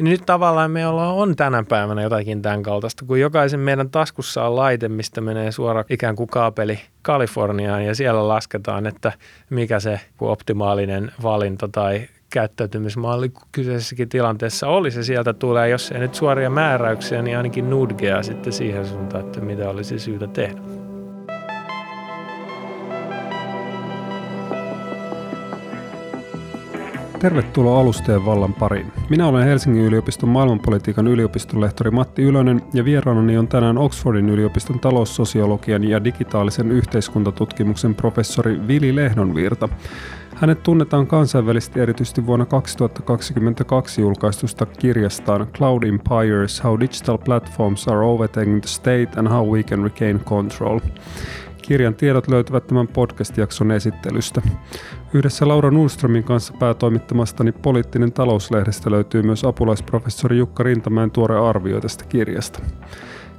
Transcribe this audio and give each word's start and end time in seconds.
Niin 0.00 0.10
nyt 0.10 0.26
tavallaan 0.26 0.70
me 0.70 0.86
ollaan, 0.86 1.14
on 1.14 1.36
tänä 1.36 1.64
päivänä 1.68 2.02
jotakin 2.02 2.42
tämän 2.42 2.62
kaltaista, 2.62 3.04
kun 3.04 3.20
jokaisen 3.20 3.60
meidän 3.60 3.90
taskussa 3.90 4.44
on 4.44 4.56
laite, 4.56 4.88
mistä 4.88 5.20
menee 5.20 5.52
suora 5.52 5.84
ikään 5.90 6.16
kuin 6.16 6.28
kaapeli 6.28 6.80
Kaliforniaan 7.02 7.84
ja 7.84 7.94
siellä 7.94 8.28
lasketaan, 8.28 8.86
että 8.86 9.12
mikä 9.50 9.80
se 9.80 10.00
optimaalinen 10.20 11.12
valinta 11.22 11.68
tai 11.68 12.08
käyttäytymismalli 12.30 13.32
kyseisessäkin 13.52 14.08
tilanteessa 14.08 14.68
oli. 14.68 14.90
Se 14.90 15.02
sieltä 15.02 15.32
tulee, 15.32 15.68
jos 15.68 15.92
ei 15.92 15.98
nyt 15.98 16.14
suoria 16.14 16.50
määräyksiä, 16.50 17.22
niin 17.22 17.36
ainakin 17.36 17.70
nudgea 17.70 18.22
sitten 18.22 18.52
siihen 18.52 18.86
suuntaan, 18.86 19.24
että 19.24 19.40
mitä 19.40 19.70
olisi 19.70 19.98
syytä 19.98 20.26
tehdä. 20.26 20.87
Tervetuloa 27.18 27.80
alusteen 27.80 28.26
vallan 28.26 28.54
pariin. 28.54 28.92
Minä 29.08 29.26
olen 29.26 29.44
Helsingin 29.44 29.84
yliopiston 29.84 30.28
maailmanpolitiikan 30.28 31.06
yliopiston 31.06 31.60
lehtori 31.60 31.90
Matti 31.90 32.22
Ylönen 32.22 32.62
ja 32.74 32.84
vieraanani 32.84 33.38
on 33.38 33.48
tänään 33.48 33.78
Oxfordin 33.78 34.28
yliopiston 34.28 34.80
taloussosiologian 34.80 35.84
ja 35.84 36.04
digitaalisen 36.04 36.72
yhteiskuntatutkimuksen 36.72 37.94
professori 37.94 38.66
Vili 38.66 38.96
Lehdonvirta. 38.96 39.68
Hänet 40.34 40.62
tunnetaan 40.62 41.06
kansainvälisesti 41.06 41.80
erityisesti 41.80 42.26
vuonna 42.26 42.46
2022 42.46 44.00
julkaistusta 44.00 44.66
kirjastaan 44.66 45.46
Cloud 45.46 45.82
Empires– 45.82 46.60
How 46.64 46.80
Digital 46.80 47.18
Platforms 47.18 47.88
Are 47.88 48.00
Overtaking 48.00 48.60
the 48.60 48.68
State 48.68 49.08
and 49.16 49.28
How 49.28 49.52
We 49.52 49.62
Can 49.62 49.82
Regain 49.82 50.20
Control. 50.20 50.80
Kirjan 51.68 51.94
tiedot 51.94 52.28
löytyvät 52.28 52.66
tämän 52.66 52.88
podcast-jakson 52.88 53.70
esittelystä. 53.70 54.42
Yhdessä 55.14 55.48
Laura 55.48 55.70
Nordströmin 55.70 56.24
kanssa 56.24 56.54
päätoimittamastani 56.58 57.52
Poliittinen 57.52 58.12
talouslehdestä 58.12 58.90
löytyy 58.90 59.22
myös 59.22 59.44
apulaisprofessori 59.44 60.38
Jukka 60.38 60.62
Rintamäen 60.62 61.10
tuore 61.10 61.38
arvio 61.38 61.80
tästä 61.80 62.04
kirjasta. 62.04 62.60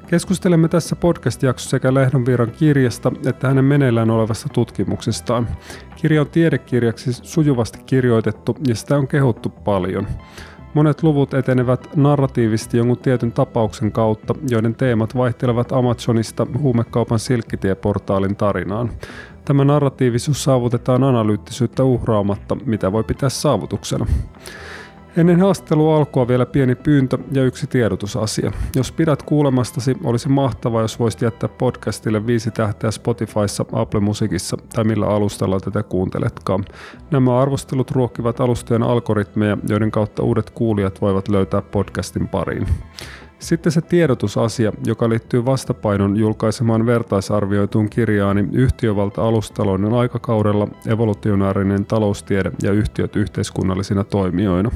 Keskustelemme 0.07 0.67
tässä 0.67 0.95
podcast-jaksossa 0.95 1.69
sekä 1.69 1.93
Lehdonviiran 1.93 2.51
kirjasta 2.51 3.11
että 3.25 3.47
hänen 3.47 3.65
meneillään 3.65 4.09
olevasta 4.09 4.49
tutkimuksestaan. 4.53 5.47
Kirja 5.95 6.21
on 6.21 6.29
tiedekirjaksi 6.29 7.13
sujuvasti 7.13 7.79
kirjoitettu 7.85 8.57
ja 8.67 8.75
sitä 8.75 8.97
on 8.97 9.07
kehuttu 9.07 9.49
paljon. 9.49 10.07
Monet 10.73 11.03
luvut 11.03 11.33
etenevät 11.33 11.95
narratiivisesti 11.95 12.77
jonkun 12.77 12.97
tietyn 12.97 13.31
tapauksen 13.31 13.91
kautta, 13.91 14.35
joiden 14.49 14.75
teemat 14.75 15.15
vaihtelevat 15.15 15.71
Amazonista 15.71 16.47
huumekaupan 16.59 17.19
silkkitieportaalin 17.19 18.35
tarinaan. 18.35 18.89
Tämä 19.45 19.63
narratiivisuus 19.63 20.43
saavutetaan 20.43 21.03
analyyttisyyttä 21.03 21.83
uhraamatta, 21.83 22.57
mitä 22.65 22.91
voi 22.91 23.03
pitää 23.03 23.29
saavutuksena. 23.29 24.05
Ennen 25.17 25.39
haastattelua 25.39 25.97
alkua 25.97 26.27
vielä 26.27 26.45
pieni 26.45 26.75
pyyntö 26.75 27.17
ja 27.31 27.43
yksi 27.43 27.67
tiedotusasia. 27.67 28.51
Jos 28.75 28.91
pidät 28.91 29.23
kuulemastasi, 29.23 29.97
olisi 30.03 30.29
mahtavaa, 30.29 30.81
jos 30.81 30.99
voisit 30.99 31.21
jättää 31.21 31.49
podcastille 31.49 32.27
viisi 32.27 32.51
tähteä 32.51 32.91
Spotifyssa, 32.91 33.65
Apple 33.71 33.99
Musicissa 33.99 34.57
tai 34.73 34.83
millä 34.83 35.07
alustalla 35.07 35.59
tätä 35.59 35.83
kuunteletkaan. 35.83 36.65
Nämä 37.11 37.39
arvostelut 37.39 37.91
ruokkivat 37.91 38.39
alustojen 38.39 38.83
algoritmeja, 38.83 39.57
joiden 39.69 39.91
kautta 39.91 40.23
uudet 40.23 40.49
kuulijat 40.49 41.01
voivat 41.01 41.29
löytää 41.29 41.61
podcastin 41.61 42.27
pariin. 42.27 42.67
Sitten 43.39 43.71
se 43.71 43.81
tiedotusasia, 43.81 44.71
joka 44.85 45.09
liittyy 45.09 45.45
vastapainon 45.45 46.17
julkaisemaan 46.17 46.85
vertaisarvioituun 46.85 47.89
kirjaani 47.89 48.47
Yhtiövalta 48.51 49.27
alustalouden 49.27 49.93
aikakaudella, 49.93 50.67
evolutionaarinen 50.87 51.85
taloustiede 51.85 52.51
ja 52.63 52.71
yhtiöt 52.71 53.15
yhteiskunnallisina 53.15 54.03
toimijoina. 54.03 54.71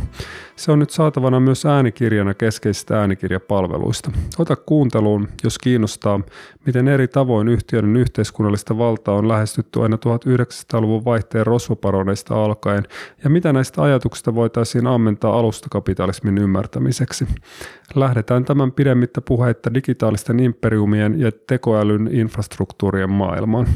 Se 0.55 0.71
on 0.71 0.79
nyt 0.79 0.89
saatavana 0.89 1.39
myös 1.39 1.65
äänikirjana 1.65 2.33
keskeisistä 2.33 2.99
äänikirjapalveluista. 2.99 4.11
Ota 4.39 4.55
kuunteluun, 4.55 5.27
jos 5.43 5.57
kiinnostaa, 5.57 6.19
miten 6.65 6.87
eri 6.87 7.07
tavoin 7.07 7.47
yhtiöiden 7.47 7.95
yhteiskunnallista 7.95 8.77
valtaa 8.77 9.15
on 9.15 9.27
lähestytty 9.27 9.81
aina 9.81 9.97
1900-luvun 9.97 11.05
vaihteen 11.05 11.45
rosvoparoneista 11.45 12.43
alkaen, 12.43 12.83
ja 13.23 13.29
mitä 13.29 13.53
näistä 13.53 13.81
ajatuksista 13.81 14.35
voitaisiin 14.35 14.87
ammentaa 14.87 15.39
alustakapitalismin 15.39 16.37
ymmärtämiseksi. 16.37 17.27
Lähdetään 17.95 18.45
tämän 18.53 18.71
pidemmittä 18.71 19.21
puheitta 19.21 19.73
digitaalisten 19.73 20.39
imperiumien 20.39 21.19
ja 21.19 21.31
tekoälyn 21.47 22.09
infrastruktuurien 22.11 23.09
maailmaan. 23.09 23.67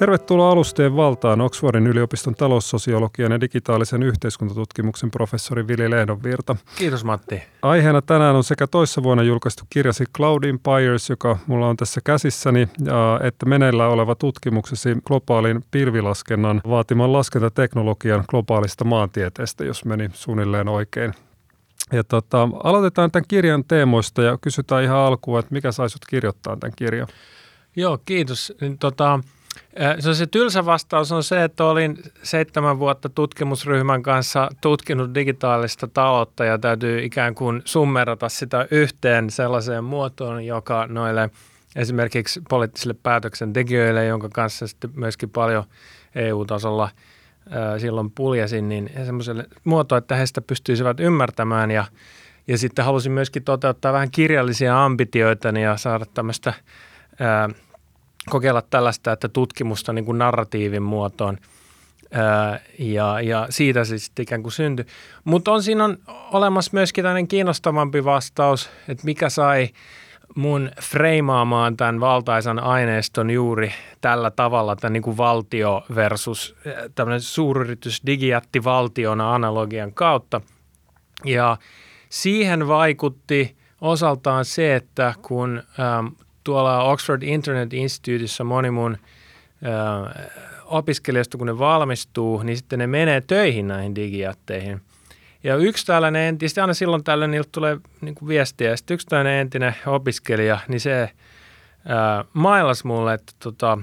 Tervetuloa 0.00 0.50
alusteen 0.50 0.96
valtaan 0.96 1.40
Oxfordin 1.40 1.86
yliopiston 1.86 2.34
taloussosiologian 2.34 3.32
ja 3.32 3.40
digitaalisen 3.40 4.02
yhteiskuntatutkimuksen 4.02 5.10
professori 5.10 5.66
Vili 5.66 5.90
Lehdonvirta. 5.90 6.56
Kiitos 6.78 7.04
Matti. 7.04 7.42
Aiheena 7.62 8.02
tänään 8.02 8.36
on 8.36 8.44
sekä 8.44 8.66
toissa 8.66 9.02
vuonna 9.02 9.22
julkaistu 9.22 9.64
kirjasi 9.70 10.04
Cloud 10.16 10.44
Empires, 10.44 11.10
joka 11.10 11.38
mulla 11.46 11.68
on 11.68 11.76
tässä 11.76 12.00
käsissäni, 12.04 12.68
että 13.22 13.46
meneillä 13.46 13.86
oleva 13.86 14.14
tutkimuksesi 14.14 14.96
globaalin 15.06 15.64
pilvilaskennan 15.70 16.60
vaatiman 16.68 17.12
laskentateknologian 17.12 18.24
globaalista 18.28 18.84
maantieteestä, 18.84 19.64
jos 19.64 19.84
meni 19.84 20.10
suunnilleen 20.12 20.68
oikein. 20.68 21.14
Ja 21.92 22.04
tota, 22.04 22.48
aloitetaan 22.64 23.10
tämän 23.10 23.24
kirjan 23.28 23.64
teemoista 23.64 24.22
ja 24.22 24.38
kysytään 24.40 24.84
ihan 24.84 24.98
alkuun, 24.98 25.38
että 25.38 25.54
mikä 25.54 25.72
sai 25.72 25.90
sut 25.90 26.06
kirjoittaa 26.10 26.56
tämän 26.56 26.72
kirjan? 26.76 27.08
Joo, 27.76 27.98
kiitos. 28.04 28.52
Tota, 28.80 29.20
se, 30.00 30.14
se 30.14 30.26
tylsä 30.26 30.66
vastaus 30.66 31.12
on 31.12 31.22
se, 31.22 31.44
että 31.44 31.64
olin 31.64 31.98
seitsemän 32.22 32.78
vuotta 32.78 33.08
tutkimusryhmän 33.08 34.02
kanssa 34.02 34.48
tutkinut 34.60 35.14
digitaalista 35.14 35.88
taloutta 35.88 36.44
ja 36.44 36.58
täytyy 36.58 37.04
ikään 37.04 37.34
kuin 37.34 37.62
summerata 37.64 38.28
sitä 38.28 38.66
yhteen 38.70 39.30
sellaiseen 39.30 39.84
muotoon, 39.84 40.44
joka 40.44 40.86
noille 40.86 41.30
esimerkiksi 41.76 42.42
poliittisille 42.48 42.94
päätöksentekijöille, 43.02 44.04
jonka 44.04 44.28
kanssa 44.28 44.66
sitten 44.66 44.90
myöskin 44.94 45.30
paljon 45.30 45.64
EU-tasolla 46.14 46.88
silloin 47.78 48.10
puljasin, 48.10 48.68
niin 48.68 48.90
semmoiselle 49.04 49.44
muotoon, 49.64 49.98
että 49.98 50.16
he 50.16 50.26
sitä 50.26 50.40
pystyisivät 50.40 51.00
ymmärtämään. 51.00 51.70
Ja, 51.70 51.84
ja 52.48 52.58
sitten 52.58 52.84
halusin 52.84 53.12
myöskin 53.12 53.44
toteuttaa 53.44 53.92
vähän 53.92 54.10
kirjallisia 54.10 54.84
ambitioita 54.84 55.48
ja 55.48 55.76
saada 55.76 56.04
tämmöistä 56.14 56.54
kokeilla 58.30 58.62
tällaista, 58.62 59.12
että 59.12 59.28
tutkimusta 59.28 59.92
niin 59.92 60.04
kuin 60.04 60.18
narratiivin 60.18 60.82
muotoon 60.82 61.38
ja, 62.78 63.20
ja 63.20 63.46
siitä 63.50 63.84
sitten 63.84 64.22
ikään 64.22 64.42
kuin 64.42 64.52
syntyi. 64.52 64.86
Mutta 65.24 65.52
on 65.52 65.62
siinä 65.62 65.84
on 65.84 65.98
olemassa 66.32 66.70
myöskin 66.74 67.04
tämmöinen 67.04 67.28
kiinnostavampi 67.28 68.04
vastaus, 68.04 68.70
että 68.88 69.04
mikä 69.04 69.28
sai 69.28 69.68
mun 70.34 70.70
freimaamaan 70.82 71.76
tämän 71.76 72.00
valtaisan 72.00 72.58
aineiston 72.58 73.30
juuri 73.30 73.72
tällä 74.00 74.30
tavalla, 74.30 74.76
tämän 74.76 74.92
niin 74.92 75.02
kuin 75.02 75.16
valtio 75.16 75.84
versus 75.94 76.56
tämmöinen 76.94 77.20
suuryritys 77.20 78.02
digijätti 78.06 78.64
valtiona 78.64 79.34
analogian 79.34 79.94
kautta. 79.94 80.40
Ja 81.24 81.56
siihen 82.08 82.68
vaikutti 82.68 83.56
osaltaan 83.80 84.44
se, 84.44 84.76
että 84.76 85.14
kun 85.22 85.62
ähm, 85.80 86.06
tuolla 86.44 86.82
Oxford 86.82 87.22
Internet 87.22 87.72
Instituteissa 87.72 88.44
moni 88.44 88.70
mun 88.70 88.96
ö, 89.62 91.30
kun 91.38 91.46
ne 91.46 91.58
valmistuu, 91.58 92.42
niin 92.42 92.56
sitten 92.56 92.78
ne 92.78 92.86
menee 92.86 93.20
töihin 93.20 93.68
näihin 93.68 93.94
digijätteihin. 93.94 94.80
Ja 95.44 95.56
yksi 95.56 95.86
tällainen, 95.86 96.22
entistä 96.22 96.60
aina 96.60 96.74
silloin 96.74 97.04
tällöin 97.04 97.30
niiltä 97.30 97.48
tulee 97.52 97.78
niin 98.00 98.14
kuin 98.14 98.28
viestiä, 98.28 98.70
ja 98.70 98.76
sitten 98.76 98.94
yksi 98.94 99.06
tällainen 99.06 99.40
entinen 99.40 99.74
opiskelija, 99.86 100.58
niin 100.68 100.80
se 100.80 101.02
ö, 101.02 102.24
mailas 102.32 102.84
mulle, 102.84 103.14
että 103.14 103.32
tota, 103.38 103.78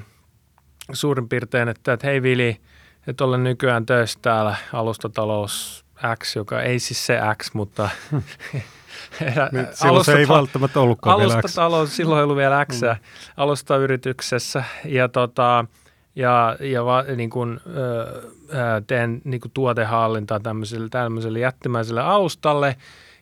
suurin 0.93 1.29
piirtein, 1.29 1.69
että, 1.69 1.93
että 1.93 2.07
hei 2.07 2.21
Vili, 2.21 2.57
että 3.07 3.25
olen 3.25 3.43
nykyään 3.43 3.85
töissä 3.85 4.19
täällä 4.21 4.55
alustatalous 4.73 5.85
X, 6.23 6.35
joka 6.35 6.61
ei 6.61 6.79
siis 6.79 7.05
se 7.05 7.19
X, 7.43 7.53
mutta 7.53 7.89
Nyt 9.51 9.73
silloin 9.73 10.05
se 10.05 10.17
ei 10.17 10.27
välttämättä 10.27 10.79
ollutkaan 10.79 11.19
vielä 11.19 11.41
X. 11.47 11.55
Talous, 11.55 11.95
silloin 11.95 12.17
ei 12.17 12.23
ollut 12.23 12.37
vielä 12.37 12.65
X 12.65 12.81
mm. 12.81 12.95
alustayrityksessä 13.37 14.63
ja, 14.85 15.09
tota, 15.09 15.65
ja, 16.15 16.57
ja 16.59 16.85
va, 16.85 17.03
niin 17.15 17.29
kuin, 17.29 17.59
ö, 17.75 18.81
teen 18.87 19.21
niin 19.23 19.41
kuin 19.41 19.51
tuotehallintaa 19.51 20.39
tämmöiselle, 20.39 20.89
tämmöiselle 20.89 21.39
jättimäiselle 21.39 22.01
alustalle. 22.01 22.75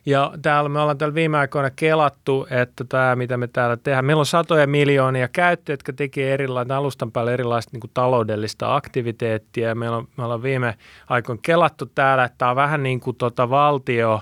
Ja 0.06 0.32
täällä 0.42 0.68
me 0.68 0.80
ollaan 0.80 0.98
täällä 0.98 1.14
viime 1.14 1.38
aikoina 1.38 1.70
kelattu, 1.76 2.46
että 2.50 2.84
tämä, 2.84 3.16
mitä 3.16 3.36
me 3.36 3.46
täällä 3.46 3.76
tehdään, 3.76 4.04
meillä 4.04 4.20
on 4.20 4.26
satoja 4.26 4.66
miljoonia 4.66 5.28
käyttäjiä, 5.28 5.74
jotka 5.74 5.92
tekee 5.92 6.34
erilaista, 6.34 6.76
alustan 6.76 7.12
päälle 7.12 7.32
erilaista 7.32 7.70
niin 7.72 7.90
taloudellista 7.94 8.76
aktiviteettia. 8.76 9.74
Meillä 9.74 9.96
on, 9.96 10.08
me 10.16 10.24
ollaan 10.24 10.42
viime 10.42 10.78
aikoina 11.08 11.40
kelattu 11.42 11.86
täällä, 11.86 12.24
että 12.24 12.38
tämä 12.38 12.50
on 12.50 12.56
vähän 12.56 12.82
niin 12.82 13.00
kuin 13.00 13.16
tota 13.16 13.50
valtio, 13.50 14.20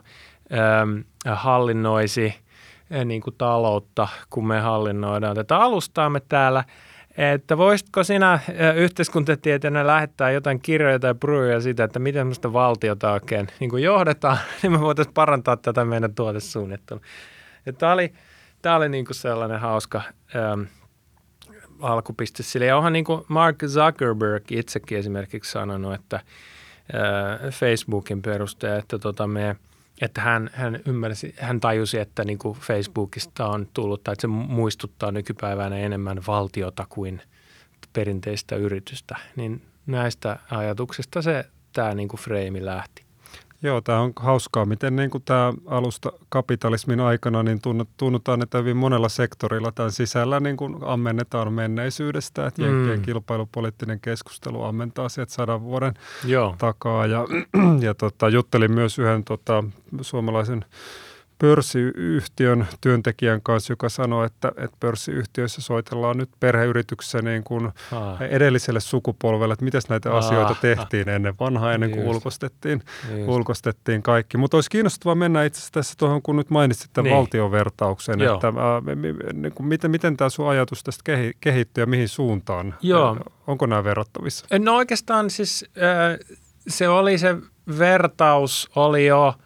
hallinnoisi 1.24 2.34
niin 3.04 3.20
kuin 3.20 3.34
taloutta, 3.38 4.08
kun 4.30 4.46
me 4.46 4.60
hallinnoidaan 4.60 5.36
tätä 5.36 5.56
alustaamme 5.58 6.20
täällä. 6.20 6.64
että 7.16 7.58
voisitko 7.58 8.04
sinä 8.04 8.38
yhteiskuntatieteenä 8.76 9.86
lähettää 9.86 10.30
jotain 10.30 10.60
kirjoja 10.60 10.98
tai 10.98 11.14
bruja 11.14 11.60
siitä, 11.60 11.84
että 11.84 11.98
miten 11.98 12.20
sellaista 12.20 12.52
valtiota 12.52 13.12
oikein 13.12 13.46
niin 13.60 13.70
kuin 13.70 13.82
johdetaan, 13.82 14.38
niin 14.62 14.72
me 14.72 14.80
voitaisiin 14.80 15.14
parantaa 15.14 15.56
tätä 15.56 15.84
meidän 15.84 16.14
tuotesuunnittelua. 16.14 17.02
Tämä 17.78 17.92
oli, 17.92 18.12
tämä 18.62 18.76
oli 18.76 18.88
niin 18.88 19.04
kuin 19.04 19.16
sellainen 19.16 19.60
hauska 19.60 20.02
ähm, 20.36 20.62
alkupiste 21.80 22.42
sille. 22.42 22.66
Ja 22.66 22.76
onhan 22.76 22.92
niin 22.92 23.04
kuin 23.04 23.24
Mark 23.28 23.56
Zuckerberg 23.66 24.52
itsekin 24.52 24.98
esimerkiksi 24.98 25.52
sanonut, 25.52 25.94
että 25.94 26.16
äh, 26.16 27.52
Facebookin 27.52 28.22
perustaja, 28.22 28.76
että 28.76 28.98
tota 28.98 29.26
me, 29.26 29.56
että 30.00 30.20
hän, 30.20 30.50
hän 30.52 30.80
ymmärsi, 30.86 31.34
hän 31.38 31.60
tajusi, 31.60 31.98
että 31.98 32.24
niin 32.24 32.38
kuin 32.38 32.58
Facebookista 32.58 33.46
on 33.46 33.68
tullut, 33.74 34.04
tai 34.04 34.12
että 34.12 34.20
se 34.20 34.26
muistuttaa 34.26 35.12
nykypäivänä 35.12 35.76
enemmän 35.76 36.22
valtiota 36.26 36.86
kuin 36.88 37.22
perinteistä 37.92 38.56
yritystä. 38.56 39.16
Niin 39.36 39.62
näistä 39.86 40.38
ajatuksista 40.50 41.22
se 41.22 41.44
tämä 41.72 41.94
niin 41.94 42.08
kuin 42.08 42.20
frame 42.20 42.64
lähti. 42.64 43.03
Joo, 43.64 43.80
tämä 43.80 44.00
on 44.00 44.12
hauskaa, 44.16 44.66
miten 44.66 44.96
niin 44.96 45.10
kuin 45.10 45.22
tämä 45.24 45.52
alusta 45.66 46.12
kapitalismin 46.28 47.00
aikana 47.00 47.42
niin 47.42 47.60
tunnutaan, 47.96 48.42
että 48.42 48.58
hyvin 48.58 48.76
monella 48.76 49.08
sektorilla 49.08 49.72
tämän 49.72 49.92
sisällä 49.92 50.40
niin 50.40 50.56
kuin 50.56 50.76
ammennetaan 50.82 51.52
menneisyydestä, 51.52 52.46
että 52.46 52.62
mm. 52.62 53.02
kilpailupoliittinen 53.02 54.00
keskustelu 54.00 54.62
ammentaa 54.62 55.08
sieltä 55.08 55.32
sadan 55.32 55.62
vuoden 55.62 55.94
Joo. 56.24 56.54
takaa. 56.58 57.06
Ja, 57.06 57.24
ja 57.86 57.94
tota, 57.94 58.28
juttelin 58.28 58.72
myös 58.72 58.98
yhden 58.98 59.24
tota, 59.24 59.64
suomalaisen 60.00 60.64
pörssiyhtiön 61.38 62.66
työntekijän 62.80 63.42
kanssa, 63.42 63.72
joka 63.72 63.88
sanoi, 63.88 64.26
että, 64.26 64.52
että 64.56 64.76
pörssiyhtiöissä 64.80 65.62
soitellaan 65.62 66.18
nyt 66.18 66.30
perheyrityksessä 66.40 67.22
niin 67.22 67.44
kuin 67.44 67.72
ah. 67.92 68.22
edelliselle 68.22 68.80
sukupolvelle, 68.80 69.52
että 69.52 69.64
miten 69.64 69.80
näitä 69.88 70.10
ah. 70.10 70.16
asioita 70.16 70.56
tehtiin 70.60 71.08
ennen 71.08 71.34
vanhaa, 71.40 71.72
ennen 71.72 71.90
kuin 71.90 72.06
ulkostettiin, 72.06 72.82
ulkostettiin 73.26 74.02
kaikki. 74.02 74.36
Mutta 74.36 74.56
olisi 74.56 74.70
kiinnostavaa 74.70 75.14
mennä 75.14 75.44
itse 75.44 75.58
asiassa 75.58 75.72
tässä 75.72 75.94
tuohon, 75.98 76.22
kun 76.22 76.36
nyt 76.36 76.50
mainitsit 76.50 76.90
tämän 76.92 77.04
niin. 77.04 77.16
valtiovertauksen, 77.16 78.20
Joo. 78.20 78.34
että 78.34 78.48
äh, 78.48 78.54
niin 79.32 79.52
kuin, 79.52 79.66
miten, 79.66 79.90
miten 79.90 80.16
tämä 80.16 80.30
sun 80.30 80.48
ajatus 80.48 80.84
tästä 80.84 81.02
kehittyy 81.40 81.82
ja 81.82 81.86
mihin 81.86 82.08
suuntaan? 82.08 82.74
Joo. 82.82 83.16
Onko 83.46 83.66
nämä 83.66 83.84
verrattavissa? 83.84 84.46
No 84.58 84.76
oikeastaan 84.76 85.30
siis 85.30 85.64
äh, 85.76 86.36
se 86.68 86.88
oli 86.88 87.18
se 87.18 87.36
vertaus, 87.78 88.70
oli 88.76 89.06
jo– 89.06 89.34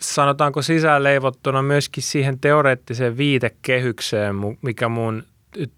sanotaanko 0.00 0.62
sisäänleivottuna 0.62 1.62
myöskin 1.62 2.02
siihen 2.02 2.38
teoreettiseen 2.40 3.16
viitekehykseen, 3.16 4.36
mikä 4.62 4.88
mun 4.88 5.22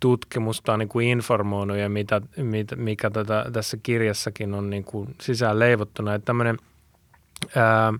tutkimusta 0.00 0.72
on 0.72 0.78
niin 0.78 0.88
kuin 0.88 1.08
informoinut 1.08 1.76
ja 1.76 1.88
mitä, 1.88 2.20
mitä, 2.36 2.76
mikä 2.76 3.10
tätä, 3.10 3.46
tässä 3.52 3.76
kirjassakin 3.82 4.54
on 4.54 4.70
niin 4.70 4.84
kuin 4.84 5.14
sisään 5.20 5.58
leivottuna. 5.58 6.14
Että 6.14 6.26
tämmöinen 6.26 6.56
ää, 7.56 7.92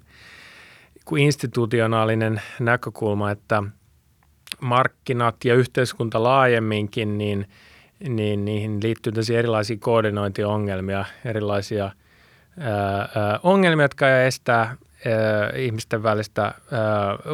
kuin 1.05 1.23
institutionaalinen 1.23 2.43
näkökulma, 2.61 3.31
että 3.31 3.63
markkinat 4.61 5.45
ja 5.45 5.55
yhteiskunta 5.55 6.23
laajemminkin, 6.23 7.19
niin, 7.19 7.49
niin 8.09 8.45
niihin 8.45 8.83
liittyy 8.83 9.13
tosi 9.13 9.37
erilaisia 9.37 9.77
koordinointiongelmia, 9.81 11.05
erilaisia 11.25 11.85
ää, 12.59 13.41
ongelmia, 13.43 13.85
jotka 13.85 14.23
estää 14.23 14.77
ihmisten 15.57 16.03
välistä 16.03 16.55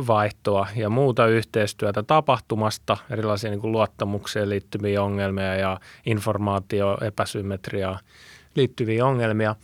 vaihtoa 0.06 0.66
ja 0.76 0.90
muuta 0.90 1.26
yhteistyötä 1.26 2.02
tapahtumasta, 2.02 2.96
erilaisia 3.10 3.50
niin 3.50 3.60
kuin 3.60 3.72
luottamukseen 3.72 4.48
liittyviä 4.48 5.02
ongelmia 5.02 5.54
ja 5.54 5.80
informaatio 6.06 6.98
epäsymmetriaa 7.04 7.98
liittyviä 8.54 9.06
ongelmia. 9.06 9.54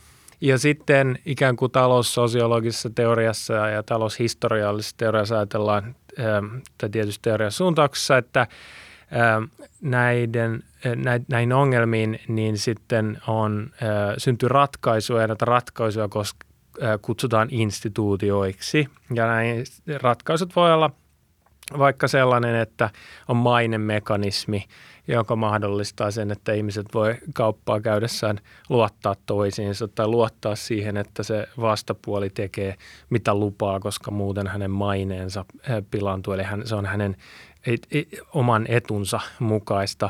Ja 0.41 0.57
sitten 0.57 1.19
ikään 1.25 1.55
kuin 1.55 1.71
taloussosiologisessa 1.71 2.89
teoriassa 2.89 3.53
ja 3.53 3.83
taloushistoriallisessa 3.83 4.97
teoriassa 4.97 5.35
ajatellaan, 5.35 5.95
tai 6.77 6.89
tietysti 6.89 7.21
teorian 7.21 7.51
suuntauksessa, 7.51 8.17
että 8.17 8.47
näiden, 9.81 10.63
näihin 11.29 11.53
ongelmiin 11.53 12.19
niin 12.27 12.57
sitten 12.57 13.21
on, 13.27 13.69
syntyy 14.17 14.49
ratkaisuja 14.49 15.21
ja 15.21 15.27
näitä 15.27 15.45
ratkaisuja 15.45 16.07
kutsutaan 17.01 17.47
instituutioiksi. 17.51 18.87
Ja 19.13 19.27
näin 19.27 19.63
ratkaisut 20.01 20.55
voi 20.55 20.73
olla 20.73 20.89
vaikka 21.77 22.07
sellainen, 22.07 22.55
että 22.55 22.89
on 23.27 23.37
mainemekanismi, 23.37 24.65
joka 25.07 25.35
mahdollistaa 25.35 26.11
sen, 26.11 26.31
että 26.31 26.53
ihmiset 26.53 26.85
voi 26.93 27.15
kauppaa 27.33 27.81
käydessään 27.81 28.39
luottaa 28.69 29.15
toisiinsa 29.25 29.87
tai 29.87 30.07
luottaa 30.07 30.55
siihen, 30.55 30.97
että 30.97 31.23
se 31.23 31.47
vastapuoli 31.61 32.29
tekee 32.29 32.75
mitä 33.09 33.35
lupaa, 33.35 33.79
koska 33.79 34.11
muuten 34.11 34.47
hänen 34.47 34.71
maineensa 34.71 35.45
pilaantuu. 35.91 36.33
Eli 36.33 36.43
hän, 36.43 36.67
se 36.67 36.75
on 36.75 36.85
hänen 36.85 37.15
oman 38.33 38.65
etunsa 38.69 39.19
mukaista 39.39 40.09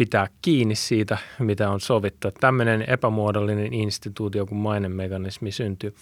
pitää 0.00 0.26
kiinni 0.42 0.74
siitä, 0.74 1.18
mitä 1.38 1.70
on 1.70 1.80
sovittu. 1.80 2.30
Tämmöinen 2.30 2.84
epämuodollinen 2.88 3.72
instituutio 3.72 4.46
kuin 4.46 4.58
mainemekanismi 4.58 5.52
syntyy. 5.52 5.94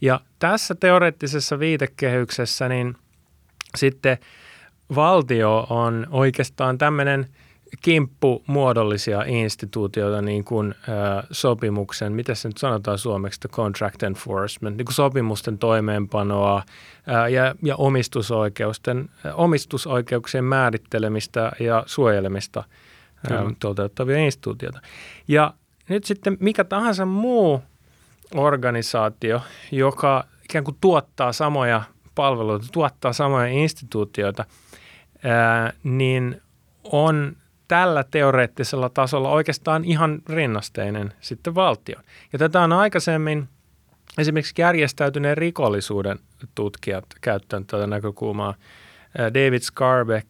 Ja 0.00 0.20
tässä 0.38 0.74
teoreettisessa 0.74 1.58
viitekehyksessä 1.58 2.68
niin 2.68 2.96
sitten 3.76 4.18
valtio 4.94 5.66
on 5.70 6.06
oikeastaan 6.10 6.78
tämmöinen 6.78 7.26
kimppu 7.82 8.42
muodollisia 8.46 9.22
instituutioita 9.26 10.22
niin 10.22 10.44
kuin 10.44 10.74
ö, 10.88 10.92
sopimuksen, 11.30 12.12
miten 12.12 12.36
se 12.36 12.48
nyt 12.48 12.58
sanotaan 12.58 12.98
suomeksi, 12.98 13.40
the 13.40 13.48
contract 13.48 14.02
enforcement, 14.02 14.76
niin 14.76 14.86
kuin 14.86 14.94
sopimusten 14.94 15.58
toimeenpanoa 15.58 16.62
ö, 17.24 17.28
ja, 17.28 17.54
ja 17.62 17.76
omistusoikeusten, 17.76 19.08
omistusoikeuksien 19.34 20.44
määrittelemistä 20.44 21.52
ja 21.60 21.82
suojelemista– 21.86 22.64
Kyllä. 23.26 23.52
toteuttavia 23.60 24.18
instituutioita. 24.18 24.80
Ja 25.28 25.54
nyt 25.88 26.04
sitten 26.04 26.36
mikä 26.40 26.64
tahansa 26.64 27.06
muu 27.06 27.62
organisaatio, 28.34 29.40
joka 29.72 30.24
ikään 30.44 30.64
kuin 30.64 30.76
tuottaa 30.80 31.32
samoja 31.32 31.82
palveluita, 32.14 32.66
tuottaa 32.72 33.12
samoja 33.12 33.46
instituutioita, 33.46 34.44
niin 35.84 36.42
on 36.84 37.36
tällä 37.68 38.04
teoreettisella 38.10 38.88
tasolla 38.88 39.30
oikeastaan 39.30 39.84
ihan 39.84 40.22
rinnasteinen 40.28 41.12
sitten 41.20 41.54
valtion. 41.54 42.02
Ja 42.32 42.38
tätä 42.38 42.60
on 42.60 42.72
aikaisemmin 42.72 43.48
esimerkiksi 44.18 44.54
järjestäytyneen 44.58 45.38
rikollisuuden 45.38 46.18
tutkijat 46.54 47.04
käyttänyt 47.20 47.66
tätä 47.66 47.86
näkökulmaa– 47.86 48.54
David 49.18 49.60
Scarbeck 49.60 50.28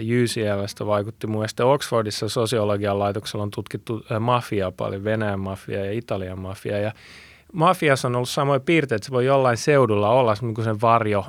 UCLstä 0.00 0.86
vaikutti 0.86 1.26
mun 1.26 1.36
mielestä 1.36 1.66
Oxfordissa 1.66 2.28
sosiologian 2.28 2.98
laitoksella 2.98 3.42
on 3.42 3.50
tutkittu 3.50 4.04
mafiaa 4.20 4.72
paljon, 4.72 5.04
Venäjän 5.04 5.40
mafiaa 5.40 5.84
ja 5.84 5.92
Italian 5.92 6.40
mafiaa 6.40 6.78
ja 6.78 6.92
mafiassa 7.52 8.08
on 8.08 8.16
ollut 8.16 8.28
samoja 8.28 8.60
piirteitä, 8.60 8.94
että 8.96 9.06
se 9.06 9.12
voi 9.12 9.26
jollain 9.26 9.56
seudulla 9.56 10.08
olla 10.08 10.34
niin 10.40 10.64
sen 10.64 10.80
varjo, 10.80 11.26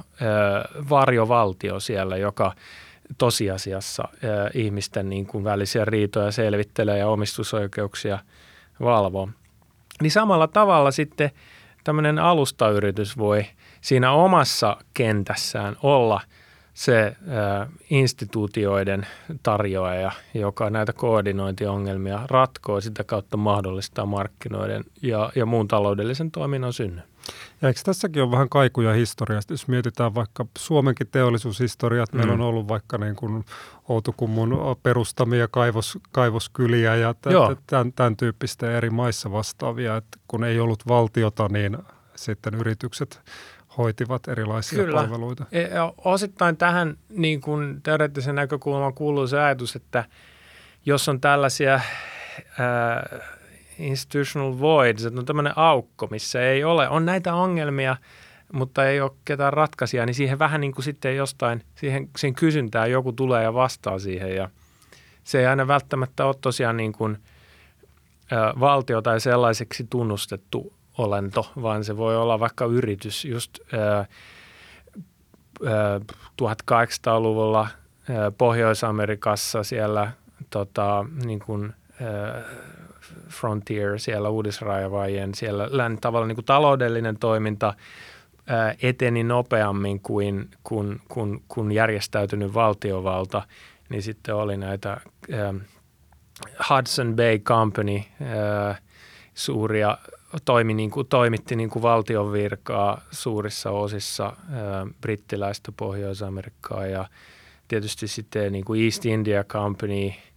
varjovaltio 0.89 1.79
siellä, 1.79 2.17
joka 2.17 2.53
tosiasiassa 3.17 4.03
ihmisten 4.53 5.09
niin 5.09 5.25
kuin 5.25 5.43
välisiä 5.43 5.85
riitoja 5.85 6.31
selvittelee 6.31 6.97
ja 6.97 7.07
omistusoikeuksia 7.07 8.19
valvoo. 8.79 9.29
Niin 10.01 10.11
samalla 10.11 10.47
tavalla 10.47 10.91
sitten 10.91 11.31
tämmöinen 11.83 12.19
alustayritys 12.19 13.17
voi 13.17 13.45
siinä 13.81 14.11
omassa 14.11 14.77
kentässään 14.93 15.77
olla– 15.83 16.21
se 16.77 17.15
instituutioiden 17.89 19.07
tarjoaja, 19.43 20.11
joka 20.33 20.69
näitä 20.69 20.93
koordinointiongelmia 20.93 22.19
ratkoo, 22.27 22.81
sitä 22.81 23.03
kautta 23.03 23.37
mahdollistaa 23.37 24.05
markkinoiden 24.05 24.83
ja, 25.01 25.31
ja 25.35 25.45
muun 25.45 25.67
taloudellisen 25.67 26.31
toiminnan 26.31 26.73
synnyn. 26.73 27.03
Ja 27.61 27.67
eikö 27.67 27.79
tässäkin 27.83 28.23
ole 28.23 28.31
vähän 28.31 28.49
kaikuja 28.49 28.93
historiasta? 28.93 29.53
Jos 29.53 29.67
mietitään 29.67 30.15
vaikka 30.15 30.45
Suomenkin 30.57 31.07
teollisuushistoriat, 31.07 32.13
mm. 32.13 32.17
meillä 32.17 32.33
on 32.33 32.41
ollut 32.41 32.67
vaikka 32.67 32.97
niin 32.97 33.15
kuin 33.15 33.45
Outokummun 33.89 34.77
perustamia 34.83 35.47
kaivos, 35.47 35.97
kaivoskyliä 36.11 36.95
ja 36.95 37.15
tämän, 37.67 37.93
tämän 37.93 38.17
tyyppistä 38.17 38.77
eri 38.77 38.89
maissa 38.89 39.31
vastaavia, 39.31 39.97
että 39.97 40.19
kun 40.27 40.43
ei 40.43 40.59
ollut 40.59 40.87
valtiota, 40.87 41.47
niin 41.47 41.77
sitten 42.15 42.53
yritykset 42.53 43.21
hoitivat 43.77 44.27
erilaisia 44.27 44.83
Kyllä. 44.83 45.01
palveluita. 45.01 45.45
E, 45.51 45.63
osittain 45.97 46.57
tähän 46.57 46.97
niin 47.09 47.41
kuin 47.41 47.81
teoreettisen 47.81 48.35
näkökulman 48.35 48.93
kuuluu 48.93 49.27
se 49.27 49.39
ajatus, 49.39 49.75
että 49.75 50.05
jos 50.85 51.09
on 51.09 51.21
tällaisia 51.21 51.73
äh, 51.75 51.81
institutional 53.79 54.59
voids, 54.59 55.05
että 55.05 55.19
on 55.19 55.25
tämmöinen 55.25 55.53
aukko, 55.55 56.07
missä 56.11 56.41
ei 56.41 56.63
ole, 56.63 56.89
on 56.89 57.05
näitä 57.05 57.33
ongelmia, 57.33 57.97
mutta 58.53 58.85
ei 58.85 59.01
ole 59.01 59.11
ketään 59.25 59.53
ratkaisijaa, 59.53 60.05
niin 60.05 60.15
siihen 60.15 60.39
vähän 60.39 60.61
niin 60.61 60.71
kuin 60.71 60.83
sitten 60.83 61.15
jostain, 61.15 61.63
siihen, 61.75 62.09
siihen 62.17 62.35
kysyntään 62.35 62.91
joku 62.91 63.13
tulee 63.13 63.43
ja 63.43 63.53
vastaa 63.53 63.99
siihen 63.99 64.35
ja 64.35 64.49
se 65.23 65.39
ei 65.39 65.45
aina 65.45 65.67
välttämättä 65.67 66.25
ole 66.25 66.35
tosiaan 66.41 66.77
niin 66.77 66.93
kuin, 66.93 67.17
ä, 68.31 68.59
valtio 68.59 69.01
tai 69.01 69.19
sellaiseksi 69.19 69.87
tunnustettu 69.89 70.73
olento, 70.97 71.51
vaan 71.61 71.83
se 71.83 71.97
voi 71.97 72.17
olla 72.17 72.39
vaikka 72.39 72.65
yritys. 72.65 73.25
Just 73.25 73.59
ä, 73.73 73.97
ä, 73.97 74.05
1800-luvulla 76.41 77.67
ä, 78.09 78.31
Pohjois-Amerikassa 78.37 79.63
siellä 79.63 80.11
tota, 80.49 81.05
niin 81.25 81.39
kuin, 81.39 81.73
ä, 82.01 82.43
Frontier, 83.29 83.99
siellä 83.99 84.29
uudisraivajien, 84.29 85.35
siellä 85.35 85.69
tavallaan 86.01 86.27
niin 86.27 86.35
kuin 86.35 86.45
taloudellinen 86.45 87.19
toiminta 87.19 87.73
ää, 88.47 88.75
eteni 88.81 89.23
nopeammin 89.23 89.99
kuin, 89.99 90.49
kuin, 90.63 91.01
kuin, 91.07 91.43
kuin 91.47 91.71
järjestäytynyt 91.71 92.53
valtiovalta, 92.53 93.41
niin 93.89 94.03
sitten 94.03 94.35
oli 94.35 94.57
näitä 94.57 94.89
ää, 95.33 95.53
Hudson 96.69 97.15
Bay 97.15 97.39
Company, 97.39 98.01
ää, 98.21 98.75
suuria, 99.33 99.97
toimi 100.45 100.73
niin 100.73 100.91
kuin, 100.91 101.07
toimitti 101.07 101.55
niin 101.55 101.69
kuin 101.69 101.83
valtion 101.83 102.31
virkaa 102.31 103.01
suurissa 103.11 103.71
osissa 103.71 104.33
brittiläistä 105.01 105.71
Pohjois-Amerikkaa 105.71 106.85
ja 106.85 107.05
tietysti 107.67 108.07
sitten 108.07 108.51
niin 108.51 108.65
kuin 108.65 108.83
East 108.83 109.05
India 109.05 109.43
Company– 109.43 110.11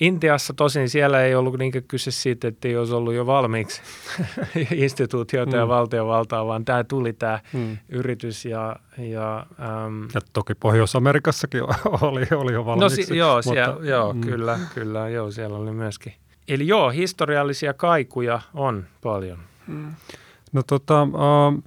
Intiassa 0.00 0.54
tosin 0.54 0.88
siellä 0.88 1.22
ei 1.22 1.34
ollut 1.34 1.58
niinkään 1.58 1.84
kyse 1.88 2.10
siitä, 2.10 2.48
että 2.48 2.68
ei 2.68 2.76
olisi 2.76 2.94
ollut 2.94 3.14
jo 3.14 3.26
valmiiksi 3.26 3.82
instituutioita 4.74 5.52
mm. 5.52 5.58
ja 5.58 5.68
valtiovaltaa, 5.68 6.46
vaan 6.46 6.64
tämä 6.64 6.84
tuli 6.84 7.12
tämä 7.12 7.40
mm. 7.52 7.76
yritys 7.88 8.44
ja... 8.44 8.76
Ja, 8.98 9.46
äm, 9.86 10.08
ja 10.14 10.20
toki 10.32 10.54
Pohjois-Amerikassakin 10.54 11.62
oli, 12.10 12.26
oli 12.34 12.52
jo 12.52 12.66
valmiiksi. 12.66 13.00
No 13.00 13.06
si- 13.06 13.16
joo, 13.16 13.34
mutta, 13.36 13.50
siellä, 13.50 13.86
joo 13.86 14.12
mm. 14.12 14.20
kyllä, 14.20 14.58
kyllä, 14.74 15.08
joo, 15.08 15.30
siellä 15.30 15.56
oli 15.56 15.72
myöskin. 15.72 16.12
Eli 16.48 16.66
joo, 16.66 16.90
historiallisia 16.90 17.74
kaikuja 17.74 18.40
on 18.54 18.84
paljon. 19.02 19.38
Mm. 19.66 19.94
No 20.52 20.62
tota, 20.62 21.02
uh, 21.02 21.62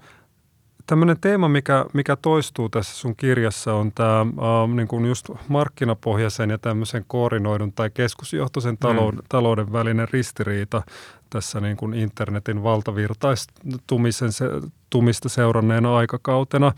Tämmöinen 0.89 1.19
teema, 1.21 1.49
mikä, 1.49 1.85
mikä 1.93 2.15
toistuu 2.15 2.69
tässä 2.69 2.95
sun 2.95 3.15
kirjassa 3.15 3.73
on 3.73 3.91
tämä 3.91 4.19
äh, 4.21 4.69
niin 4.75 4.87
kuin 4.87 5.05
just 5.05 5.29
markkinapohjaisen 5.47 6.49
ja 6.49 6.57
tämmöisen 6.57 7.05
koordinoidun 7.07 7.73
tai 7.73 7.89
keskusjohtoisen 7.89 8.77
talouden, 8.77 9.19
mm. 9.19 9.25
talouden 9.29 9.71
välinen 9.71 10.07
ristiriita 10.11 10.81
tässä 11.29 11.59
niin 11.59 11.77
kuin 11.77 11.93
internetin 11.93 12.63
valtavirtaistumisen 12.63 14.31
se, 14.31 14.45
tumista 14.89 15.29
seuranneena 15.29 15.97
aikakautena. 15.97 16.71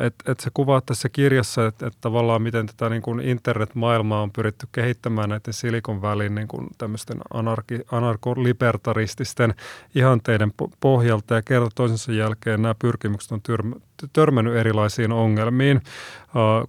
Että 0.00 0.32
et 0.32 0.40
se 0.40 0.50
kuvaa 0.54 0.80
tässä 0.80 1.08
kirjassa, 1.08 1.66
että 1.66 1.86
et 1.86 1.96
tavallaan 2.00 2.42
miten 2.42 2.66
tätä 2.66 2.88
niin 2.88 3.02
kuin 3.02 3.20
internet-maailmaa 3.20 4.22
on 4.22 4.32
pyritty 4.32 4.68
kehittämään 4.72 5.28
näiden 5.28 5.52
Silikon 5.52 6.02
välin 6.02 6.34
niin 6.34 6.48
kuin 6.48 6.68
tämmöisten 6.78 7.18
anarki, 7.34 7.80
anarkolibertarististen 7.92 9.54
ihanteiden 9.94 10.52
pohjalta. 10.80 11.34
Ja 11.34 11.42
kerta 11.42 11.70
toisensa 11.74 12.12
jälkeen 12.12 12.62
nämä 12.62 12.74
pyrkimykset 12.78 13.32
on 13.32 13.42
tyrmä, 13.42 13.76
törmännyt 14.12 14.56
erilaisiin 14.56 15.12
ongelmiin, 15.12 15.80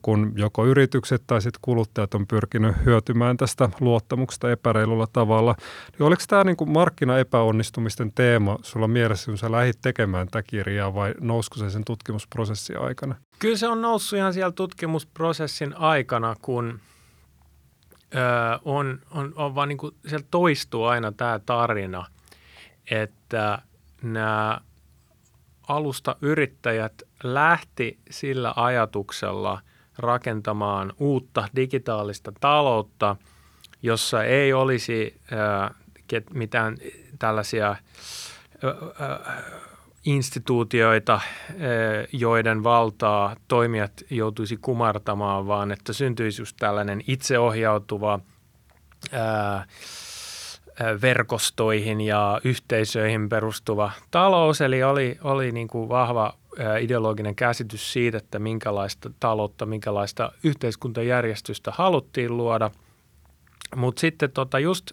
kun 0.01 0.33
joko 0.35 0.65
yritykset 0.65 1.23
tai 1.27 1.41
sitten 1.41 1.59
kuluttajat 1.61 2.13
on 2.13 2.27
pyrkinyt 2.27 2.75
hyötymään 2.85 3.38
tästä 3.38 3.69
luottamuksesta 3.79 4.51
epäreilulla 4.51 5.07
tavalla. 5.13 5.55
Niin 5.91 6.07
oliko 6.07 6.23
tämä 6.27 6.43
niin 6.43 6.71
markkinaepäonnistumisten 6.71 8.11
teema 8.13 8.57
sulla 8.61 8.88
mielessä, 8.88 9.31
kun 9.31 9.38
sä 9.38 9.51
lähdit 9.51 9.81
tekemään 9.81 10.27
tätä 10.27 10.43
kirjaa 10.43 10.93
vai 10.93 11.13
nousiko 11.19 11.55
se 11.55 11.69
sen 11.69 11.85
tutkimusprosessin 11.85 12.79
aikana? 12.79 13.15
Kyllä 13.39 13.57
se 13.57 13.67
on 13.67 13.81
noussut 13.81 14.17
ihan 14.17 14.33
siellä 14.33 14.51
tutkimusprosessin 14.51 15.77
aikana, 15.77 16.35
kun 16.41 16.79
öö, 18.15 18.21
on, 18.65 19.00
on, 19.11 19.33
on 19.35 19.55
vaan 19.55 19.69
niin 19.69 19.77
kuin, 19.77 19.95
siellä 20.07 20.27
toistuu 20.31 20.85
aina 20.85 21.11
tämä 21.11 21.39
tarina, 21.45 22.05
että 22.91 23.61
nämä 24.01 24.61
alusta 25.68 26.15
yrittäjät 26.22 27.01
lähti 27.24 28.00
sillä 28.10 28.53
ajatuksella 28.56 29.62
rakentamaan 29.98 30.94
uutta 31.00 31.48
digitaalista 31.56 32.32
taloutta, 32.39 33.15
jossa 33.82 34.24
ei 34.24 34.53
olisi 34.53 35.22
äh, 35.34 35.72
mitään 36.34 36.77
tällaisia 37.20 37.70
äh, 37.70 37.77
äh, 39.10 39.44
instituutioita, 40.06 41.22
joiden 42.12 42.63
valtaa 42.63 43.36
toimijat 43.48 43.91
joutuisi 44.10 44.58
kumartamaan, 44.58 45.48
vaan 45.48 45.72
että 45.72 45.94
syntyisi 45.94 46.41
just 46.41 46.56
tällainen 46.60 47.01
itseohjautuva 47.08 48.20
verkostoihin 51.01 52.01
ja 52.01 52.41
yhteisöihin 52.43 53.29
perustuva 53.29 53.91
talous, 54.11 54.61
eli 54.61 54.83
oli, 54.83 55.17
oli 55.23 55.51
niin 55.51 55.67
kuin 55.67 55.89
vahva 55.89 56.33
ideologinen 56.79 57.35
käsitys 57.35 57.93
siitä, 57.93 58.17
että 58.17 58.39
minkälaista 58.39 59.09
taloutta, 59.19 59.65
minkälaista 59.65 60.31
yhteiskuntajärjestystä 60.43 61.71
haluttiin 61.75 62.38
luoda. 62.38 62.71
Mutta 63.75 64.00
sitten 64.00 64.31
tota 64.31 64.59
just 64.59 64.91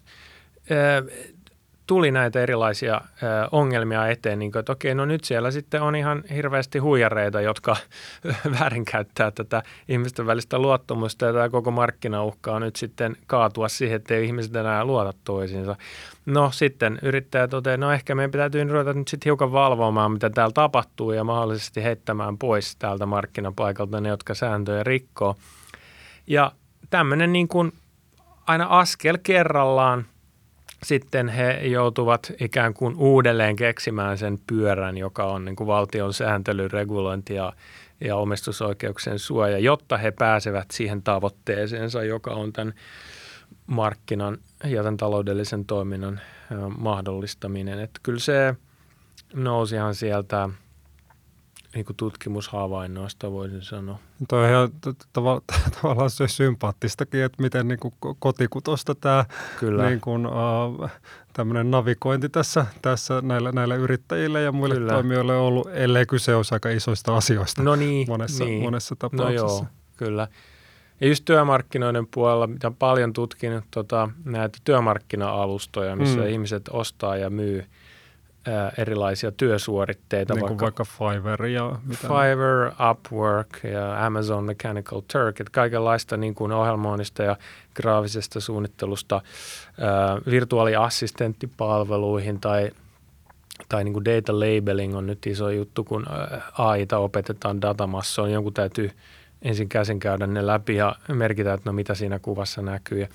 tuli 1.88 2.10
näitä 2.10 2.40
erilaisia 2.40 2.94
ö, 2.94 3.26
ongelmia 3.52 4.08
eteen, 4.08 4.38
niin 4.38 4.52
kuin, 4.52 4.60
että 4.60 4.72
okei, 4.72 4.94
no 4.94 5.04
nyt 5.04 5.24
siellä 5.24 5.50
sitten 5.50 5.82
on 5.82 5.96
ihan 5.96 6.22
hirveästi 6.34 6.78
huijareita, 6.78 7.40
jotka 7.40 7.76
väärinkäyttää 8.60 9.30
tätä 9.30 9.62
ihmisten 9.88 10.26
välistä 10.26 10.58
luottamusta 10.58 11.26
ja 11.26 11.32
tämä 11.32 11.48
koko 11.48 11.70
markkina 11.70 12.24
uhkaa 12.24 12.60
nyt 12.60 12.76
sitten 12.76 13.16
kaatua 13.26 13.68
siihen, 13.68 13.96
että 13.96 14.14
ei 14.14 14.24
ihmiset 14.24 14.56
enää 14.56 14.84
luota 14.84 15.12
toisiinsa. 15.24 15.76
No 16.26 16.50
sitten 16.50 16.98
yrittäjä 17.02 17.48
toteaa, 17.48 17.76
no 17.76 17.92
ehkä 17.92 18.14
meidän 18.14 18.30
pitää 18.30 18.50
ruveta 18.68 18.92
nyt 18.92 19.08
sitten 19.08 19.26
hiukan 19.26 19.52
valvomaan, 19.52 20.12
mitä 20.12 20.30
täällä 20.30 20.52
tapahtuu 20.52 21.12
ja 21.12 21.24
mahdollisesti 21.24 21.82
heittämään 21.82 22.38
pois 22.38 22.76
täältä 22.76 23.06
markkinapaikalta 23.06 24.00
ne, 24.00 24.08
jotka 24.08 24.34
sääntöjä 24.34 24.84
rikkoo. 24.84 25.36
Ja 26.26 26.52
tämmöinen 26.90 27.32
niin 27.32 27.48
kuin 27.48 27.72
aina 28.46 28.66
askel 28.66 29.18
kerrallaan– 29.22 30.06
sitten 30.82 31.28
he 31.28 31.52
joutuvat 31.52 32.32
ikään 32.40 32.74
kuin 32.74 32.96
uudelleen 32.96 33.56
keksimään 33.56 34.18
sen 34.18 34.38
pyörän, 34.46 34.98
joka 34.98 35.24
on 35.24 35.44
niin 35.44 35.56
kuin 35.56 35.66
valtion 35.66 36.14
sääntely, 36.14 36.68
regulointi 36.68 37.34
ja, 37.34 37.52
ja 38.00 38.16
omistusoikeuksien 38.16 39.18
suoja, 39.18 39.58
jotta 39.58 39.96
he 39.96 40.10
pääsevät 40.10 40.66
siihen 40.72 41.02
tavoitteeseensa, 41.02 42.02
joka 42.02 42.30
on 42.30 42.52
tämän 42.52 42.74
markkinan 43.66 44.38
ja 44.64 44.82
tämän 44.82 44.96
taloudellisen 44.96 45.64
toiminnan 45.64 46.20
mahdollistaminen. 46.78 47.80
Että 47.80 48.00
kyllä 48.02 48.20
se 48.20 48.54
nousihan 49.34 49.94
sieltä– 49.94 50.48
niin 51.74 51.84
kuin 51.84 51.96
tutkimushavainnoista 51.96 53.32
voisin 53.32 53.62
sanoa. 53.62 53.98
Tuo 54.28 54.38
on 54.38 54.48
ihan 54.48 54.68
tavallaan 55.12 56.10
se 56.10 56.28
sympaattistakin, 56.28 57.22
että 57.22 57.42
miten 57.42 57.68
niin 57.68 57.78
kuin 57.78 57.94
kotikutosta 58.18 58.94
tämä 58.94 59.24
Kyllä. 59.60 59.88
Niin 59.88 60.00
kuin, 60.00 60.26
tämmöinen 61.32 61.70
navigointi 61.70 62.28
tässä, 62.28 62.66
tässä 62.82 63.20
näillä, 63.22 63.52
näillä 63.52 63.74
yrittäjille 63.74 64.42
ja 64.42 64.52
muille 64.52 64.74
Kyllä. 64.74 64.92
toimijoille 64.92 65.36
on 65.36 65.42
ollut, 65.42 65.68
ellei 65.72 66.06
kyse 66.06 66.34
olisi 66.34 66.54
aika 66.54 66.70
isoista 66.70 67.16
asioista 67.16 67.62
no 67.62 67.76
niin, 67.76 68.08
monessa, 68.08 68.44
niin. 68.44 68.62
monessa 68.62 68.96
tapauksessa. 68.96 69.46
No 69.46 69.52
joo, 69.52 69.66
kyllä. 69.96 70.28
Ja 71.00 71.08
just 71.08 71.24
työmarkkinoiden 71.24 72.06
puolella, 72.06 72.46
mitä 72.46 72.70
paljon 72.78 73.12
tutkinut 73.12 73.64
tota, 73.70 74.10
näitä 74.24 74.58
työmarkkina-alustoja, 74.64 75.96
missä 75.96 76.20
mm. 76.20 76.28
ihmiset 76.28 76.68
ostaa 76.70 77.16
ja 77.16 77.30
myy– 77.30 77.64
erilaisia 78.78 79.32
työsuoritteita. 79.32 80.34
Niin 80.34 80.46
kuin 80.46 80.58
vaikka, 80.58 80.64
vaikka 80.64 80.84
Fiverr 80.84 81.46
ja 81.46 81.78
mitä 81.86 82.08
Fiverr, 82.08 82.72
Upwork 82.90 83.48
ja 83.64 84.06
Amazon 84.06 84.44
Mechanical 84.44 85.02
Turk, 85.12 85.40
että 85.40 85.52
kaikenlaista 85.52 86.16
niin 86.16 86.34
kuin 86.34 86.52
ohjelmoinnista 86.52 87.22
ja 87.22 87.36
graafisesta 87.74 88.40
suunnittelusta 88.40 89.20
ää, 89.80 90.18
virtuaaliassistenttipalveluihin 90.30 92.40
tai 92.40 92.70
tai 93.68 93.84
niin 93.84 93.92
kuin 93.92 94.04
data 94.04 94.40
labeling 94.40 94.96
on 94.96 95.06
nyt 95.06 95.26
iso 95.26 95.50
juttu, 95.50 95.84
kun 95.84 96.06
AIta 96.58 96.98
opetetaan 96.98 97.62
datamassoon. 97.62 98.32
Jonkun 98.32 98.54
täytyy 98.54 98.90
ensin 99.42 99.68
käsin 99.68 100.00
käydä 100.00 100.26
ne 100.26 100.46
läpi 100.46 100.74
ja 100.74 100.96
merkitä, 101.08 101.52
että 101.52 101.70
no 101.70 101.72
mitä 101.72 101.94
siinä 101.94 102.18
kuvassa 102.18 102.62
näkyy. 102.62 103.00
Ja, 103.00 103.08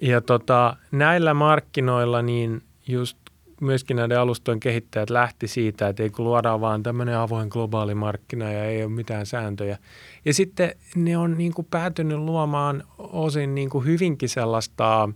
ja 0.00 0.20
tota, 0.20 0.76
näillä 0.92 1.34
markkinoilla 1.34 2.22
niin 2.22 2.62
just 2.86 3.18
myöskin 3.60 3.96
näiden 3.96 4.20
alustojen 4.20 4.60
kehittäjät 4.60 5.10
lähti 5.10 5.48
siitä, 5.48 5.88
että 5.88 6.02
ei 6.02 6.10
kun 6.10 6.24
luodaan 6.24 6.60
vaan 6.60 6.82
tämmöinen 6.82 7.18
avoin 7.18 7.48
globaali 7.48 7.94
markkina 7.94 8.52
ja 8.52 8.64
ei 8.64 8.84
ole 8.84 8.92
mitään 8.92 9.26
sääntöjä. 9.26 9.78
Ja 10.24 10.34
sitten 10.34 10.74
ne 10.96 11.18
on 11.18 11.38
niin 11.38 11.54
kuin 11.54 11.66
päätynyt 11.70 12.18
luomaan 12.18 12.82
osin 12.98 13.54
niin 13.54 13.70
kuin 13.70 13.86
hyvinkin 13.86 14.28
sellaista 14.28 15.08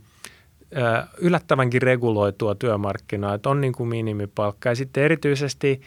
yllättävänkin 1.18 1.82
reguloitua 1.82 2.54
työmarkkinaa, 2.54 3.34
että 3.34 3.48
on 3.50 3.60
niin 3.60 3.72
kuin 3.72 3.88
minimipalkka 3.88 4.68
ja 4.68 4.74
sitten 4.74 5.04
erityisesti 5.04 5.80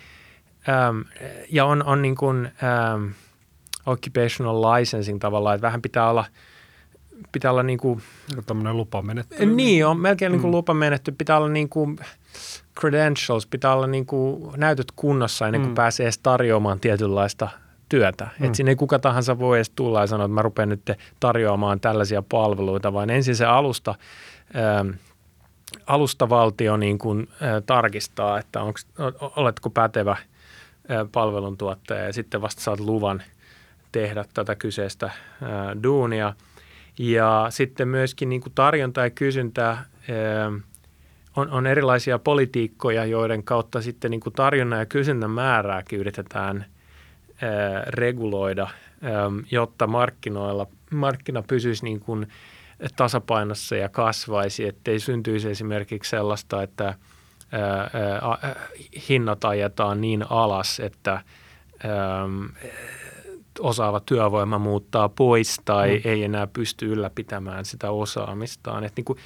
äm, 0.70 1.04
ja 1.50 1.66
on, 1.66 1.84
on 1.84 2.02
niin 2.02 2.16
kuin, 2.16 2.46
äm, 2.46 3.14
occupational 3.86 4.62
licensing 4.62 5.20
tavallaan, 5.20 5.56
että 5.56 5.68
vähän 5.68 5.82
pitää 5.82 6.10
olla– 6.10 6.26
pitää 7.32 7.52
olla 7.52 7.64
niin 7.64 7.80
kuin... 7.80 8.02
Tämmöinen 8.46 8.78
lupamenettely. 8.78 9.56
Niin, 9.56 9.86
on 9.86 10.00
melkein 10.00 10.32
mm. 10.32 10.34
niin 10.34 10.42
kuin 10.42 10.52
lupamenettely. 10.52 11.16
Pitää 11.18 11.38
olla 11.38 11.50
niin 11.50 11.70
kuin 11.70 11.98
credentials, 12.80 13.48
pitää 13.48 13.74
olla 13.74 13.88
niin 13.88 14.06
kuin 14.06 14.52
näytöt 14.58 14.92
kunnossa 14.96 15.46
ennen 15.46 15.62
kuin 15.62 15.72
mm. 15.72 15.76
pääsee 15.76 16.04
edes 16.04 16.18
tarjoamaan 16.18 16.80
tietynlaista 16.80 17.50
työtä. 17.90 18.28
Mm. 18.40 18.46
Että 18.46 18.58
sinne 18.58 18.72
ei 18.72 18.76
kuka 18.76 19.00
tahansa 19.00 19.40
voi 19.40 19.58
edes 19.58 19.70
tulla 19.70 20.02
ja 20.02 20.08
sanoa, 20.08 20.26
että 20.26 20.34
mä 20.34 20.42
rupean 20.42 20.70
nyt 20.70 20.92
tarjoamaan 21.20 21.80
tällaisia 21.80 22.24
palveluita, 22.30 22.94
vaan 22.94 23.10
ensin 23.10 23.36
se 23.36 23.46
alusta, 23.46 23.96
ää, 24.54 24.86
alustavaltio 25.88 26.78
niin 26.78 26.98
kuin, 26.98 27.28
ää, 27.42 27.62
tarkistaa, 27.62 28.40
että 28.40 28.62
onks, 28.62 28.88
oletko 29.36 29.70
pätevä 29.70 30.18
ää, 30.90 31.06
palveluntuottaja 31.12 32.04
ja 32.04 32.14
sitten 32.14 32.42
vasta 32.42 32.62
saat 32.62 32.80
luvan 32.80 33.24
tehdä 33.92 34.26
tätä 34.34 34.56
kyseistä 34.56 35.06
ää, 35.42 35.84
duunia. 35.84 36.34
Ja 36.98 37.48
sitten 37.50 37.88
myöskin 37.88 38.30
niin 38.30 38.42
kuin 38.42 38.54
tarjonta 38.56 39.02
ja 39.02 39.10
kysyntä 39.10 39.68
ää, 39.68 39.86
on, 41.36 41.50
on 41.52 41.68
erilaisia 41.68 42.20
politiikkoja, 42.20 43.06
joiden 43.06 43.44
kautta 43.44 43.82
sitten 43.82 44.12
niin 44.12 44.22
kuin 44.22 44.34
tarjonnan 44.34 44.80
ja 44.80 44.86
kysynnän 44.86 45.32
määrääkin 45.32 46.00
yritetään 46.00 46.66
ää, 47.42 47.84
reguloida, 47.88 48.68
ää, 49.02 49.12
jotta 49.52 49.88
markkinoilla, 49.88 50.68
markkina 50.92 51.44
pysyisi 51.48 51.84
niin 51.84 52.00
kuin 52.00 52.28
tasapainossa 52.96 53.76
ja 53.76 53.90
kasvaisi, 53.90 54.68
ettei 54.68 55.00
syntyisi 55.00 55.50
esimerkiksi 55.50 56.10
sellaista, 56.10 56.64
että 56.64 56.94
hinnat 59.10 59.46
ajetaan 59.46 60.02
niin 60.02 60.26
alas, 60.30 60.80
että 60.80 61.22
osaava 63.60 64.00
työvoima 64.00 64.60
muuttaa 64.60 65.10
pois 65.10 65.62
tai 65.66 65.96
mm. 65.96 66.12
ei 66.12 66.24
enää 66.24 66.48
pysty 66.48 66.86
ylläpitämään 66.92 67.66
sitä 67.66 67.92
osaamistaan. 67.92 68.84
Että 68.84 69.00
niin 69.00 69.06
kuin 69.06 69.20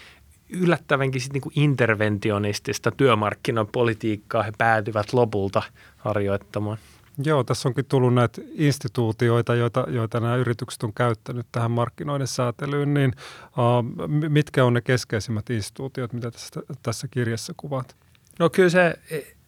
yllättävänkin 0.49 1.21
sit 1.21 1.33
niinku 1.33 1.51
interventionistista 1.55 2.91
työmarkkinapolitiikkaa 2.91 4.43
he 4.43 4.51
päätyvät 4.57 5.13
lopulta 5.13 5.61
harjoittamaan. 5.97 6.77
Joo, 7.23 7.43
tässä 7.43 7.69
onkin 7.69 7.85
tullut 7.85 8.13
näitä 8.13 8.41
instituutioita, 8.51 9.55
joita, 9.55 9.85
joita 9.89 10.19
nämä 10.19 10.35
yritykset 10.35 10.83
on 10.83 10.93
käyttänyt 10.93 11.47
tähän 11.51 11.71
markkinoiden 11.71 12.27
säätelyyn, 12.27 12.93
niin 12.93 13.13
uh, 13.47 14.07
mitkä 14.29 14.65
on 14.65 14.73
ne 14.73 14.81
keskeisimmät 14.81 15.49
instituutiot, 15.49 16.13
mitä 16.13 16.31
tässä, 16.31 16.61
tässä 16.83 17.07
kirjassa 17.07 17.53
kuvaat? 17.57 17.95
No 18.39 18.49
kyllä 18.49 18.69
se, 18.69 18.99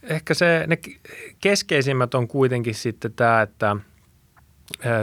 ehkä 0.03 0.33
se, 0.33 0.63
ne 0.67 0.77
keskeisimmät 1.39 2.13
on 2.13 2.27
kuitenkin 2.27 2.75
sitten 2.75 3.13
tämä, 3.13 3.41
että 3.41 3.75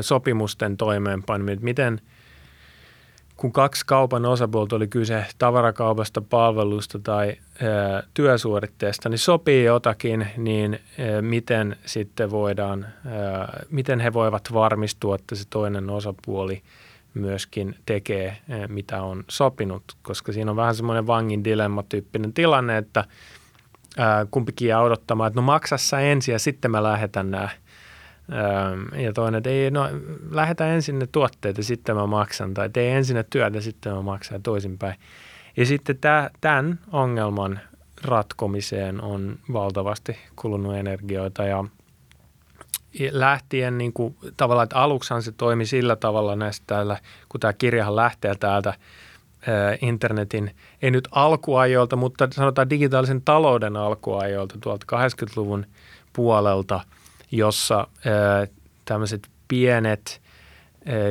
sopimusten 0.01 0.77
toimeenpaneminen, 0.77 1.65
miten– 1.65 2.01
kun 3.37 3.53
kaksi 3.53 3.87
kaupan 3.87 4.25
osapuolta 4.25 4.77
oli 4.77 4.89
kyse 4.89 5.27
tavarakaupasta, 5.39 6.21
palvelusta 6.21 6.99
tai 6.99 7.29
ä, 7.29 8.03
työsuoritteesta, 8.15 9.09
niin 9.09 9.19
sopii 9.19 9.65
jotakin, 9.65 10.27
niin 10.37 10.75
ä, 10.75 11.23
miten 11.23 11.77
sitten 11.87 12.31
voidaan, 12.31 12.85
ä, 12.85 12.89
miten 13.71 14.01
he 14.01 14.13
voivat 14.13 14.53
varmistua, 14.53 15.15
että 15.15 15.35
se 15.35 15.45
toinen 15.51 15.91
osapuoli 15.91 16.63
myöskin 17.15 17.75
tekee, 17.87 18.29
ä, 18.29 18.69
mitä 18.69 19.03
on 19.03 19.25
sopinut, 19.29 19.83
koska 20.03 20.33
siinä 20.33 20.51
on 20.51 20.57
vähän 20.57 20.75
semmoinen 20.75 21.07
vangin 21.07 21.45
dilemma-tyyppinen 21.45 22.33
tilanne, 22.33 22.79
että 22.79 23.05
ä, 23.99 24.27
kumpikin 24.31 24.69
jää 24.69 24.83
odottamaan, 24.83 25.29
että 25.29 25.41
no 25.41 25.47
maksassa 25.47 26.01
ensin 26.01 26.33
ja 26.33 26.39
sitten 26.39 26.71
mä 26.71 26.83
lähetän 26.83 27.31
nämä– 27.31 27.49
ja 29.03 29.13
toinen, 29.13 29.39
että 29.39 29.51
ei, 29.51 29.71
no 29.71 29.89
lähetä 30.31 30.67
ensin 30.67 30.99
ne 30.99 31.07
tuotteet 31.07 31.57
ja 31.57 31.65
sitten 31.65 31.97
mä 31.97 32.07
maksan, 32.07 32.55
tai 32.55 32.71
tee 32.71 32.97
ensin 32.97 33.15
ne 33.15 33.25
työt 33.31 33.55
ja 33.55 33.61
sitten 33.61 33.93
mä 33.93 34.03
maksan 34.03 34.43
toisinpäin. 34.43 34.95
Ja 35.57 35.67
sitten 35.67 35.99
tämän 36.41 36.79
ongelman 36.93 37.61
ratkomiseen 38.05 39.03
on 39.03 39.39
valtavasti 39.53 40.17
kulunut 40.37 40.77
energioita 40.77 41.45
ja 41.45 41.65
lähtien 43.11 43.79
niin 43.79 43.93
kuin, 43.93 44.17
tavallaan, 44.37 44.65
että 44.65 44.77
aluksihan 44.77 45.23
se 45.23 45.33
toimi 45.33 45.67
sillä 45.67 45.97
tavalla 45.97 46.37
näistä 46.37 46.65
täällä, 46.67 46.97
kun 47.29 47.41
tämä 47.41 47.53
kirjahan 47.53 47.97
lähtee 47.97 48.35
täältä 48.35 48.75
internetin, 49.81 50.51
ei 50.83 50.91
nyt 50.91 51.09
alkuajoilta, 51.11 51.97
mutta 51.97 52.29
sanotaan 52.33 52.71
digitaalisen 52.71 53.23
talouden 53.23 53.77
alkuajoilta 53.77 54.59
tuolta 54.61 54.87
80-luvun 54.97 55.67
puolelta– 56.13 56.81
jossa 57.31 57.87
tämmöiset 58.85 59.29
pienet 59.49 60.21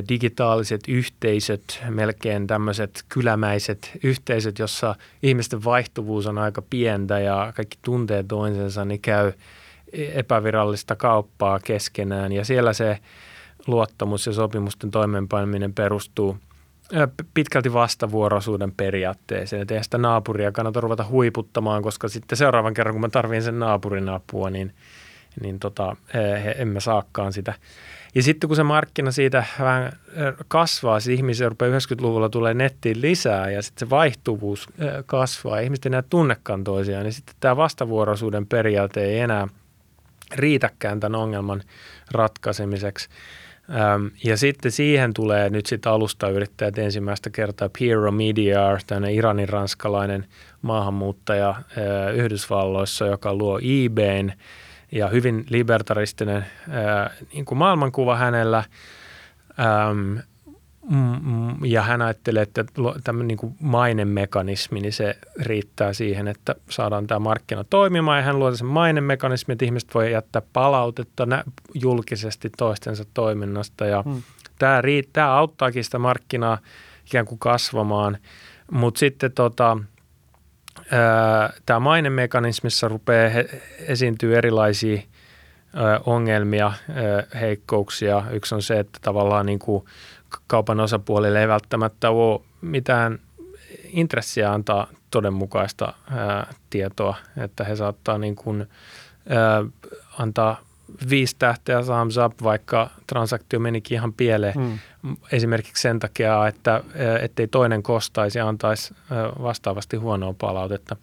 digitaaliset 0.09 0.81
yhteisöt, 0.87 1.83
melkein 1.89 2.47
tämmöiset 2.47 3.05
kylämäiset 3.09 3.91
yhteisöt, 4.03 4.59
jossa 4.59 4.95
ihmisten 5.23 5.63
vaihtuvuus 5.63 6.27
on 6.27 6.37
aika 6.37 6.61
pientä 6.61 7.19
ja 7.19 7.53
kaikki 7.55 7.77
tuntee 7.81 8.23
toisensa, 8.23 8.85
niin 8.85 9.01
käy 9.01 9.31
epävirallista 9.93 10.95
kauppaa 10.95 11.59
keskenään 11.59 12.31
ja 12.31 12.45
siellä 12.45 12.73
se 12.73 12.99
luottamus 13.67 14.25
ja 14.25 14.33
sopimusten 14.33 14.91
toimeenpaneminen 14.91 15.73
perustuu 15.73 16.37
pitkälti 17.33 17.73
vastavuoroisuuden 17.73 18.71
periaatteeseen. 18.71 19.61
Että 19.61 19.83
sitä 19.83 19.97
naapuria 19.97 20.51
kannata 20.51 20.81
ruveta 20.81 21.05
huiputtamaan, 21.09 21.83
koska 21.83 22.07
sitten 22.07 22.37
seuraavan 22.37 22.73
kerran, 22.73 22.93
kun 22.93 23.01
mä 23.01 23.09
tarvitsen 23.09 23.43
sen 23.43 23.59
naapurin 23.59 24.09
apua, 24.09 24.49
niin– 24.49 24.73
niin 25.41 25.59
tota, 25.59 25.95
he, 26.13 26.55
emme 26.57 26.79
saakaan 26.79 27.33
sitä. 27.33 27.53
Ja 28.15 28.23
sitten 28.23 28.47
kun 28.47 28.55
se 28.55 28.63
markkina 28.63 29.11
siitä 29.11 29.43
vähän 29.59 29.91
kasvaa, 30.47 30.99
siis 30.99 31.17
ihmisiä 31.17 31.49
rupeaa 31.49 31.77
90-luvulla 31.79 32.29
tulee 32.29 32.53
nettiin 32.53 33.01
lisää 33.01 33.49
ja 33.49 33.61
sitten 33.61 33.87
se 33.87 33.89
vaihtuvuus 33.89 34.69
kasvaa 35.05 35.59
ihmiset 35.59 35.85
enää 35.85 36.03
tunnekaan 36.09 36.63
toisiaan, 36.63 37.03
niin 37.03 37.13
sitten 37.13 37.35
tämä 37.39 37.57
vastavuoroisuuden 37.57 38.47
periaate 38.47 39.05
ei 39.05 39.19
enää 39.19 39.47
riitäkään 40.35 40.99
tämän 40.99 41.21
ongelman 41.21 41.63
ratkaisemiseksi. 42.11 43.09
Ja 44.23 44.37
sitten 44.37 44.71
siihen 44.71 45.13
tulee 45.13 45.49
nyt 45.49 45.65
sitten 45.65 45.91
alustayrittäjät 45.91 46.77
ensimmäistä 46.77 47.29
kertaa 47.29 47.69
Piero 47.79 48.11
Mediar, 48.11 48.79
tämmöinen 48.87 49.15
iranin 49.15 49.49
ranskalainen 49.49 50.25
maahanmuuttaja 50.61 51.55
Yhdysvalloissa, 52.15 53.05
joka 53.05 53.33
luo 53.33 53.59
eBayn– 53.63 54.33
ja 54.91 55.07
hyvin 55.07 55.45
libertaristinen 55.49 56.45
ää, 56.69 57.11
niin 57.33 57.45
kuin 57.45 57.57
maailmankuva 57.57 58.15
hänellä. 58.15 58.63
Äm, 59.89 60.19
ja 61.63 61.81
hän 61.81 62.01
ajattelee, 62.01 62.43
että 62.43 62.65
tämmöinen 63.03 63.27
niin 63.27 63.37
kuin 63.37 63.55
mainemekanismi, 63.59 64.79
niin 64.79 64.93
se 64.93 65.17
riittää 65.41 65.93
siihen, 65.93 66.27
että 66.27 66.55
saadaan 66.69 67.07
tämä 67.07 67.19
markkina 67.19 67.63
toimimaan. 67.63 68.17
Ja 68.17 68.23
hän 68.23 68.39
luo 68.39 68.55
sen 68.55 68.67
mainemekanismi, 68.67 69.51
että 69.51 69.65
ihmiset 69.65 69.89
voi 69.93 70.11
jättää 70.11 70.41
palautetta 70.53 71.27
julkisesti 71.73 72.49
toistensa 72.57 73.05
toiminnasta. 73.13 73.85
Ja 73.85 74.01
hmm. 74.01 74.21
tämä, 74.59 74.81
riittää, 74.81 75.33
auttaakin 75.33 75.83
sitä 75.83 75.99
markkinaa 75.99 76.57
ikään 77.05 77.25
kuin 77.25 77.39
kasvamaan. 77.39 78.17
Mutta 78.71 78.99
sitten 78.99 79.31
tota, 79.31 79.77
tämä 81.65 81.79
mainemekanismissa 81.79 82.87
rupeaa 82.87 83.29
he, 83.29 83.61
esiintyy 83.79 84.37
erilaisia 84.37 85.01
ongelmia, 86.05 86.71
heikkouksia. 87.39 88.23
Yksi 88.31 88.55
on 88.55 88.61
se, 88.61 88.79
että 88.79 88.99
tavallaan 89.01 89.45
niin 89.45 89.59
kuin 89.59 89.85
kaupan 90.47 90.79
osapuolille 90.79 91.41
ei 91.41 91.47
välttämättä 91.47 92.09
ole 92.09 92.41
mitään 92.61 93.19
intressiä 93.83 94.51
antaa 94.53 94.87
todenmukaista 95.11 95.93
ää, 96.11 96.53
tietoa, 96.69 97.15
että 97.37 97.63
he 97.63 97.75
saattaa 97.75 98.17
niin 98.17 98.35
kuin, 98.35 98.69
ää, 99.29 99.63
antaa 100.19 100.61
viisi 101.09 101.35
tähteä 101.39 101.83
thumbs 101.83 102.17
up, 102.17 102.33
vaikka 102.43 102.89
transaktio 103.07 103.59
menikin 103.59 103.95
ihan 103.95 104.13
pieleen. 104.13 104.53
Mm. 104.57 105.17
Esimerkiksi 105.31 105.81
sen 105.81 105.99
takia, 105.99 106.47
että 106.47 106.83
ettei 107.21 107.47
toinen 107.47 107.83
kostaisi 107.83 108.39
ja 108.39 108.47
antaisi 108.47 108.93
vastaavasti 109.41 109.97
huonoa 109.97 110.33
palautetta. 110.37 110.95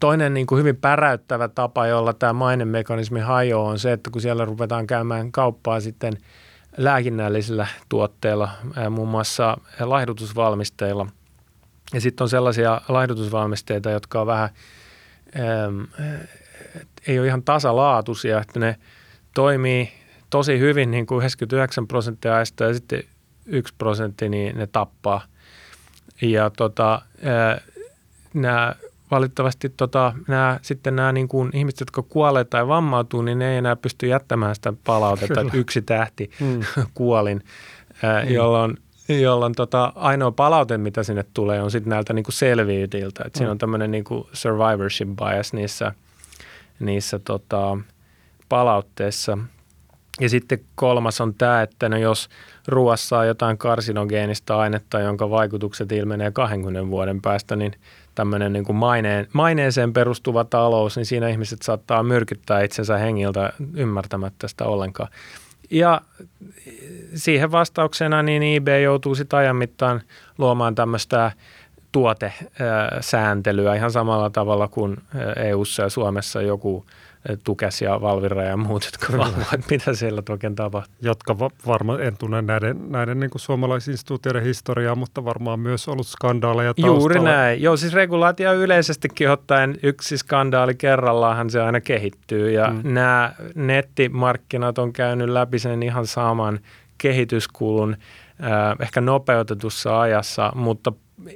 Toinen 0.00 0.34
niin 0.34 0.46
kuin 0.46 0.58
hyvin 0.58 0.76
päräyttävä 0.76 1.48
tapa, 1.48 1.86
jolla 1.86 2.12
tämä 2.12 2.32
mainemekanismi 2.32 3.20
hajoaa, 3.20 3.70
on 3.70 3.78
se, 3.78 3.92
että 3.92 4.10
kun 4.10 4.22
siellä 4.22 4.44
ruvetaan 4.44 4.86
käymään 4.86 5.32
kauppaa 5.32 5.80
sitten 5.80 6.12
lääkinnällisillä 6.76 7.66
tuotteilla, 7.88 8.48
muun 8.90 9.08
muassa 9.08 9.56
laihdutusvalmisteilla. 9.80 11.06
Ja 11.94 12.00
sitten 12.00 12.24
on 12.24 12.28
sellaisia 12.28 12.80
laihdutusvalmisteita, 12.88 13.90
jotka 13.90 14.20
on 14.20 14.26
vähän 14.26 14.50
ei 17.06 17.18
ole 17.18 17.26
ihan 17.26 17.42
tasalaatuisia, 17.42 18.40
että 18.40 18.60
ne 18.60 18.76
toimii 19.34 19.92
tosi 20.30 20.58
hyvin 20.58 20.90
niin 20.90 21.06
kuin 21.06 21.18
99 21.18 21.86
prosenttia 21.86 22.36
ajasta 22.36 22.64
ja 22.64 22.74
sitten 22.74 23.02
yksi 23.46 23.74
prosentti, 23.78 24.28
niin 24.28 24.58
ne 24.58 24.66
tappaa. 24.66 25.22
Ja 26.22 26.50
tota, 26.50 27.02
nämä 28.34 28.74
valitettavasti 29.10 29.68
tota, 29.68 30.12
nämä, 30.28 30.58
sitten 30.62 30.96
nämä 30.96 31.12
niin 31.12 31.28
kuin 31.28 31.50
ihmiset, 31.54 31.80
jotka 31.80 32.02
kuolee 32.02 32.44
tai 32.44 32.68
vammautuu, 32.68 33.22
niin 33.22 33.38
ne 33.38 33.52
ei 33.52 33.56
enää 33.56 33.76
pysty 33.76 34.06
jättämään 34.06 34.54
sitä 34.54 34.72
palautetta, 34.84 35.40
että 35.40 35.56
yksi 35.56 35.82
tähti 35.82 36.30
mm. 36.40 36.60
kuolin, 36.94 37.44
ää, 38.02 38.24
mm. 38.24 38.30
jolloin 38.30 38.76
jolloin 39.08 39.54
tota, 39.54 39.92
ainoa 39.94 40.30
palaute, 40.30 40.78
mitä 40.78 41.02
sinne 41.02 41.24
tulee, 41.34 41.62
on 41.62 41.70
sitten 41.70 41.90
näiltä 41.90 42.12
niinku 42.12 42.32
selviytyiltä. 42.32 43.24
Et 43.26 43.34
mm. 43.34 43.38
Siinä 43.38 43.50
on 43.50 43.58
tämmöinen 43.58 43.90
niinku 43.90 44.28
survivorship 44.32 45.08
bias 45.08 45.52
niissä, 45.52 45.92
niissä 46.80 47.18
tota, 47.18 47.78
palautteissa. 48.48 49.38
Ja 50.20 50.28
sitten 50.28 50.60
kolmas 50.74 51.20
on 51.20 51.34
tämä, 51.34 51.62
että 51.62 51.88
no 51.88 51.96
jos 51.96 52.28
ruoassa 52.68 53.18
on 53.18 53.26
jotain 53.26 53.58
karsinogeenista 53.58 54.58
ainetta, 54.58 55.00
jonka 55.00 55.30
vaikutukset 55.30 55.92
ilmenee 55.92 56.30
20 56.30 56.90
vuoden 56.90 57.22
päästä, 57.22 57.56
niin 57.56 57.72
tämmöinen 58.14 58.52
niin 58.52 58.76
maineen, 58.76 59.28
maineeseen 59.32 59.92
perustuva 59.92 60.44
talous, 60.44 60.96
niin 60.96 61.06
siinä 61.06 61.28
ihmiset 61.28 61.62
saattaa 61.62 62.02
myrkyttää 62.02 62.62
itsensä 62.62 62.98
hengiltä 62.98 63.52
ymmärtämättä 63.74 64.48
sitä 64.48 64.64
ollenkaan. 64.64 65.08
Ja 65.70 66.00
siihen 67.14 67.52
vastauksena 67.52 68.22
niin 68.22 68.56
eBay 68.56 68.80
joutuu 68.80 69.14
sitten 69.14 69.38
ajan 69.38 69.56
mittaan 69.56 70.02
luomaan 70.38 70.74
tämmöistä 70.74 71.32
tuotesääntelyä 71.92 73.74
ihan 73.74 73.90
samalla 73.90 74.30
tavalla 74.30 74.68
kuin 74.68 74.96
EU-ssa 75.36 75.82
ja 75.82 75.88
Suomessa 75.88 76.42
joku– 76.42 76.84
Tukes 77.44 77.82
ja 77.82 78.00
Valvira 78.00 78.42
ja 78.42 78.56
muut, 78.56 78.84
jotka 78.84 79.18
valvovat, 79.18 79.70
mitä 79.70 79.94
siellä 79.94 80.22
oikein 80.28 80.54
tapahtuu. 80.54 80.96
Jotka 81.02 81.38
va- 81.38 81.50
varmaan, 81.66 82.02
en 82.02 82.16
tunne 82.16 82.42
näiden, 82.42 82.92
näiden 82.92 83.20
niin 83.20 83.30
kuin 83.30 83.40
suomalaisinstituutioiden 83.40 84.42
historiaa, 84.42 84.94
mutta 84.94 85.24
varmaan 85.24 85.60
myös 85.60 85.88
ollut 85.88 86.06
skandaaleja 86.06 86.74
taustalla. 86.74 87.00
Juuri 87.00 87.20
näin. 87.20 87.62
Joo, 87.62 87.76
siis 87.76 87.92
regulaatio 87.92 88.54
yleisestikin 88.54 89.30
ottaen 89.30 89.78
yksi 89.82 90.18
skandaali 90.18 90.74
kerrallaanhan 90.74 91.50
se 91.50 91.60
aina 91.60 91.80
kehittyy 91.80 92.50
ja 92.50 92.68
mm. 92.68 92.94
nämä 92.94 93.32
nettimarkkinat 93.54 94.78
on 94.78 94.92
käynyt 94.92 95.28
läpi 95.28 95.58
sen 95.58 95.82
ihan 95.82 96.06
saman 96.06 96.60
kehityskulun 96.98 97.96
ehkä 98.80 99.00
nopeutetussa 99.00 100.00
ajassa, 100.00 100.52
mutta 100.54 100.92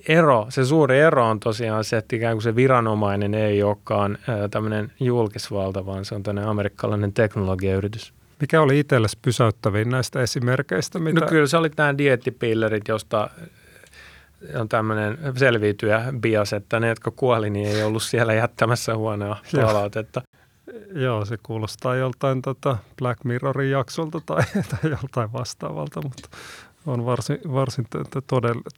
ero, 0.09 0.47
se 0.49 0.65
suuri 0.65 0.99
ero 0.99 1.29
on 1.29 1.41
tosiaan 1.41 1.85
se, 1.85 1.97
että 1.97 2.17
ikään 2.17 2.35
kuin 2.35 2.43
se 2.43 2.57
viranomainen 2.57 3.35
ei 3.35 3.63
olekaan 3.63 4.19
tämmöinen 4.51 4.93
julkisvalta, 5.01 5.87
vaan 5.87 6.05
se 6.05 6.15
on 6.15 6.23
tämmöinen 6.23 6.51
amerikkalainen 6.51 7.13
teknologiayritys. 7.13 8.15
Mikä 8.41 8.61
oli 8.61 8.79
itsellesi 8.79 9.19
pysäyttävin 9.23 9.91
näistä 9.91 10.23
esimerkkeistä? 10.23 10.99
Mitä... 10.99 11.21
No 11.21 11.27
kyllä 11.27 11.47
se 11.47 11.57
oli 11.57 11.71
nämä 11.77 11.99
diettipillerit, 11.99 12.89
josta 12.89 13.31
on 14.55 14.69
tämmöinen 14.69 15.19
selviytyjä 15.37 16.05
bias, 16.21 16.53
että 16.53 16.81
ne, 16.81 16.89
jotka 16.89 17.11
kuoli, 17.11 17.51
niin 17.51 17.69
ei 17.69 17.83
ollut 17.83 18.03
siellä 18.03 18.35
jättämässä 18.35 18.97
huonoa 18.97 19.37
palautetta. 19.57 20.23
Joo, 20.95 21.25
se 21.25 21.39
kuulostaa 21.43 21.97
joltain 21.97 22.43
tota 22.43 22.77
Black 22.99 23.25
Mirrorin 23.25 23.71
jaksolta 23.71 24.21
tai, 24.27 24.43
tai 24.55 24.91
joltain 24.91 25.33
vastaavalta, 25.33 26.03
mutta 26.03 26.29
on 26.87 27.05
varsin, 27.05 27.39
varsin 27.53 27.87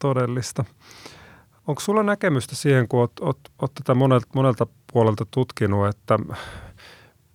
todellista. 0.00 0.64
Onko 1.66 1.80
sulla 1.80 2.02
näkemystä 2.02 2.56
siihen, 2.56 2.88
kun 2.88 3.00
olet, 3.20 3.38
tätä 3.74 3.94
monelta, 3.94 4.26
monelta 4.34 4.66
puolelta 4.92 5.26
tutkinut, 5.30 5.88
että 5.88 6.18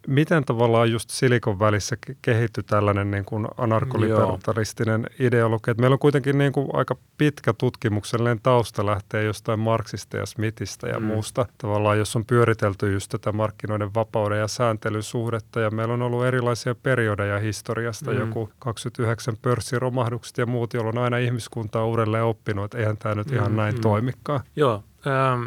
miten 0.08 0.46
tavallaan 0.46 0.92
just 0.92 1.10
Silikon 1.10 1.60
välissä 1.60 1.98
kehittyi 2.22 2.64
tällainen 2.64 3.12
niin 3.12 3.26
kuin 3.26 3.48
anarkolibertaristinen 3.58 5.08
ideologia? 5.20 5.74
Meillä 5.78 5.94
on 5.94 6.00
kuitenkin 6.00 6.38
niin 6.38 6.52
kuin 6.52 6.68
aika 6.74 6.96
pitkä 7.18 7.54
tutkimuksellinen 7.54 8.40
tausta 8.44 8.86
lähtee 8.86 9.24
jostain 9.24 9.60
Marksista 9.60 10.18
ja 10.18 10.26
Smithistä 10.26 10.88
ja 10.88 11.00
mm. 11.00 11.06
muusta. 11.06 11.46
Tavallaan 11.58 11.98
jos 11.98 12.16
on 12.16 12.26
pyöritelty 12.26 12.94
just 12.94 13.10
tätä 13.12 13.32
markkinoiden 13.32 13.94
vapauden 13.94 14.40
ja 14.40 14.48
sääntelyn 14.48 15.04
suhdetta 15.04 15.60
ja 15.60 15.72
meillä 15.72 15.94
on 15.94 16.02
ollut 16.02 16.26
erilaisia 16.26 16.76
periodeja 16.76 17.40
historiasta, 17.40 18.12
mm. 18.12 18.20
joku 18.20 18.50
29 18.60 19.38
pörssiromahdukset 19.42 20.38
ja 20.38 20.46
muut, 20.46 20.74
jolloin 20.74 20.98
aina 20.98 21.18
ihmiskunta 21.18 21.82
on 21.82 21.88
uudelleen 21.88 22.24
oppinut, 22.24 22.66
että 22.66 22.78
eihän 22.78 22.98
tämä 22.98 23.16
nyt 23.16 23.28
mm. 23.28 23.36
ihan 23.36 23.56
näin 23.56 23.76
mm. 23.76 23.82
toimikaan. 23.82 24.42
Joo, 24.56 24.84
ähm, 25.08 25.44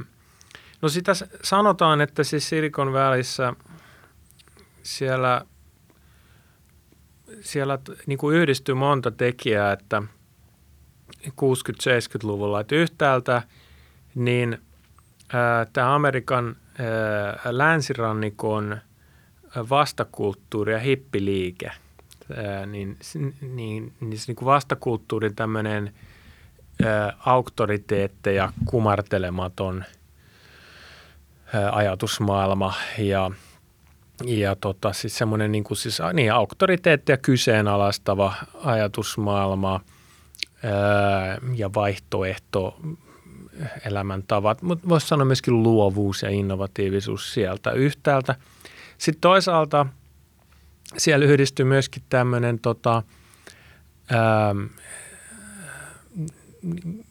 no 0.83 0.89
sitä 0.89 1.13
sanotaan, 1.43 2.01
että 2.01 2.25
siis 2.25 2.49
Silikon 2.49 2.93
välissä– 2.93 3.53
siellä, 4.85 5.43
siellä 7.41 7.79
niin 8.07 8.19
kuin 8.19 8.37
yhdistyy 8.37 8.75
monta 8.75 9.11
tekijää, 9.11 9.73
että 9.73 10.03
60-70-luvulla, 11.27 12.61
että 12.61 12.75
yhtäältä 12.75 13.43
niin 14.15 14.59
tämä 15.73 15.95
Amerikan 15.95 16.57
ää, 16.79 17.39
länsirannikon 17.45 18.79
vastakulttuuri 19.71 20.73
ja 20.73 20.79
hippiliike, 20.79 21.71
ää, 22.37 22.67
niin, 22.67 22.99
niin, 23.15 23.35
niin, 23.41 23.93
niin, 24.01 24.21
niin 24.27 24.37
kuin 24.37 24.47
vastakulttuurin 24.47 25.35
tämmöinen 25.35 25.95
auktoriteetteja 27.19 28.53
kumartelematon 28.65 29.85
ajatusmaailma 31.73 32.75
ja– 32.99 33.31
ja 34.25 34.57
tota, 34.57 34.93
siis 34.93 35.19
semmoinen 35.19 35.53
niin 35.53 35.65
kuin 35.65 35.79
siis, 35.79 35.99
niin, 36.13 36.33
auktoriteettia 36.33 37.17
kyseenalaistava 37.17 38.35
ajatusmaailma 38.55 39.81
ää, 40.63 41.39
ja 41.55 41.75
vaihtoehto 41.75 42.81
elämäntavat, 43.85 44.63
mutta 44.63 44.89
voisi 44.89 45.09
sanoa 45.09 45.25
myöskin 45.25 45.63
luovuus 45.63 46.23
ja 46.23 46.31
innovatiivisuus 46.31 47.35
sieltä 47.35 47.71
yhtäältä. 47.71 48.35
Sitten 48.99 49.21
toisaalta 49.21 49.87
siellä 50.97 51.27
yhdistyy 51.27 51.65
myöskin 51.65 52.03
tämmöinen 52.09 52.59
tota, 52.59 53.03
ää, 54.11 54.55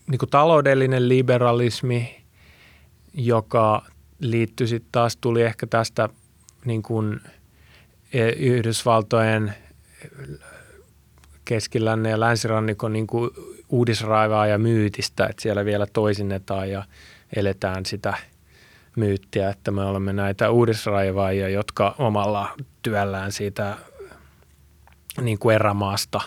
niin 0.07 0.19
kuin 0.19 0.29
taloudellinen 0.29 1.09
liberalismi, 1.09 2.23
joka 3.13 3.85
liittyy 4.19 4.67
sitten 4.67 4.91
taas, 4.91 5.17
tuli 5.17 5.41
ehkä 5.41 5.67
tästä– 5.67 6.09
niin 6.65 6.83
kuin 6.83 7.19
e, 8.13 8.29
Yhdysvaltojen 8.29 9.53
keskilänne 11.45 12.09
ja 12.09 12.19
länsirannikon 12.19 12.93
niin 12.93 13.07
kuin 13.07 13.31
uudisraivaa 13.69 14.47
ja 14.47 14.57
myytistä, 14.57 15.25
että 15.25 15.41
siellä 15.41 15.65
vielä 15.65 15.87
toisinnetaan 15.93 16.69
ja 16.69 16.83
eletään 17.35 17.85
sitä 17.85 18.13
myyttiä, 18.95 19.49
että 19.49 19.71
me 19.71 19.83
olemme 19.83 20.13
näitä 20.13 20.49
uudisraivaajia, 20.49 21.49
jotka 21.49 21.95
omalla 21.97 22.55
työllään 22.81 23.31
siitä 23.31 23.77
niin 25.21 25.39
kuin 25.39 25.55
erämaasta 25.55 26.21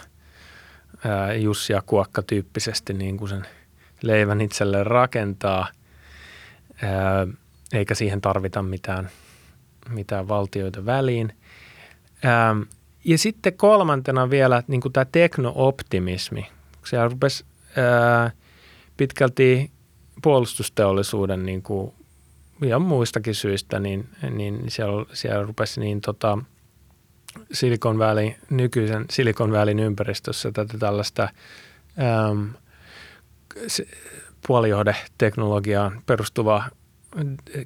Jussi 1.38 1.72
ja 1.72 1.83
Kuokka 1.87 2.22
tyyppisesti 2.22 2.94
niin 2.94 3.16
kuin 3.16 3.29
sen 3.29 3.46
leivän 4.03 4.40
itselleen 4.40 4.87
rakentaa, 4.87 5.68
eikä 7.72 7.94
siihen 7.94 8.20
tarvita 8.20 8.62
mitään– 8.62 9.11
mitään 9.88 10.29
valtioita 10.29 10.87
väliin. 10.87 11.33
Ähm, 12.25 12.62
ja 13.05 13.18
sitten 13.18 13.57
kolmantena 13.57 14.31
vielä 14.31 14.62
niin 14.66 14.81
kuin 14.81 14.92
tämä 14.92 15.05
teknooptimismi. 15.05 16.46
Siellä 16.85 17.09
rupesi 17.09 17.44
ää, 17.77 18.31
pitkälti 18.96 19.70
puolustusteollisuuden 20.22 21.46
niin 21.46 21.62
kuin, 21.62 21.92
ja 22.61 22.79
muistakin 22.79 23.35
syistä, 23.35 23.79
niin, 23.79 24.09
niin 24.31 24.64
siellä, 24.68 25.07
siellä 25.12 25.46
rupesi 25.46 25.81
niin 25.81 26.01
tota, 26.01 26.38
Silicon 27.53 27.99
Valley, 27.99 28.31
nykyisen 28.51 29.05
Silicon 29.11 29.53
Valleyn 29.53 29.79
ympäristössä 29.79 30.53
tätä 30.53 30.79
tällaista 30.79 31.29
äm, 32.29 32.51
puolijohdeteknologiaan 34.46 36.03
perustuvaa 36.07 36.68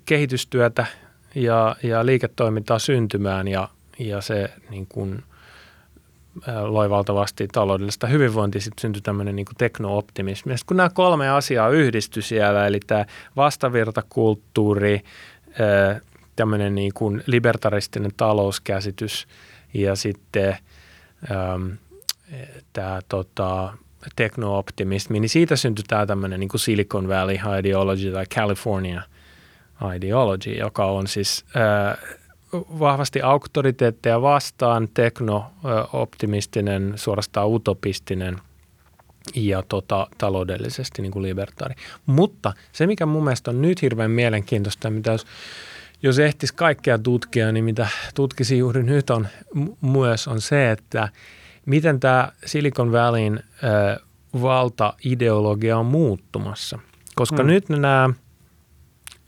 kehitystyötä 0.04 0.86
ja, 1.34 1.76
ja 1.82 2.06
liiketoimintaa 2.06 2.78
syntymään 2.78 3.48
ja, 3.48 3.68
ja 3.98 4.20
se 4.20 4.50
niin 4.70 4.86
kuin, 4.86 5.22
loi 6.62 6.90
valtavasti 6.90 7.48
taloudellista 7.48 8.06
hyvinvointia, 8.06 8.60
sitten 8.60 8.80
syntyi 8.80 9.02
tämmöinen 9.02 9.36
niin 9.36 9.46
teknooptimismi. 9.58 10.52
Ja 10.52 10.58
kun 10.66 10.76
nämä 10.76 10.90
kolme 10.90 11.28
asiaa 11.30 11.68
yhdistyi 11.68 12.22
siellä, 12.22 12.66
eli 12.66 12.80
tämä 12.86 13.04
vastavirtakulttuuri, 13.36 15.00
tämmöinen 16.36 16.74
niin 16.74 16.92
kuin 16.94 17.22
libertaristinen 17.26 18.10
talouskäsitys 18.16 19.28
ja 19.74 19.96
sitten 19.96 20.56
tämä 22.72 23.00
tota, 23.08 23.72
teknooptimismi, 24.16 25.20
niin 25.20 25.28
siitä 25.28 25.56
syntyi 25.56 25.84
tämä 25.88 26.06
tämmöinen 26.06 26.40
niin 26.40 26.48
kuin 26.48 26.60
Silicon 26.60 27.08
Valley 27.08 27.38
ideology 27.58 28.12
tai 28.12 28.26
California– 28.26 29.02
ideology, 29.96 30.50
joka 30.50 30.84
on 30.84 31.06
siis 31.06 31.44
äh, 31.56 31.98
vahvasti 32.54 33.22
auktoriteetteja 33.22 34.22
vastaan, 34.22 34.88
tekno-optimistinen, 34.94 36.92
suorastaan 36.96 37.48
utopistinen 37.48 38.38
ja 39.34 39.62
tota, 39.62 40.06
taloudellisesti 40.18 41.02
niin 41.02 41.12
kuin 41.12 41.22
libertaari. 41.22 41.74
Mutta 42.06 42.52
se, 42.72 42.86
mikä 42.86 43.06
mun 43.06 43.24
mielestä 43.24 43.50
on 43.50 43.62
nyt 43.62 43.82
hirveän 43.82 44.10
mielenkiintoista, 44.10 44.90
mitä 44.90 45.12
jos, 45.12 45.26
jos 46.02 46.18
ehtisi 46.18 46.54
kaikkea 46.54 46.98
tutkia, 46.98 47.52
niin 47.52 47.64
mitä 47.64 47.88
tutkisi 48.14 48.58
juuri 48.58 48.82
nyt 48.82 49.10
on 49.10 49.28
myös 49.80 50.28
on 50.28 50.40
se, 50.40 50.70
että 50.70 51.08
miten 51.66 52.00
tämä 52.00 52.32
Silicon 52.46 52.92
Valleyn 52.92 53.42
äh, 53.64 53.96
valtaideologia 54.42 55.78
on 55.78 55.86
muuttumassa. 55.86 56.78
Koska 57.14 57.42
Mm. 57.42 57.46
nyt 57.46 57.68
nämä, 57.68 58.10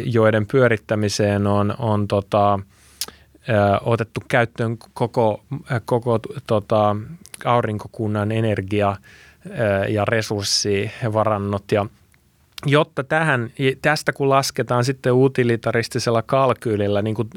joiden 0.05 0.45
pyörittämiseen 0.45 1.47
on, 1.47 1.75
on 1.79 2.07
tota, 2.07 2.59
otettu 3.81 4.21
käyttöön 4.27 4.77
koko, 4.93 5.43
koko 5.85 6.19
tota, 6.47 6.95
aurinkokunnan 7.45 8.31
energia 8.31 8.95
ja 9.87 10.05
resurssivarannot 10.05 11.71
ja 11.71 11.85
jotta 12.65 13.03
tähän, 13.03 13.51
tästä 13.81 14.13
kun 14.13 14.29
lasketaan 14.29 14.83
sitten 14.83 15.13
utilitaristisella 15.13 16.21
kalkyylillä 16.21 17.01
niin 17.01 17.15
kuin 17.15 17.29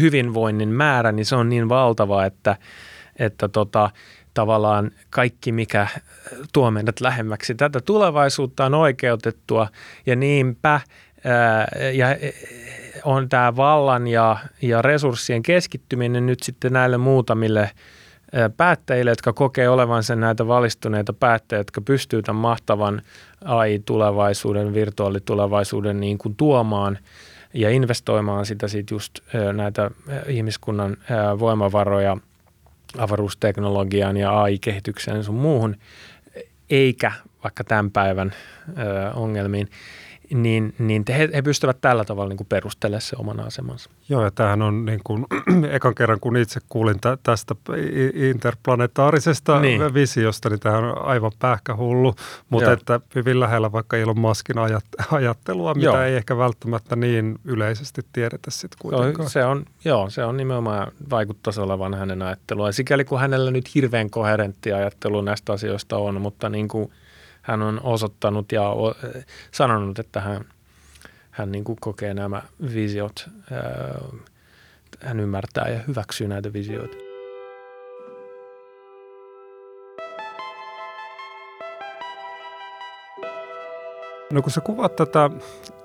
hyvinvoinnin 0.00 0.68
määrä, 0.68 1.12
niin 1.12 1.26
se 1.26 1.36
on 1.36 1.48
niin 1.48 1.68
valtava, 1.68 2.24
että, 2.24 2.56
että 3.18 3.48
tota, 3.48 3.90
tavallaan 4.34 4.90
kaikki, 5.10 5.52
mikä 5.52 5.86
tuo 6.52 6.70
meidät 6.70 7.00
lähemmäksi 7.00 7.54
tätä 7.54 7.80
tulevaisuutta 7.80 8.64
on 8.64 8.74
oikeutettua. 8.74 9.68
Ja 10.06 10.16
niinpä 10.16 10.80
ää, 11.24 11.68
ja 11.92 12.06
on 13.04 13.28
tämä 13.28 13.56
vallan 13.56 14.06
ja, 14.06 14.36
ja 14.62 14.82
resurssien 14.82 15.42
keskittyminen 15.42 16.26
nyt 16.26 16.42
sitten 16.42 16.72
näille 16.72 16.98
muutamille 16.98 17.70
ää, 18.32 18.50
päättäjille, 18.50 19.10
jotka 19.10 19.32
kokee 19.32 19.68
olevansa 19.68 20.16
näitä 20.16 20.46
valistuneita 20.46 21.12
päättäjiä, 21.12 21.60
jotka 21.60 21.80
pystyvät 21.80 22.24
tämän 22.24 22.42
mahtavan 22.42 23.02
AI-tulevaisuuden, 23.44 24.74
virtuaalitulevaisuuden 24.74 26.00
niin 26.00 26.18
kuin 26.18 26.36
tuomaan 26.36 26.98
ja 27.54 27.70
investoimaan 27.70 28.46
sitä 28.46 28.68
sitten 28.68 28.94
just 28.94 29.18
näitä 29.52 29.90
ihmiskunnan 30.26 30.96
voimavaroja 31.38 32.16
avaruusteknologiaan 32.98 34.16
ja 34.16 34.42
AI-kehitykseen 34.42 35.24
sun 35.24 35.34
muuhun, 35.34 35.76
eikä 36.70 37.12
vaikka 37.44 37.64
tämän 37.64 37.90
päivän 37.90 38.32
ongelmiin, 39.14 39.68
niin, 40.34 40.74
niin 40.78 41.04
he, 41.08 41.28
he 41.34 41.42
pystyvät 41.42 41.80
tällä 41.80 42.04
tavalla 42.04 42.28
niin 42.28 42.36
kuin 42.36 42.46
perustelemaan 42.46 43.00
se 43.00 43.16
oman 43.18 43.40
asemansa. 43.40 43.90
Joo, 44.08 44.24
ja 44.24 44.30
tämähän 44.30 44.62
on 44.62 44.84
niin 44.84 45.00
kuin, 45.04 45.26
ekan 45.70 45.94
kerran, 45.94 46.20
kun 46.20 46.36
itse 46.36 46.60
kuulin 46.68 47.00
tä, 47.00 47.18
tästä 47.22 47.54
interplanetaarisesta 48.14 49.60
Niin. 49.60 49.94
visiosta, 49.94 50.48
niin 50.48 50.60
tämähän 50.60 50.84
on 50.84 51.04
aivan 51.04 51.32
pähkähullu, 51.38 52.14
mutta 52.50 52.64
Joo. 52.64 52.72
että 52.72 53.00
hyvin 53.14 53.40
lähellä 53.40 53.72
vaikka 53.72 53.96
Elon 53.96 54.20
Muskin 54.20 54.58
ajat, 54.58 54.84
ajattelua, 55.12 55.74
mitä 55.74 55.86
Joo. 55.86 56.00
ei 56.02 56.16
ehkä 56.16 56.36
välttämättä 56.36 56.96
niin 56.96 57.38
yleisesti 57.44 58.02
tiedetä 58.12 58.50
sitten 58.50 58.78
kuitenkaan. 58.82 59.30
se 59.30 59.44
on, 59.44 59.64
joo, 59.84 60.10
se 60.10 60.24
on 60.24 60.36
nimenomaan 60.36 60.92
vaikuttaisi 61.10 61.60
olevan 61.60 61.94
hänen 61.94 62.22
ajattelua. 62.22 62.68
Ja 62.68 62.72
sikäli 62.72 63.04
kun 63.04 63.20
hänellä 63.20 63.50
nyt 63.50 63.74
hirveän 63.74 64.10
koherentti 64.10 64.72
ajattelu 64.72 65.20
näistä 65.20 65.52
asioista 65.52 65.96
on, 65.96 66.20
mutta 66.20 66.48
niin 66.48 66.68
kuin 66.68 66.90
hän 67.42 67.62
on 67.62 67.80
osoittanut 67.82 68.52
ja 68.52 68.62
o, 68.62 68.94
sanonut, 69.52 69.98
että 69.98 70.20
hän, 70.20 70.44
hän 71.30 71.52
niin 71.52 71.64
kuin 71.64 71.78
kokee 71.80 72.14
nämä 72.14 72.42
visiot, 72.74 73.28
hän 75.00 75.20
ymmärtää 75.20 75.68
ja 75.68 75.80
hyväksyy 75.88 76.28
näitä 76.28 76.52
visioita. 76.52 77.09
No 84.32 84.42
kun 84.42 84.52
sä 84.52 84.60
kuvaat 84.60 84.96
tätä 84.96 85.30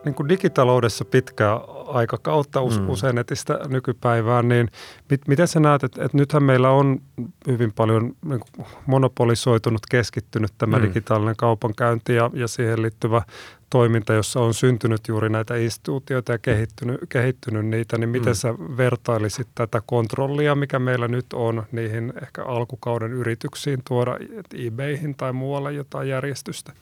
niin 0.05 0.15
kuin 0.15 0.29
digitaloudessa 0.29 1.05
pitkää 1.05 1.55
aikakautta 1.88 2.60
Mm. 2.62 2.89
usein 2.89 3.15
netistä 3.15 3.60
nykypäivään, 3.67 4.47
niin 4.47 4.69
mit, 5.10 5.27
miten 5.27 5.47
sä 5.47 5.60
näet, 5.60 5.84
että, 5.84 6.05
että 6.05 6.17
nythän 6.17 6.43
meillä 6.43 6.69
on 6.69 7.01
hyvin 7.47 7.71
paljon 7.73 8.15
niin 8.25 8.39
kuin 8.39 8.67
monopolisoitunut, 8.86 9.81
keskittynyt 9.91 10.51
tämä 10.58 10.77
Mm. 10.77 10.84
digitaalinen 10.84 11.36
kaupankäynti 11.36 12.15
ja, 12.15 12.29
ja 12.34 12.47
siihen 12.47 12.81
liittyvä 12.81 13.21
toiminta, 13.69 14.13
jossa 14.13 14.39
on 14.39 14.53
syntynyt 14.53 15.08
juuri 15.08 15.29
näitä 15.29 15.55
instituutioita 15.55 16.31
ja 16.31 16.38
kehittynyt, 16.38 16.99
kehittynyt 17.10 17.65
niitä, 17.65 17.97
niin 17.97 18.10
miten 18.10 18.31
mm. 18.34 18.36
sä 18.36 18.53
vertailisit 18.77 19.47
tätä 19.55 19.81
kontrollia, 19.86 20.55
mikä 20.55 20.79
meillä 20.79 21.08
nyt 21.08 21.25
on, 21.34 21.63
niihin 21.71 22.13
ehkä 22.21 22.43
alkukauden 22.43 23.13
yrityksiin 23.13 23.79
tuoda 23.88 24.17
eBayhin 24.53 25.15
tai 25.15 25.34
muualle 25.34 25.73
jotain 25.73 26.10
järjestystä? 26.10 26.73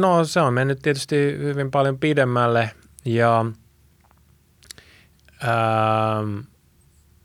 No 0.00 0.24
se 0.24 0.40
on 0.40 0.54
mennyt 0.54 0.78
tietysti 0.82 1.16
hyvin 1.38 1.70
paljon 1.70 1.98
pidemmälle 1.98 2.70
ja 3.04 3.44
ähm, 5.44 6.38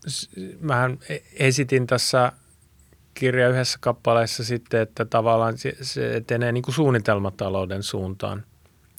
s- 0.08 0.30
mähän 0.60 0.98
e- 1.08 1.18
esitin 1.32 1.86
tässä 1.86 2.32
kirja 3.14 3.48
yhdessä 3.48 3.78
kappaleessa 3.80 4.44
sitten, 4.44 4.80
että 4.80 5.04
tavallaan 5.04 5.54
se, 5.58 6.16
etenee 6.16 6.52
niin 6.52 6.62
kuin 6.62 6.74
suunnitelmatalouden 6.74 7.82
suuntaan. 7.82 8.44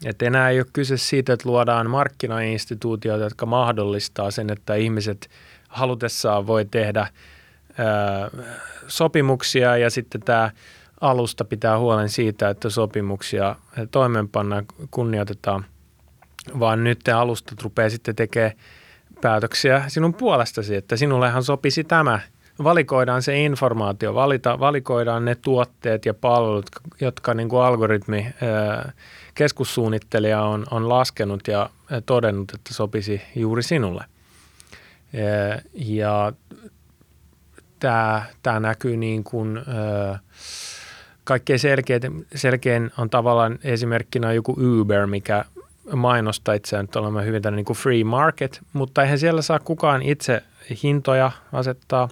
Et 0.05 0.21
enää 0.21 0.49
ei 0.49 0.59
ole 0.59 0.67
kyse 0.73 0.97
siitä, 0.97 1.33
että 1.33 1.49
luodaan 1.49 1.89
markkinainstituutioita, 1.89 3.23
jotka 3.23 3.45
mahdollistaa 3.45 4.31
sen, 4.31 4.49
että 4.49 4.75
ihmiset 4.75 5.29
halutessaan 5.67 6.47
voi 6.47 6.65
tehdä 6.65 6.99
ää, 6.99 8.29
sopimuksia 8.87 9.77
ja 9.77 9.89
sitten 9.89 10.21
tämä 10.21 10.51
alusta 11.01 11.45
pitää 11.45 11.79
huolen 11.79 12.09
siitä, 12.09 12.49
että 12.49 12.69
sopimuksia 12.69 13.55
toimeenpannaan, 13.91 14.65
kunnioitetaan, 14.91 15.65
vaan 16.59 16.83
nyt 16.83 16.99
te 17.03 17.11
alustat 17.11 17.61
rupeaa 17.61 17.89
sitten 17.89 18.15
tekemään 18.15 18.51
päätöksiä 19.21 19.83
sinun 19.87 20.13
puolestasi, 20.13 20.75
että 20.75 20.95
sinullehan 20.95 21.43
sopisi 21.43 21.83
tämä. 21.83 22.19
Valikoidaan 22.63 23.21
se 23.21 23.39
informaatio, 23.43 24.13
valita, 24.13 24.59
valikoidaan 24.59 25.25
ne 25.25 25.35
tuotteet 25.35 26.05
ja 26.05 26.13
palvelut, 26.13 26.65
jotka 27.01 27.33
niin 27.33 27.49
kuin 27.49 27.63
algoritmi, 27.63 28.33
keskussuunnittelija 29.35 30.41
on, 30.41 30.65
on 30.71 30.89
laskenut 30.89 31.47
ja 31.47 31.69
todennut, 32.05 32.51
että 32.53 32.73
sopisi 32.73 33.21
juuri 33.35 33.63
sinulle. 33.63 34.05
Ja 35.73 36.33
tämä, 37.79 38.25
tämä 38.43 38.59
näkyy 38.59 38.97
niin 38.97 39.23
kuin, 39.23 39.57
ää, 39.57 40.19
kaikkein 41.27 41.59
selkein, 41.59 42.01
selkein 42.35 42.91
on 42.97 43.09
tavallaan 43.09 43.59
esimerkkinä 43.63 44.33
joku 44.33 44.57
Uber, 44.79 45.07
mikä 45.07 45.45
mainosta 45.95 46.53
itseään, 46.53 46.83
että 46.85 46.99
olemme 46.99 47.25
hyvin 47.25 47.41
tämmöinen 47.41 47.57
niin 47.57 47.65
kuin 47.65 47.77
free 47.77 48.03
market, 48.03 48.61
mutta 48.73 49.03
eihän 49.03 49.19
siellä 49.19 49.41
saa 49.41 49.59
kukaan 49.59 50.01
itse 50.01 50.43
hintoja 50.83 51.31
asettaa 51.53 52.09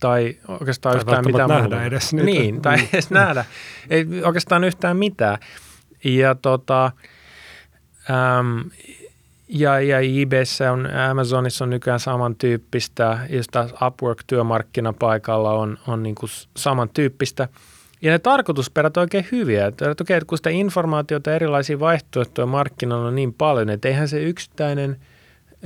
tai 0.00 0.36
oikeastaan 0.48 0.92
tai 0.92 1.00
yhtään 1.00 1.24
mitään 1.26 1.48
nähdä 1.48 1.62
muuta. 1.62 1.84
edes 1.84 2.12
niitä. 2.12 2.24
Niin, 2.26 2.62
tai 2.62 2.76
Mm. 2.76 2.86
edes 2.92 3.10
nähdä. 3.10 3.44
Ei 3.90 4.06
oikeastaan 4.24 4.64
yhtään 4.64 4.96
mitään. 4.96 5.38
Ja 6.04 6.34
tota, 6.34 6.84
äm, 8.10 8.70
ja, 9.48 9.80
ja 9.80 9.98
eBayssä 9.98 10.72
on, 10.72 10.88
Amazonissa 11.10 11.64
on 11.64 11.70
nykyään 11.70 12.00
samantyyppistä, 12.00 13.18
ja 13.30 13.42
taas 13.52 13.74
Upwork-työmarkkinapaikalla 13.86 15.52
on, 15.52 15.78
on 15.86 16.02
niin 16.02 16.14
kuin 16.14 16.30
samantyyppistä. 16.56 17.48
Ja 18.02 18.12
ne 18.12 18.18
tarkoitusperät 18.18 18.96
on 18.96 19.00
oikein 19.00 19.26
hyviä. 19.32 19.66
Että, 19.66 19.94
okei, 20.00 20.20
kun 20.26 20.38
sitä 20.38 20.50
informaatiota 20.50 21.34
erilaisia 21.34 21.80
vaihtoehtoja 21.80 22.46
markkinoilla 22.46 23.08
on 23.08 23.14
niin 23.14 23.34
paljon, 23.34 23.70
että 23.70 23.88
eihän 23.88 24.08
se 24.08 24.22
yksittäinen 24.22 24.96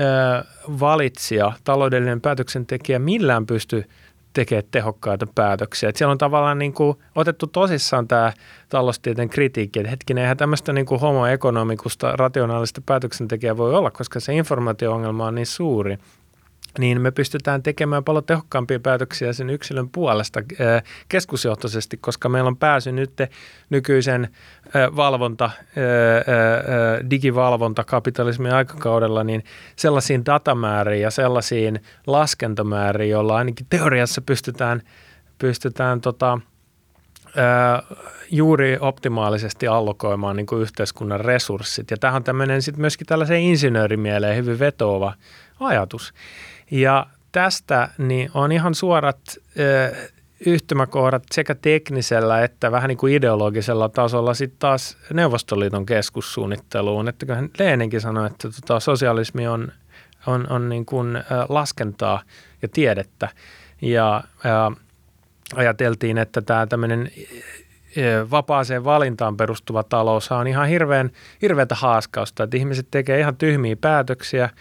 ö, 0.01 0.45
valitsija, 0.81 1.53
taloudellinen 1.65 2.21
päätöksentekijä 2.21 2.99
millään 2.99 3.47
pysty 3.47 3.85
tekemään 4.33 4.65
tehokkaita 4.71 5.27
päätöksiä. 5.35 5.89
Että 5.89 5.99
siellä 5.99 6.13
on 6.13 6.19
tavallaan 6.19 6.59
niin 6.59 6.73
kuin 6.73 6.99
otettu 7.15 7.47
tosissaan 7.47 8.09
tämä 8.09 8.33
taloustieteen 8.69 9.29
kritiikki, 9.29 9.79
että 9.81 9.91
hetkinen, 9.91 10.23
eihän 10.23 10.37
tämmöistä 10.37 10.73
niin 10.73 10.87
kuin 10.87 11.01
homo 11.01 11.27
economikusta 11.27 12.13
rationaalista 12.17 12.83
päätöksentekijää 12.87 13.57
voi 13.57 13.75
olla, 13.75 13.91
koska 13.91 14.21
se 14.21 14.35
informaatio-ongelma 14.35 15.27
on 15.27 15.35
niin 15.35 15.47
suuri 15.47 15.99
niin 16.79 17.01
me 17.01 17.11
pystytään 17.11 17.63
tekemään 17.63 18.05
paljon 18.05 18.25
tehokkaampia 18.25 18.81
päätöksiä 18.81 19.33
sen 19.33 19.51
yksilön 19.51 19.89
puolesta 19.89 20.43
ää, 20.61 20.83
keskusjohtoisesti, 21.09 21.97
koska 21.97 22.29
meillä 22.29 22.49
on 22.49 22.57
pääsy 22.57 22.93
nyt 22.93 23.13
nykyisen 23.71 24.29
ää, 24.75 24.97
valvonta, 24.97 25.45
ää, 25.45 27.11
digivalvonta 27.11 27.85
kapitalismin 27.85 28.55
aikakaudella, 28.55 29.25
niin 29.25 29.45
sellaisiin 29.77 30.27
datamääriin 30.27 31.03
ja 31.03 31.11
sellaisiin 31.11 31.81
laskentamääriin, 32.07 33.11
joilla 33.11 33.37
ainakin 33.37 33.67
teoriassa 33.71 34.21
pystytään, 34.21 34.83
pystytään 35.39 36.01
tota, 36.01 36.39
juuri 38.31 38.79
optimaalisesti 38.81 39.67
allokoimaan 39.67 40.37
niin 40.37 40.47
kuin 40.47 40.63
yhteiskunnan 40.63 41.21
resurssit. 41.21 41.91
Ja 41.91 41.97
tähän 41.97 42.17
on 42.17 42.25
tämmöinen 42.25 42.63
sitten 42.63 42.81
myöskin 42.81 43.07
tällaiseen 43.07 43.41
insinöörimieleen 43.41 44.37
hyvin 44.37 44.59
vetoava 44.59 45.15
ajatus. 45.61 46.15
Ja 46.71 47.07
tästä 47.33 47.89
niin 47.99 48.31
on 48.35 48.53
ihan 48.53 48.75
suorat 48.75 49.21
ö, 49.59 49.97
yhtymäkohdat 50.47 51.23
sekä 51.33 51.55
teknisellä 51.55 52.45
että 52.45 52.73
vähän 52.73 52.89
niin 52.89 52.99
kuin 52.99 53.15
ideologisella 53.15 53.89
tasolla 53.89 54.35
sitten 54.35 54.59
taas 54.59 54.99
Neuvostoliiton 55.13 55.87
keskussuunnitteluun. 55.87 57.09
Että 57.09 57.27
kyllähän 57.27 57.51
Leeninkin 57.59 58.01
sanoi, 58.01 58.27
että 58.27 58.49
tota, 58.51 58.81
sosialismi 58.81 59.47
on, 59.49 59.73
on, 60.27 60.51
on 60.51 60.69
niin 60.69 60.87
kuin, 60.87 61.17
ö, 61.17 61.23
laskentaa 61.49 62.23
ja 62.63 62.69
tiedettä. 62.69 63.29
Ja 63.83 64.25
ö, 64.45 64.81
ajateltiin, 65.55 66.19
että 66.19 66.43
tämä 66.43 66.67
tämmöinen 66.67 67.11
vapaaseen 68.31 68.85
valintaan 68.85 69.37
perustuva 69.37 69.83
talous 69.83 70.33
on 70.33 70.47
ihan 70.47 70.69
hirveän, 70.69 71.11
hirveätä 71.43 71.75
haaskausta, 71.75 72.43
että 72.45 72.57
ihmiset 72.57 72.87
tekee 72.91 73.21
ihan 73.21 73.37
tyhmiä 73.37 73.77
päätöksiä– 73.77 74.51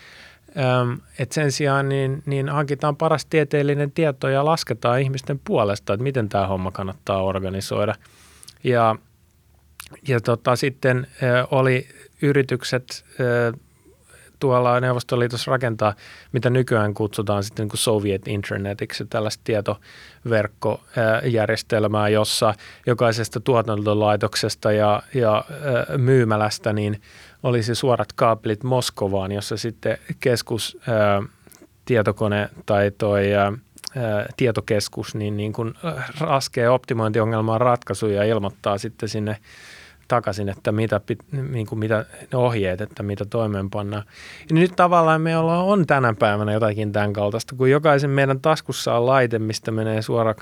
että 1.19 1.35
sen 1.35 1.51
sijaan 1.51 1.89
niin, 1.89 2.23
niin 2.25 2.49
hankitaan 2.49 2.95
paras 2.95 3.25
tieteellinen 3.25 3.91
tieto 3.91 4.29
ja 4.29 4.45
lasketaan 4.45 5.01
ihmisten 5.01 5.39
puolesta, 5.43 5.93
että 5.93 6.03
miten 6.03 6.29
tämä 6.29 6.47
homma 6.47 6.71
kannattaa 6.71 7.23
organisoida. 7.23 7.95
Ja, 8.63 8.95
ja 10.07 10.21
tota, 10.21 10.55
sitten 10.55 11.07
oli 11.51 11.87
yritykset 12.21 13.05
tuolla 14.39 14.79
Neuvostoliitossa 14.79 15.51
rakentaa, 15.51 15.93
mitä 16.31 16.49
nykyään 16.49 16.93
kutsutaan 16.93 17.43
sitten 17.43 17.63
niin 17.63 17.69
kuin 17.69 17.79
Soviet 17.79 18.27
Internetiksi, 18.27 19.05
tällaista 19.05 19.41
tietoverkkojärjestelmää, 19.43 22.09
jossa 22.09 22.53
jokaisesta 22.85 23.39
tuotantolaitoksesta 23.39 24.71
ja, 24.71 25.03
ja 25.13 25.45
myymälästä 25.97 26.73
niin 26.73 27.01
olisi 27.43 27.75
suorat 27.75 28.13
kaapelit 28.13 28.63
Moskovaan, 28.63 29.31
jossa 29.31 29.57
sitten 29.57 29.97
keskus, 30.19 30.77
ää, 30.87 31.23
tietokone 31.85 32.49
tai 32.65 32.91
toi 32.97 33.33
ää, 33.33 33.53
tietokeskus 34.37 35.15
niin, 35.15 35.37
niin 35.37 35.53
kuin 35.53 35.73
raskee 36.19 36.69
optimointiongelmaan 36.69 37.61
ratkaisuja 37.61 38.23
ja 38.23 38.23
ilmoittaa 38.23 38.77
sitten 38.77 39.09
sinne 39.09 39.37
takaisin, 40.07 40.49
että 40.49 40.71
mitä, 40.71 41.01
niin 41.49 41.67
kuin 41.67 41.79
mitä 41.79 42.05
ne 42.31 42.37
ohjeet, 42.37 42.81
että 42.81 43.03
mitä 43.03 43.25
toimeenpannaan. 43.25 44.03
Ja 44.49 44.55
nyt 44.55 44.73
tavallaan 44.75 45.21
me 45.21 45.37
ollaan, 45.37 45.65
on 45.65 45.87
tänä 45.87 46.13
päivänä 46.19 46.53
jotakin 46.53 46.91
tämän 46.91 47.13
kaltaista, 47.13 47.55
kun 47.55 47.69
jokaisen 47.69 48.09
meidän 48.09 48.41
taskussa 48.41 48.93
on 48.93 49.05
laite, 49.05 49.39
mistä 49.39 49.71
menee 49.71 50.01
suora 50.01 50.35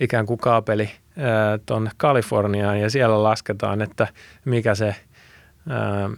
ikään 0.00 0.26
kuin 0.26 0.38
kaapeli 0.38 0.90
tuonne 1.66 1.90
Kaliforniaan 1.96 2.80
ja 2.80 2.90
siellä 2.90 3.22
lasketaan, 3.22 3.82
että 3.82 4.08
mikä 4.44 4.74
se– 4.74 4.94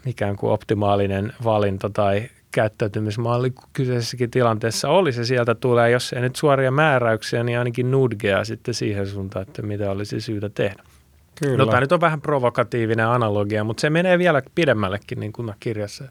ikään 0.06 0.36
kuin 0.36 0.52
optimaalinen 0.52 1.32
valinta 1.44 1.90
tai 1.90 2.28
käyttäytymismalli 2.50 3.52
kyseisessäkin 3.72 4.30
tilanteessa 4.30 4.88
oli. 4.88 5.12
Se 5.12 5.24
sieltä 5.24 5.54
tulee, 5.54 5.90
jos 5.90 6.12
ei 6.12 6.20
nyt 6.20 6.36
suoria 6.36 6.70
määräyksiä, 6.70 7.44
niin 7.44 7.58
ainakin 7.58 7.90
nudgea 7.90 8.44
sitten 8.44 8.74
siihen 8.74 9.06
suuntaan, 9.06 9.42
että 9.42 9.62
mitä 9.62 9.90
olisi 9.90 10.20
syytä 10.20 10.48
tehdä. 10.48 10.82
Kyllä. 11.40 11.56
No 11.56 11.66
tämä 11.66 11.80
nyt 11.80 11.92
on 11.92 12.00
vähän 12.00 12.20
provokatiivinen 12.20 13.06
analogia, 13.06 13.64
mutta 13.64 13.80
se 13.80 13.90
menee 13.90 14.18
vielä 14.18 14.42
pidemmällekin, 14.54 15.20
niin 15.20 15.32
kuin 15.32 15.52
kirjassa 15.60 16.04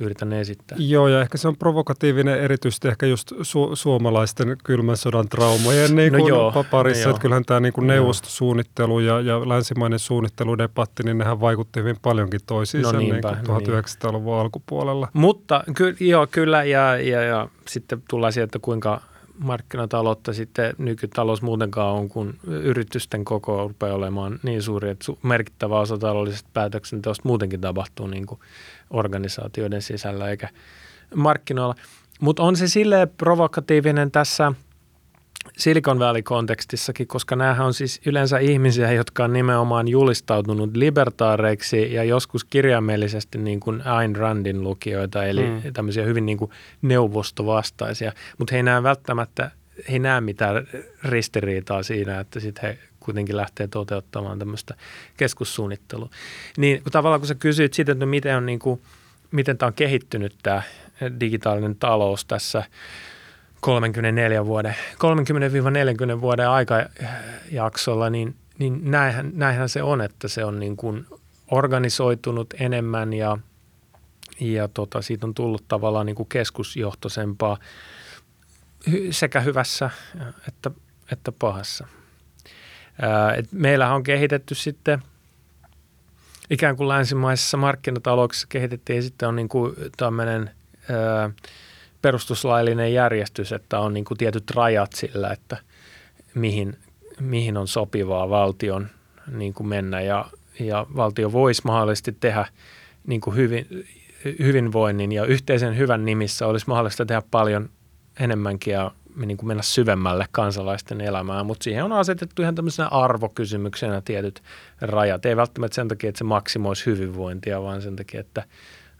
yritän 0.00 0.32
esittää. 0.32 0.78
Joo, 0.80 1.08
ja 1.08 1.20
ehkä 1.20 1.38
se 1.38 1.48
on 1.48 1.56
provokatiivinen 1.56 2.40
erityisesti 2.40 2.88
ehkä 2.88 3.06
just 3.06 3.32
su- 3.32 3.70
suomalaisten 3.74 4.56
kylmän 4.64 4.96
sodan 4.96 5.28
traumojen 5.28 5.96
niin 5.96 6.10
kuin 6.12 6.20
no 6.20 6.28
joo, 6.28 6.64
parissa. 6.70 7.04
No 7.04 7.10
että 7.10 7.22
kyllähän 7.22 7.44
tämä 7.44 7.60
niin 7.60 7.72
kuin 7.72 7.86
neuvostosuunnittelu 7.86 9.00
ja, 9.00 9.20
ja 9.20 9.48
länsimainen 9.48 9.98
suunnitteludebatti, 9.98 11.02
niin 11.02 11.18
nehän 11.18 11.40
vaikutti 11.40 11.80
hyvin 11.80 11.96
paljonkin 12.02 12.40
toisiinsa 12.46 12.92
no 12.92 12.98
niinpä, 12.98 13.32
niin 13.32 13.46
kuin 13.46 13.60
1900-luvun 13.60 14.32
niin. 14.32 14.40
alkupuolella. 14.40 15.08
Mutta 15.12 15.64
ky- 15.76 15.96
joo, 16.00 16.26
kyllä, 16.30 16.64
ja, 16.64 16.96
ja, 16.96 17.22
ja 17.22 17.48
sitten 17.68 18.02
tullaan 18.10 18.32
siihen, 18.32 18.44
että 18.44 18.58
kuinka 18.62 19.00
markkinataloutta 19.40 20.32
sitten 20.32 20.74
nykytalous 20.78 21.42
muutenkaan 21.42 21.96
on, 21.96 22.08
kun 22.08 22.34
yritysten 22.46 23.24
koko 23.24 23.68
rupeaa 23.68 23.94
olemaan 23.94 24.40
niin 24.42 24.62
suuri, 24.62 24.90
että 24.90 25.12
merkittävä 25.22 25.80
osa 25.80 25.98
taloudellisesta 25.98 26.50
päätöksenteosta 26.52 27.28
muutenkin 27.28 27.60
tapahtuu 27.60 28.06
niin 28.06 28.26
kuin 28.26 28.40
organisaatioiden 28.90 29.82
sisällä 29.82 30.30
eikä 30.30 30.48
markkinoilla. 31.14 31.74
Mutta 32.20 32.42
on 32.42 32.56
se 32.56 32.68
silleen 32.68 33.08
provokatiivinen 33.08 34.10
tässä 34.10 34.52
Silicon 35.58 35.98
Valley-kontekstissakin, 35.98 37.06
koska 37.06 37.36
näähän 37.36 37.66
on 37.66 37.74
siis 37.74 38.00
yleensä 38.06 38.38
ihmisiä, 38.38 38.92
jotka 38.92 39.24
on 39.24 39.32
nimenomaan 39.32 39.88
julistautunut 39.88 40.76
libertaareiksi 40.76 41.94
ja 41.94 42.04
joskus 42.04 42.44
kirjaimellisesti 42.44 43.38
niin 43.38 43.60
kuin 43.60 43.86
Ayn 43.86 44.16
Randin 44.16 44.64
lukijoita, 44.64 45.24
eli 45.24 45.42
mm. 45.42 45.72
tämmöisiä 45.72 46.04
hyvin 46.04 46.26
niin 46.26 46.38
kuin 46.38 46.50
neuvostovastaisia, 46.82 48.12
mutta 48.38 48.52
he 48.52 48.56
ei 48.58 48.62
näe 48.62 48.82
välttämättä, 48.82 49.50
he 49.88 49.92
ei 49.92 49.98
näe 49.98 50.20
mitään 50.20 50.66
ristiriitaa 51.04 51.82
siinä, 51.82 52.20
että 52.20 52.40
sitten 52.40 52.64
he 52.64 52.78
kuitenkin 53.00 53.36
lähtee 53.36 53.68
toteuttamaan 53.68 54.38
tämmöistä 54.38 54.74
keskussuunnittelua. 55.16 56.08
Niin 56.56 56.82
tavallaan 56.92 57.20
kun 57.20 57.28
sä 57.28 57.34
kysyit 57.34 57.74
siitä, 57.74 57.92
että 57.92 58.06
miten, 58.06 58.36
on 58.36 58.46
niin 58.46 58.58
kuin, 58.58 58.80
miten 59.30 59.58
tämä 59.58 59.68
on 59.68 59.74
kehittynyt 59.74 60.34
tämä 60.42 60.62
digitaalinen 61.20 61.76
talous 61.76 62.24
tässä 62.24 62.62
34 63.60 64.46
vuoden, 64.46 64.74
30-40 66.16 66.20
vuoden 66.20 66.48
aikajaksolla, 66.48 68.10
niin, 68.10 68.34
niin 68.58 68.90
näinhän, 68.90 69.30
näinhän 69.34 69.68
se 69.68 69.82
on, 69.82 70.00
että 70.00 70.28
se 70.28 70.44
on 70.44 70.60
niin 70.60 70.76
kuin 70.76 71.06
organisoitunut 71.50 72.54
enemmän 72.60 73.12
ja, 73.12 73.38
ja 74.40 74.68
tota, 74.68 75.02
siitä 75.02 75.26
on 75.26 75.34
tullut 75.34 75.64
tavallaan 75.68 76.06
niin 76.06 76.16
kuin 76.16 76.28
keskusjohtoisempaa 76.28 77.58
sekä 79.10 79.40
hyvässä 79.40 79.90
että, 80.48 80.70
että 81.12 81.32
pahassa. 81.32 81.86
Et 83.36 83.52
meillähän 83.52 83.96
on 83.96 84.02
kehitetty 84.02 84.54
sitten 84.54 85.02
ikään 86.50 86.76
kuin 86.76 86.88
länsimaisessa 86.88 87.56
markkinatalouksissa 87.56 88.46
kehitettiin 88.50 89.02
sitten 89.02 89.28
on 89.28 89.36
niin 89.36 89.48
kuin 89.48 89.74
tämmöinen 89.96 90.50
perustuslaillinen 92.02 92.94
järjestys, 92.94 93.52
että 93.52 93.78
on 93.78 93.94
niin 93.94 94.04
kuin 94.04 94.18
tietyt 94.18 94.50
rajat 94.50 94.92
sillä, 94.92 95.30
että 95.32 95.56
mihin, 96.34 96.78
mihin 97.20 97.56
on 97.56 97.68
sopivaa 97.68 98.30
valtion 98.30 98.88
niin 99.32 99.54
kuin 99.54 99.66
mennä 99.66 100.00
ja, 100.00 100.24
ja 100.60 100.86
valtio 100.96 101.32
voisi 101.32 101.62
mahdollisesti 101.64 102.16
tehdä 102.20 102.46
niin 103.06 103.20
kuin 103.20 103.36
hyvin, 103.36 103.66
hyvinvoinnin 104.38 105.12
ja 105.12 105.24
yhteisen 105.24 105.76
hyvän 105.76 106.04
nimissä 106.04 106.46
olisi 106.46 106.66
mahdollista 106.68 107.06
tehdä 107.06 107.22
paljon 107.30 107.70
enemmänkin 108.20 108.72
ja 108.72 108.90
niin 109.26 109.36
kuin 109.36 109.48
mennä 109.48 109.62
syvemmälle 109.62 110.26
kansalaisten 110.30 111.00
elämään, 111.00 111.46
mutta 111.46 111.64
siihen 111.64 111.84
on 111.84 111.92
asetettu 111.92 112.42
ihan 112.42 112.54
tämmöisenä 112.54 112.88
arvokysymyksenä 112.88 114.00
tietyt 114.00 114.42
rajat. 114.80 115.26
Ei 115.26 115.36
välttämättä 115.36 115.74
sen 115.74 115.88
takia, 115.88 116.08
että 116.08 116.18
se 116.18 116.24
maksimoisi 116.24 116.86
hyvinvointia, 116.86 117.62
vaan 117.62 117.82
sen 117.82 117.96
takia, 117.96 118.20
että 118.20 118.44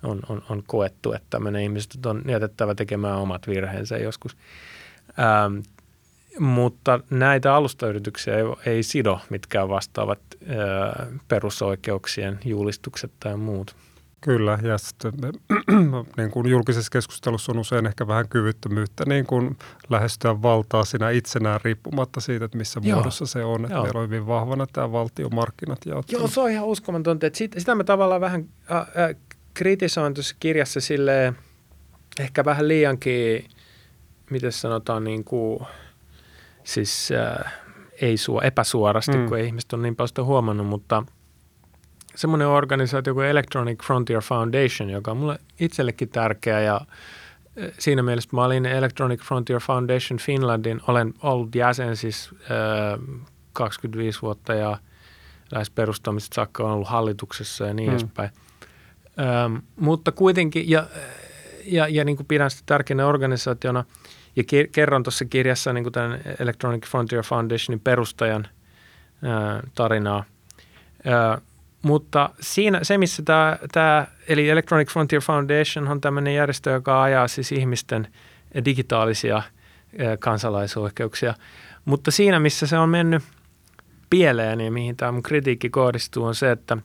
on, 0.02 0.20
on, 0.28 0.42
on 0.48 0.62
koettu, 0.66 1.12
että 1.12 1.26
tämmöinen 1.30 1.62
ihmiset 1.62 2.06
on 2.06 2.22
jätettävä 2.28 2.74
tekemään 2.74 3.18
omat 3.18 3.46
virheensä 3.46 3.96
joskus. 3.96 4.36
Ähm, 5.18 5.58
mutta 6.38 7.00
näitä 7.10 7.54
alustayrityksiä 7.54 8.36
ei, 8.36 8.44
ei 8.66 8.82
sido 8.82 9.20
mitkään 9.30 9.68
vastaavat 9.68 10.18
ää, 10.48 11.06
perusoikeuksien 11.28 12.38
julistukset 12.44 13.12
tai 13.20 13.36
muut. 13.36 13.76
Kyllä, 14.20 14.58
ja 14.62 14.78
sitten 14.78 15.12
niin 16.16 16.30
kuin 16.30 16.46
julkisessa 16.46 16.90
keskustelussa 16.90 17.52
on 17.52 17.58
usein 17.58 17.86
ehkä 17.86 18.06
vähän 18.06 18.28
kyvyttömyyttä 18.28 19.04
niin 19.06 19.26
kuin 19.26 19.56
lähestyä 19.90 20.42
valtaa 20.42 20.84
sinä 20.84 21.10
itsenään 21.10 21.60
riippumatta 21.64 22.20
siitä, 22.20 22.44
että 22.44 22.58
missä 22.58 22.80
Joo. 22.82 22.96
muodossa 22.96 23.26
se 23.26 23.44
on. 23.44 23.64
Että 23.64 23.82
meillä 23.82 24.00
on 24.00 24.06
hyvin 24.06 24.26
vahvana 24.26 24.66
tämä 24.72 24.92
valtiomarkkinat. 24.92 25.78
Ja 25.86 26.02
Joo, 26.12 26.28
se 26.28 26.40
on 26.40 26.50
ihan 26.50 26.66
uskomatonta. 26.66 27.26
Että 27.26 27.36
sitä, 27.36 27.60
sitä 27.60 27.74
mä 27.74 27.84
tavallaan 27.84 28.20
vähän 28.20 28.48
äh, 28.70 28.78
äh, 28.78 29.16
kritisoin 29.54 30.14
tuossa 30.14 30.36
kirjassa 30.40 30.80
silleen, 30.80 31.36
ehkä 32.20 32.44
vähän 32.44 32.68
liiankin, 32.68 33.48
miten 34.30 34.52
sanotaan, 34.52 35.04
niin 35.04 35.24
kuin, 35.24 35.60
siis 36.64 37.12
äh, 37.12 37.52
ei 38.00 38.16
suo, 38.16 38.40
epäsuorasti, 38.40 39.16
mm. 39.16 39.28
kun 39.28 39.38
ei 39.38 39.46
ihmiset 39.46 39.72
on 39.72 39.82
niin 39.82 39.96
paljon 39.96 40.08
sitä 40.08 40.24
huomannut, 40.24 40.66
mutta– 40.66 41.02
semmoinen 42.14 42.48
organisaatio 42.48 43.14
kuin 43.14 43.26
Electronic 43.26 43.82
Frontier 43.84 44.20
Foundation, 44.20 44.90
joka 44.90 45.10
on 45.10 45.16
mulle 45.16 45.38
itsellekin 45.60 46.08
tärkeä 46.08 46.60
ja 46.60 46.80
e, 47.56 47.68
siinä 47.78 48.02
mielessä 48.02 48.30
mä 48.32 48.44
olin 48.44 48.66
Electronic 48.66 49.22
Frontier 49.22 49.60
Foundation 49.60 50.18
Finlandin, 50.18 50.80
olen 50.88 51.14
ollut 51.22 51.54
jäsen 51.54 51.96
siis 51.96 52.30
äh, 52.34 53.26
25 53.52 54.22
vuotta 54.22 54.54
ja 54.54 54.78
lähes 55.52 55.70
perustamisesta 55.70 56.34
saakka 56.34 56.64
on 56.64 56.72
ollut 56.72 56.88
hallituksessa 56.88 57.66
ja 57.66 57.74
niin 57.74 57.90
hmm. 57.90 57.98
edespäin. 57.98 58.30
Ähm, 59.18 59.56
mutta 59.76 60.12
kuitenkin, 60.12 60.70
ja, 60.70 60.86
ja, 61.64 61.88
ja 61.88 62.04
niin 62.04 62.16
kuin 62.16 62.26
pidän 62.26 62.50
sitä 62.50 62.62
tärkeänä 62.66 63.06
organisaationa, 63.06 63.84
ja 64.36 64.42
kerron 64.72 65.02
tuossa 65.02 65.24
kirjassa 65.24 65.72
niin 65.72 65.84
kuin 65.84 65.92
tämän 65.92 66.20
Electronic 66.38 66.86
Frontier 66.86 67.22
Foundationin 67.22 67.80
perustajan 67.80 68.48
äh, 69.24 69.62
tarinaa. 69.74 70.24
Äh, 71.06 71.40
mutta 71.82 72.30
siinä 72.40 72.78
se, 72.82 72.98
missä 72.98 73.22
tämä, 73.22 73.58
tämä, 73.72 74.06
eli 74.28 74.48
Electronic 74.48 74.90
Frontier 74.90 75.22
Foundation 75.22 75.88
on 75.88 76.00
tämmöinen 76.00 76.34
järjestö, 76.34 76.70
joka 76.70 77.02
ajaa 77.02 77.28
siis 77.28 77.52
ihmisten 77.52 78.08
digitaalisia 78.64 79.42
kansalaisoikeuksia. 80.18 81.34
Mutta 81.84 82.10
siinä, 82.10 82.40
missä 82.40 82.66
se 82.66 82.78
on 82.78 82.88
mennyt 82.88 83.22
pieleen 84.10 84.60
ja 84.60 84.70
mihin 84.70 84.96
tämä 84.96 85.12
mun 85.12 85.22
kritiikki 85.22 85.70
kohdistuu, 85.70 86.24
on 86.24 86.34
se, 86.34 86.50
että 86.50 86.76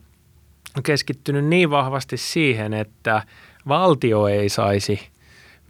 keskittynyt 0.82 1.44
niin 1.44 1.70
vahvasti 1.70 2.16
siihen, 2.16 2.74
että 2.74 3.22
valtio 3.68 4.26
ei 4.26 4.48
saisi 4.48 5.00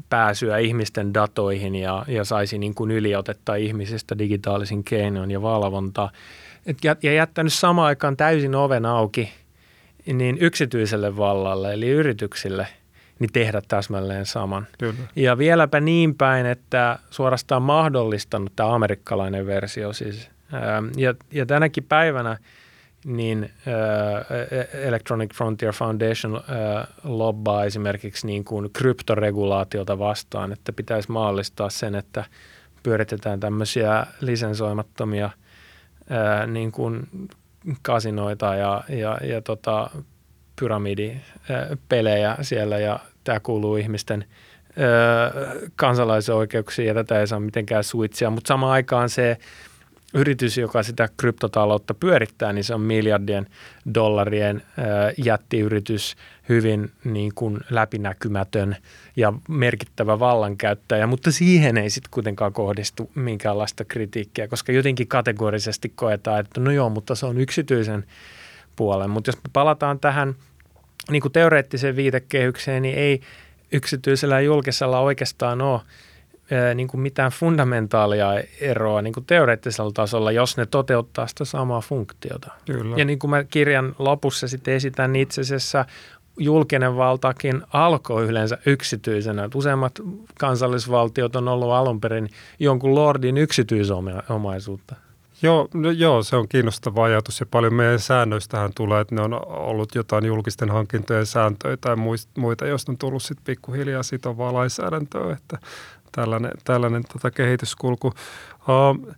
pääsyä 0.09 0.59
ihmisten 0.59 1.15
datoihin 1.15 1.75
ja, 1.75 2.05
ja 2.09 2.25
saisi 2.25 2.59
niin 2.59 2.75
kuin 2.75 2.91
yliotetta 2.91 3.55
ihmisistä 3.55 4.19
digitaalisin 4.19 4.85
keinoin 4.85 5.31
ja 5.31 5.43
valvontaa 5.43 6.11
et, 6.67 6.85
ja, 6.85 6.97
ja 7.03 7.13
jättänyt 7.13 7.53
samaan 7.53 7.87
aikaan 7.87 8.17
täysin 8.17 8.55
oven 8.55 8.87
auki 8.87 9.33
niin 10.07 10.39
yksityiselle 10.41 11.17
vallalle, 11.17 11.73
eli 11.73 11.89
yrityksille, 11.89 12.67
niin 13.19 13.33
tehdä 13.33 13.63
täsmälleen 13.69 14.27
saman. 14.27 14.67
Kyllä. 14.79 14.95
Ja 15.17 15.39
vieläpä 15.39 15.81
niin 15.81 16.15
päin, 16.15 16.47
että 16.47 16.99
suorastaan 17.11 17.63
mahdollistanut 17.63 18.53
tämä 18.57 18.75
amerikkalainen 18.75 19.47
versio 19.47 19.93
siis. 19.93 20.31
Ja, 20.97 21.15
ja 21.33 21.47
tänäkin 21.47 21.85
päivänä 21.85 22.39
niin 23.07 23.51
Electronic 24.73 25.35
Frontier 25.35 25.73
Foundation 25.73 26.41
lobbaa 27.05 27.65
esimerkiksi 27.65 28.27
niin 28.27 28.45
kuin 28.45 28.71
kryptoregulaatiota 28.73 29.99
vastaan, 29.99 30.53
että 30.53 30.73
pitäisi 30.73 31.13
mahdollistaa 31.13 31.71
sen, 31.71 31.95
että 31.95 32.25
pyöritetään 32.83 33.41
tämmöisiä 33.41 34.07
lisensoimattomia– 34.21 35.31
ää, 36.11 36.47
niin 36.47 36.73
kuin 36.73 37.09
kasinoita 37.83 38.55
ja, 38.55 38.85
ja, 38.89 39.19
ja 39.23 39.41
tota, 39.41 39.91
pyramidipelejä 40.61 42.37
siellä 42.41 42.79
ja 42.79 43.01
tämä 43.25 43.41
kuuluu 43.41 43.77
ihmisten 43.77 44.25
kansalaisoikeuksiin 45.77 46.89
ja 46.89 46.95
tätä 46.95 47.21
ei 47.21 47.27
saa 47.27 47.41
mitenkään 47.41 47.85
suitsia, 47.85 48.31
mutta 48.31 48.49
samaan 48.49 48.73
aikaan 48.73 49.09
se 49.11 49.39
yritys, 50.17 50.59
joka 50.59 50.83
sitä 50.83 51.09
kryptotaloutta 51.17 51.95
pyörittää, 51.95 52.53
niin 52.53 52.65
se 52.65 52.75
on 52.75 52.81
miljardien 52.81 53.47
dollarien 53.95 54.63
jättiyritys, 55.25 56.17
hyvin 56.49 56.93
niin 57.05 57.33
kuin 57.35 57.61
läpinäkymätön 57.71 58.77
ja 59.17 59.33
merkittävä 59.49 60.19
vallankäyttäjä, 60.19 61.07
mutta 61.07 61.33
siihen 61.33 61.77
ei 61.77 61.91
sitten 61.91 62.11
kuitenkaan 62.11 62.53
kohdistu 62.53 63.11
minkäänlaista 63.15 63.85
kritiikkiä, 63.85 64.49
koska 64.49 64.73
jotenkin 64.73 65.09
kategorisesti 65.09 65.93
koetaan, 65.95 66.41
että 66.41 66.61
no 66.61 66.71
joo, 66.71 66.91
mutta 66.91 67.15
se 67.15 67.27
on 67.27 67.39
yksityisen 67.39 68.05
puolen. 68.77 69.11
Mutta 69.11 69.29
jos 69.29 69.37
me 69.37 69.51
palataan 69.53 70.01
tähän 70.01 70.35
niin 71.11 71.23
kuin 71.23 71.33
teoreettiseen 71.33 71.97
viitekehykseen, 71.97 72.83
niin 72.83 72.99
ei 72.99 73.21
yksityisellä 73.73 74.35
ja 74.35 74.41
julkisella 74.41 75.01
oikeastaan 75.01 75.63
ole 75.63 75.81
niin 76.75 76.89
kuin 76.89 77.01
mitään 77.01 77.33
fundamentaalia 77.33 78.29
eroa 78.61 79.03
niin 79.03 79.15
kuin 79.15 79.27
teoreettisella 79.27 79.93
tasolla, 79.93 80.33
jos 80.33 80.57
ne 80.57 80.67
toteuttaa 80.67 81.27
sitä 81.27 81.45
samaa 81.45 81.81
funktiota. 81.81 82.53
Kyllä. 82.65 82.97
Ja 82.97 83.05
niin 83.05 83.19
kuin 83.19 83.31
mä 83.31 83.45
kirjan 83.45 83.95
lopussa 83.99 84.49
sitten 84.49 84.75
esitän, 84.75 85.13
niin 85.13 85.23
itse 85.23 85.41
asiassa 85.41 85.85
julkinen 86.39 86.97
valtakin 86.97 87.63
alkoi 87.73 88.27
yleensä 88.27 88.59
yksityisenä. 88.67 89.45
Että 89.45 89.59
useimmat 89.59 90.01
kansallisvaltiot 90.41 91.37
on 91.37 91.49
ollut 91.49 91.71
alun 91.71 92.01
perin 92.01 92.29
jonkun 92.59 92.95
lordin 92.95 93.37
yksityisomaisuutta. 93.37 94.97
Joo, 95.43 95.69
no 95.75 95.91
joo, 95.91 96.23
se 96.23 96.37
on 96.37 96.49
kiinnostava 96.49 97.05
ajatus 97.05 97.41
ja 97.41 97.47
paljon 97.51 97.75
meidän 97.75 97.99
säännöistähän 97.99 98.71
tulee, 98.75 99.01
että 99.01 99.15
ne 99.15 99.21
on 99.21 99.47
ollut 99.49 99.95
jotain 99.95 100.25
julkisten 100.25 100.71
hankintojen 100.71 101.27
sääntöjä 101.27 101.77
tai 101.77 101.97
muita, 102.37 102.67
joista 102.67 102.93
on 102.93 102.99
tullut 102.99 103.23
sitten 103.23 103.45
pikkuhiljaa 103.45 104.03
sitovaa 104.03 104.53
lainsäädäntöä, 104.53 105.33
että 105.33 105.59
tällainen, 106.17 106.51
tällainen 106.65 107.03
tota 107.13 107.31
kehityskulku. 107.31 108.07
Uh, 108.07 109.15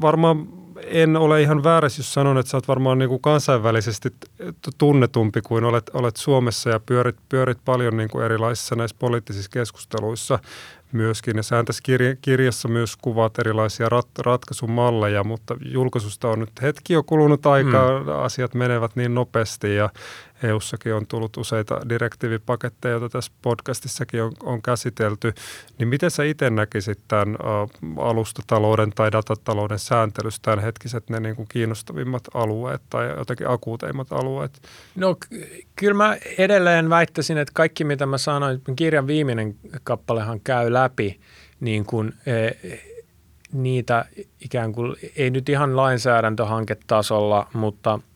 varmaan 0.00 0.48
en 0.86 1.16
ole 1.16 1.42
ihan 1.42 1.64
väärässä, 1.64 2.00
jos 2.00 2.14
sanon, 2.14 2.38
että 2.38 2.50
sä 2.50 2.56
oot 2.56 2.68
varmaan 2.68 2.98
niin 2.98 3.08
kuin 3.08 3.20
kansainvälisesti 3.20 4.08
tunnetumpi 4.78 5.40
kuin 5.42 5.64
olet, 5.64 5.90
olet 5.94 6.16
Suomessa 6.16 6.70
ja 6.70 6.80
pyörit, 6.80 7.16
pyörit 7.28 7.58
paljon 7.64 7.96
niin 7.96 8.08
kuin 8.08 8.24
erilaisissa 8.24 8.74
näissä 8.74 8.96
poliittisissa 8.98 9.50
keskusteluissa 9.50 10.38
myöskin. 10.96 11.36
Ja 11.36 11.42
sä 11.42 11.64
tässä 11.64 11.82
kirja, 11.82 12.16
kirjassa 12.16 12.68
myös 12.68 12.96
kuvaat 12.96 13.38
erilaisia 13.38 13.88
rat, 13.88 14.08
ratkaisumalleja, 14.18 15.24
mutta 15.24 15.56
julkaisusta 15.64 16.28
on 16.28 16.40
nyt 16.40 16.62
hetki 16.62 16.92
jo 16.92 17.02
kulunut 17.02 17.46
aikaa, 17.46 18.00
mm. 18.00 18.08
asiat 18.08 18.54
menevät 18.54 18.96
niin 18.96 19.14
nopeasti 19.14 19.74
ja 19.74 19.90
EU-sakin 20.42 20.94
on 20.94 21.06
tullut 21.06 21.36
useita 21.36 21.80
direktiivipaketteja, 21.88 22.92
joita 22.92 23.08
tässä 23.08 23.32
podcastissakin 23.42 24.22
on, 24.22 24.32
on 24.42 24.62
käsitelty. 24.62 25.32
Niin 25.78 25.88
miten 25.88 26.10
sä 26.10 26.24
itse 26.24 26.50
näkisit 26.50 26.98
tämän 27.08 27.34
ä, 27.34 27.36
alustatalouden 27.98 28.90
tai 28.90 29.12
datatalouden 29.12 29.78
sääntelystä 29.78 30.42
tämän 30.42 30.64
hetkiset 30.64 31.10
ne 31.10 31.20
niin 31.20 31.36
kuin 31.36 31.48
kiinnostavimmat 31.48 32.22
alueet 32.34 32.82
tai 32.90 33.08
jotenkin 33.16 33.50
akuuteimmat 33.50 34.12
alueet? 34.12 34.62
No 34.96 35.16
kyllä 35.76 35.94
mä 35.94 36.16
edelleen 36.38 36.90
väittäisin, 36.90 37.38
että 37.38 37.52
kaikki 37.54 37.84
mitä 37.84 38.06
mä 38.06 38.18
sanoin, 38.18 38.60
kirjan 38.76 39.06
viimeinen 39.06 39.54
kappalehan 39.84 40.40
käy 40.40 40.72
läpi 40.72 40.85
niin 41.60 41.86
kuin, 41.86 42.12
e, 42.26 42.50
niitä 43.52 44.04
ikään 44.40 44.72
kuin, 44.72 44.96
ei 45.16 45.30
nyt 45.30 45.48
ihan 45.48 45.76
lainsäädäntöhanketasolla, 45.76 47.48
mutta– 47.52 47.98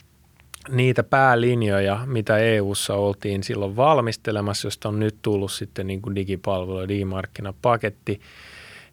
niitä 0.69 1.03
päälinjoja, 1.03 2.01
mitä 2.07 2.39
EU:ssa 2.39 2.95
oltiin 2.95 3.43
silloin 3.43 3.77
valmistelemassa, 3.77 4.67
josta 4.67 4.89
on 4.89 5.01
nyt 5.01 5.17
tullut 5.23 5.53
sitten 5.53 5.87
niin 5.87 6.03
kuin 6.03 6.15
digipalvelu 6.15 6.81
ja 6.81 6.89
digimarkkinapaketti. 6.89 8.21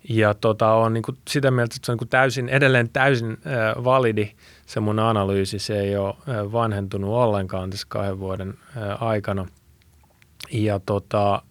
Ja 0.10 0.34
tota, 0.34 0.74
on 0.74 0.94
niin 0.94 1.02
kuin 1.02 1.18
sitä 1.28 1.52
mieltä, 1.52 1.76
että 1.76 1.86
se 1.86 1.92
on 1.92 1.98
niin 2.02 2.10
täysin, 2.10 2.50
edelleen 2.50 2.90
täysin 2.90 3.32
äh, 3.32 3.84
validi 3.84 4.32
se 4.66 4.80
mun 4.80 5.00
analyysi. 5.00 5.60
Se 5.60 5.80
ei 5.80 5.98
ole 5.98 6.16
vanhentunut 6.52 7.10
ollenkaan 7.10 7.70
tässä 7.70 7.88
kahden 7.90 8.20
vuoden 8.20 8.54
äh, 8.78 9.04
aikana. 9.04 9.48
Ja 10.52 10.80
tota, 10.80 11.42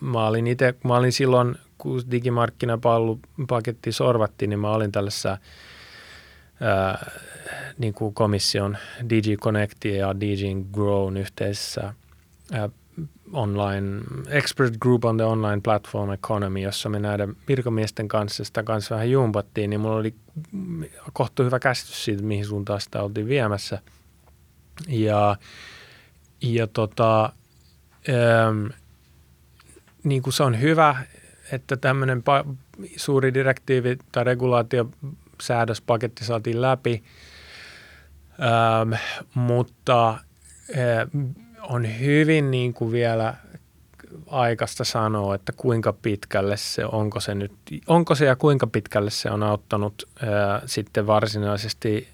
mä 0.00 0.26
olin 0.26 0.46
itse, 0.46 0.74
mä 0.84 0.96
olin 0.96 1.12
silloin, 1.12 1.56
kun 1.78 2.02
digimarkkinapaketti 2.10 3.92
sorvattiin, 3.92 4.50
niin 4.50 4.60
mä 4.60 4.70
olin 4.70 4.92
tällaisessa 4.92 5.38
niin 7.78 7.94
kuin 7.94 8.14
komission 8.14 8.76
DG 9.08 9.26
ja 9.84 10.20
DG 10.20 10.66
yhteisessä 11.20 11.94
online, 13.32 14.00
expert 14.28 14.74
group 14.80 15.04
on 15.04 15.16
the 15.16 15.24
online 15.24 15.60
platform 15.60 16.12
economy, 16.12 16.60
jossa 16.60 16.88
me 16.88 16.98
näiden 16.98 17.36
virkamiesten 17.48 18.08
kanssa 18.08 18.44
sitä 18.44 18.62
kanssa 18.62 18.94
vähän 18.94 19.10
jumpattiin, 19.10 19.70
niin 19.70 19.80
mulla 19.80 19.96
oli 19.96 20.14
kohtu 21.12 21.44
hyvä 21.44 21.58
käsitys 21.58 22.04
siitä, 22.04 22.22
mihin 22.22 22.46
suuntaan 22.46 22.80
sitä 22.80 23.02
oltiin 23.02 23.28
viemässä. 23.28 23.78
Ja, 24.88 25.36
ja 26.42 26.66
tota, 26.66 27.32
ähm, 28.08 28.66
niin 30.04 30.22
kuin 30.22 30.32
se 30.32 30.42
on 30.42 30.60
hyvä, 30.60 30.96
että 31.52 31.76
tämmöinen 31.76 32.18
pa- 32.18 32.54
suuri 32.96 33.34
direktiivi 33.34 33.98
tai 34.12 34.24
regulaatiosäädöspaketti 34.24 36.24
saatiin 36.24 36.62
läpi, 36.62 37.02
ähm, 38.42 38.92
mutta 39.34 40.10
äh, 40.10 40.18
on 41.62 42.00
hyvin 42.00 42.50
niin 42.50 42.74
kuin 42.74 42.92
vielä 42.92 43.34
aikaista 44.26 44.84
sanoa, 44.84 45.34
että 45.34 45.52
kuinka 45.56 45.92
pitkälle 45.92 46.56
se, 46.56 46.84
onko 46.84 47.20
se 47.20 47.34
nyt, 47.34 47.52
onko 47.86 48.14
se 48.14 48.24
ja 48.24 48.36
kuinka 48.36 48.66
pitkälle 48.66 49.10
se 49.10 49.30
on 49.30 49.42
auttanut 49.42 50.08
ää, 50.22 50.62
sitten 50.66 51.06
varsinaisesti 51.06 52.08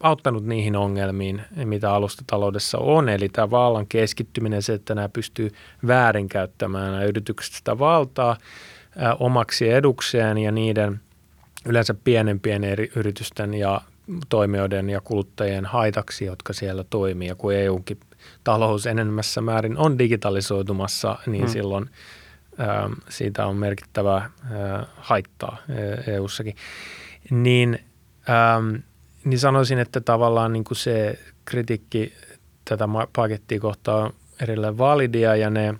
auttanut 0.00 0.44
niihin 0.44 0.76
ongelmiin, 0.76 1.42
mitä 1.64 1.92
alustataloudessa 1.92 2.78
on. 2.78 3.08
Eli 3.08 3.28
tämä 3.28 3.50
vallan 3.50 3.86
keskittyminen, 3.86 4.62
se, 4.62 4.72
että 4.72 4.94
nämä 4.94 5.08
pystyy 5.08 5.50
väärinkäyttämään 5.86 6.92
nämä 6.92 7.04
yritykset 7.04 7.54
sitä 7.54 7.78
valtaa 7.78 8.36
ää, 8.98 9.14
omaksi 9.14 9.70
edukseen 9.70 10.38
ja 10.38 10.52
niiden 10.52 11.00
yleensä 11.66 11.94
pienempien 11.94 12.64
eri 12.64 12.92
yritysten 12.96 13.54
ja 13.54 13.80
toimijoiden 14.28 14.90
ja 14.90 15.00
kuluttajien 15.00 15.66
haitaksi, 15.66 16.24
jotka 16.24 16.52
siellä 16.52 16.84
toimii. 16.90 17.28
Ja 17.28 17.34
kun 17.34 17.54
EUkin 17.54 18.00
talous 18.44 18.86
enemmässä 18.86 19.40
määrin 19.40 19.78
on 19.78 19.98
digitalisoitumassa, 19.98 21.18
niin 21.26 21.44
hmm. 21.44 21.52
silloin 21.52 21.90
ä, 22.60 22.90
siitä 23.08 23.46
on 23.46 23.56
merkittävää 23.56 24.16
ä, 24.16 24.30
haittaa 24.96 25.56
EUssakin. 26.06 26.56
Niin, 27.30 27.78
ä, 28.28 28.80
niin 29.24 29.38
sanoisin, 29.38 29.78
että 29.78 30.00
tavallaan 30.00 30.52
niin 30.52 30.64
kuin 30.64 30.78
se 30.78 31.18
kritiikki 31.44 32.12
tätä 32.64 32.88
pakettia 33.16 33.60
kohtaan 33.60 34.04
on 34.04 34.12
edelleen 34.42 34.78
validia 34.78 35.36
ja 35.36 35.50
ne 35.50 35.74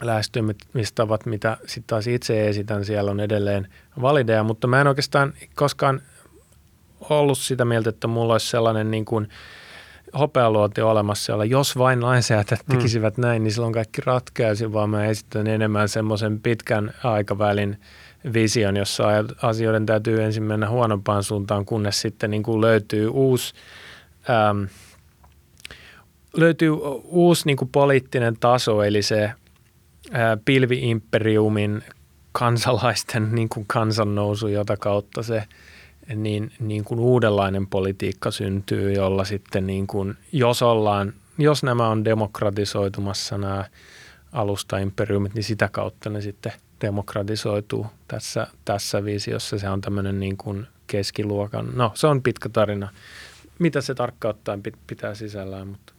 lähestymistavat, 0.00 1.26
mitä 1.26 1.56
sitten 1.60 1.86
taas 1.86 2.06
itse 2.06 2.48
esitän, 2.48 2.84
siellä 2.84 3.10
on 3.10 3.20
edelleen 3.20 3.68
valideja, 4.00 4.44
mutta 4.44 4.66
mä 4.66 4.80
en 4.80 4.86
oikeastaan 4.86 5.32
koskaan 5.54 6.02
ollut 7.00 7.38
sitä 7.38 7.64
mieltä, 7.64 7.90
että 7.90 8.06
mulla 8.06 8.34
olisi 8.34 8.48
sellainen 8.48 8.90
niin 8.90 9.04
kuin– 9.04 9.28
hopealuoti 10.18 10.80
olemassa, 10.80 11.32
jolla 11.32 11.44
jos 11.44 11.78
vain 11.78 12.02
lainsäätäjät 12.02 12.68
mm. 12.68 12.76
tekisivät 12.76 13.16
mm. 13.16 13.22
näin, 13.22 13.44
niin 13.44 13.52
silloin 13.52 13.72
kaikki 13.72 14.02
ratkaisi, 14.04 14.72
vaan 14.72 14.90
mä 14.90 15.04
esitän 15.04 15.46
enemmän 15.46 15.88
semmoisen 15.88 16.40
pitkän 16.40 16.94
aikavälin 17.04 17.80
vision, 18.32 18.76
jossa 18.76 19.04
asioiden 19.42 19.86
täytyy 19.86 20.22
ensin 20.22 20.42
mennä 20.42 20.68
huonompaan 20.68 21.22
suuntaan, 21.22 21.64
kunnes 21.64 22.00
sitten 22.00 22.30
niin 22.30 22.42
kuin 22.42 22.60
löytyy 22.60 23.08
uusi, 23.08 23.54
äm, 24.50 24.68
löytyy 26.36 26.70
uusi 27.04 27.46
niin 27.46 27.56
kuin 27.56 27.68
poliittinen 27.68 28.36
taso, 28.40 28.82
eli 28.82 29.02
se 29.02 29.32
ää, 30.12 30.36
pilviimperiumin 30.44 31.82
kansalaisten 32.32 33.28
niin 33.34 33.48
kuin 33.48 33.66
kansannousu, 33.66 34.48
jota 34.48 34.76
kautta 34.76 35.22
se– 35.22 35.42
niin, 36.14 36.52
niin 36.60 36.84
kuin 36.84 37.00
uudenlainen 37.00 37.66
politiikka 37.66 38.30
syntyy, 38.30 38.92
jolla 38.92 39.24
sitten 39.24 39.66
niin 39.66 39.86
kuin, 39.86 40.16
jos 40.32 40.62
ollaan, 40.62 41.12
jos 41.38 41.62
nämä 41.62 41.88
on 41.88 42.04
demokratisoitumassa 42.04 43.38
nämä 43.38 43.64
alustaimperiumit, 44.32 45.34
niin 45.34 45.44
sitä 45.44 45.68
kautta 45.72 46.10
ne 46.10 46.20
sitten 46.20 46.52
demokratisoituu 46.80 47.86
tässä, 48.08 48.46
tässä 48.64 49.04
visiossa. 49.04 49.58
Se 49.58 49.68
on 49.68 49.80
tämmöinen 49.80 50.20
niin 50.20 50.36
kuin 50.36 50.66
keskiluokan, 50.86 51.68
no 51.74 51.92
se 51.94 52.06
on 52.06 52.22
pitkä 52.22 52.48
tarina. 52.48 52.88
Mitä 53.58 53.80
se 53.80 53.94
tarkkaan 53.94 54.30
ottaen 54.30 54.62
pitää 54.86 55.14
sisällään, 55.14 55.68
mutta 55.68 55.96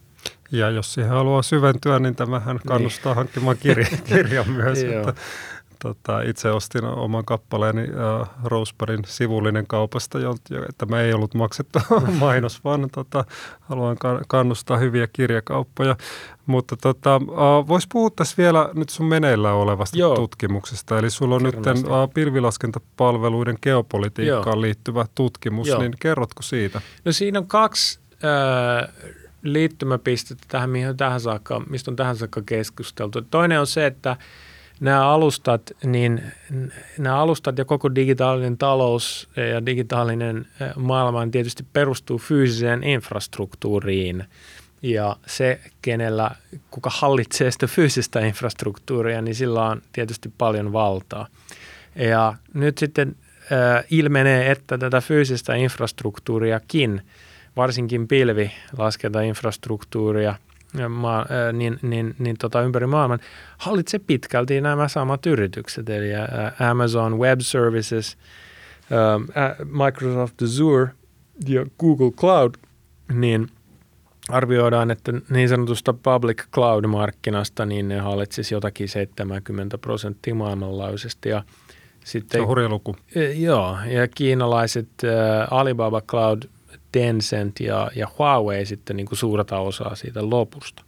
ja 0.52 0.70
jos 0.70 0.94
siihen 0.94 1.10
haluaa 1.10 1.42
syventyä, 1.42 1.98
niin 1.98 2.16
tämähän 2.16 2.60
kannustaa 2.66 3.12
niin. 3.12 3.16
hankkimaan 3.16 3.56
kirjan, 3.58 4.02
kirjan 4.04 4.50
myös. 4.50 4.78
että 4.84 5.14
Tota, 5.82 6.22
itse 6.22 6.50
ostin 6.50 6.84
oman 6.84 7.24
kappaleeni 7.24 7.82
äh, 7.82 8.28
Roseberryn 8.44 9.02
sivullinen 9.06 9.66
kaupasta, 9.66 10.18
että 10.68 10.86
me 10.86 11.02
ei 11.02 11.12
ollut 11.12 11.34
maksettu 11.34 11.78
mainos, 12.20 12.64
vaan 12.64 12.88
tota, 12.94 13.24
haluan 13.60 13.96
kannustaa 14.28 14.76
hyviä 14.76 15.06
kirjakauppoja. 15.12 15.96
Mutta 16.46 16.76
tota, 16.76 17.14
äh, 17.14 17.68
voisi 17.68 17.86
puhua 17.92 18.10
tässä 18.10 18.34
vielä 18.38 18.70
nyt 18.74 18.88
sun 18.88 19.06
meneillä 19.06 19.52
olevasta 19.52 19.98
Joo. 19.98 20.14
tutkimuksesta. 20.14 20.98
Eli 20.98 21.10
sulla 21.10 21.34
on 21.34 21.42
nyt 21.42 21.66
äh, 21.66 21.74
pilvilaskentapalveluiden 22.14 23.58
geopolitiikkaan 23.62 24.56
Joo. 24.56 24.60
liittyvä 24.60 25.06
tutkimus, 25.14 25.68
Joo. 25.68 25.80
niin 25.80 25.94
kerrotko 26.00 26.42
siitä? 26.42 26.80
No 27.04 27.12
siinä 27.12 27.38
on 27.38 27.46
kaksi 27.46 28.00
äh, 28.12 28.94
liittymäpistettä 29.42 30.44
tähän, 30.48 30.70
mihin 30.70 30.96
tähän 30.96 31.20
saakka, 31.20 31.60
mistä 31.60 31.90
on 31.90 31.96
tähän 31.96 32.16
saakka 32.16 32.42
keskusteltu. 32.46 33.22
Toinen 33.22 33.60
on 33.60 33.66
se, 33.66 33.86
että 33.86 34.16
nämä 34.80 35.08
alustat, 35.08 35.72
niin 35.84 36.22
nämä 36.98 37.16
alustat 37.16 37.58
ja 37.58 37.64
koko 37.64 37.94
digitaalinen 37.94 38.58
talous 38.58 39.28
ja 39.52 39.66
digitaalinen 39.66 40.46
maailma 40.76 41.26
tietysti 41.26 41.64
perustuu 41.72 42.18
fyysiseen 42.18 42.84
infrastruktuuriin. 42.84 44.24
Ja 44.82 45.16
se, 45.26 45.60
kenellä, 45.82 46.30
kuka 46.70 46.90
hallitsee 46.92 47.50
sitä 47.50 47.66
fyysistä 47.66 48.20
infrastruktuuria, 48.20 49.22
niin 49.22 49.34
sillä 49.34 49.64
on 49.64 49.82
tietysti 49.92 50.32
paljon 50.38 50.72
valtaa. 50.72 51.26
Ja 51.94 52.34
nyt 52.54 52.78
sitten 52.78 53.16
äh, 53.52 53.84
ilmenee, 53.90 54.50
että 54.50 54.78
tätä 54.78 55.00
fyysistä 55.00 55.54
infrastruktuuriakin, 55.54 57.02
varsinkin 57.56 58.08
pilvilaskentainfrastruktuuria– 58.08 60.34
maa, 60.88 61.26
niin, 61.52 61.78
niin, 61.82 62.14
niin 62.18 62.36
tota, 62.38 62.62
ympäri 62.62 62.86
maailman 62.86 63.18
hallitsee 63.58 64.00
pitkälti 64.06 64.60
nämä 64.60 64.88
samat 64.88 65.26
yritykset, 65.26 65.90
eli 65.90 66.08
Amazon 66.70 67.18
Web 67.18 67.40
Services, 67.40 68.18
Microsoft 69.64 70.42
Azure 70.42 70.90
ja 71.46 71.66
Google 71.78 72.10
Cloud, 72.10 72.54
niin 73.12 73.48
arvioidaan, 74.28 74.90
että 74.90 75.12
niin 75.30 75.48
sanotusta 75.48 75.92
public 75.92 76.44
cloud-markkinasta 76.54 77.66
niin 77.66 77.88
ne 77.88 77.98
hallitsisi 77.98 78.54
jotakin 78.54 78.88
70 78.88 79.78
prosenttia 79.78 80.34
maailmanlaajuisesti. 80.34 81.28
Ja 81.28 81.42
sitten, 82.04 82.38
se 82.38 82.42
on 82.42 82.48
hurja 82.48 82.68
luku. 82.68 82.96
Joo, 83.36 83.78
ja 83.86 84.08
kiinalaiset 84.08 84.88
Alibaba 85.50 86.00
Cloud– 86.00 86.42
Tencent 86.92 87.60
ja, 87.60 87.90
ja 87.96 88.08
Huawei 88.18 88.66
sitten 88.66 88.96
niin 88.96 89.06
kuin 89.06 89.18
suurta 89.18 89.58
osaa 89.58 89.94
siitä 89.94 90.30
lopusta. 90.30 90.84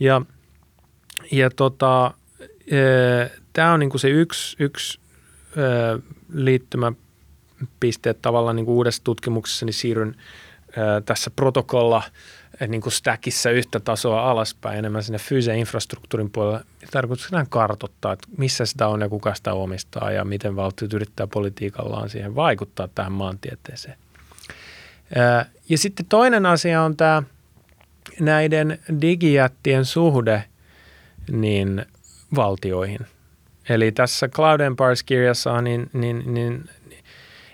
Ja, 0.00 0.22
ja 1.32 1.50
tota, 1.50 2.14
e, 2.66 2.76
tämä 3.52 3.72
on 3.72 3.80
niin 3.80 3.90
kuin 3.90 4.00
se 4.00 4.08
yksi, 4.08 4.56
yksi 4.58 5.00
e, 5.56 5.60
liittymäpiste, 6.32 8.10
että 8.10 8.22
tavallaan 8.22 8.56
niin 8.56 8.66
kuin 8.66 8.76
uudessa 8.76 9.04
tutkimuksessa 9.04 9.66
niin 9.66 9.74
siirryn 9.74 10.16
e, 10.68 11.00
tässä 11.04 11.30
protokolla 11.30 12.02
niin 12.68 12.80
kuin 12.80 12.92
stackissa 12.92 13.50
yhtä 13.50 13.80
tasoa 13.80 14.30
alaspäin 14.30 14.78
enemmän 14.78 15.02
sinne 15.02 15.18
fyysisen 15.18 15.58
infrastruktuurin 15.58 16.30
puolelle. 16.30 16.64
Tarkoituksena 16.90 17.46
kartoittaa, 17.48 18.12
että 18.12 18.28
missä 18.36 18.66
sitä 18.66 18.88
on 18.88 19.00
ja 19.00 19.08
kuka 19.08 19.34
sitä 19.34 19.52
omistaa 19.52 20.10
ja 20.10 20.24
miten 20.24 20.56
valtiot 20.56 20.92
yrittää 20.92 21.26
politiikallaan 21.26 22.10
siihen 22.10 22.34
vaikuttaa 22.34 22.88
tähän 22.88 23.12
maantieteeseen. 23.12 23.98
Ja 25.68 25.78
sitten 25.78 26.06
toinen 26.06 26.46
asia 26.46 26.82
on 26.82 26.96
tämä 26.96 27.22
näiden 28.20 28.78
digijättien 29.00 29.84
suhde 29.84 30.44
niin 31.30 31.86
valtioihin. 32.36 33.00
Eli 33.68 33.92
tässä 33.92 34.28
Cloud 34.28 34.60
Empires-kirjassa 34.60 35.62
niin, 35.62 35.90
niin, 35.92 36.34
niin 36.34 36.64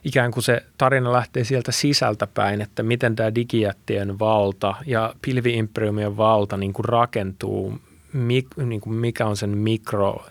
ikään 0.05 0.31
kuin 0.31 0.45
se 0.45 0.63
tarina 0.79 1.13
lähtee 1.13 1.45
sieltä 1.45 1.73
sisältä 1.73 2.27
päin, 2.27 2.61
että 2.61 2.83
miten 2.83 3.17
tämä 3.17 3.35
digijättien 3.35 4.19
valta 4.19 4.75
ja 4.87 5.15
pilviimperiumien 5.23 6.17
valta 6.17 6.57
niin 6.57 6.73
kuin 6.73 6.85
rakentuu, 6.85 7.79
niin 8.13 8.81
mikä 8.87 9.27
on 9.27 9.37
sen 9.37 9.59
mikro 9.59 10.27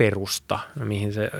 perusta, 0.00 0.58
mihin 0.84 1.12
se, 1.12 1.30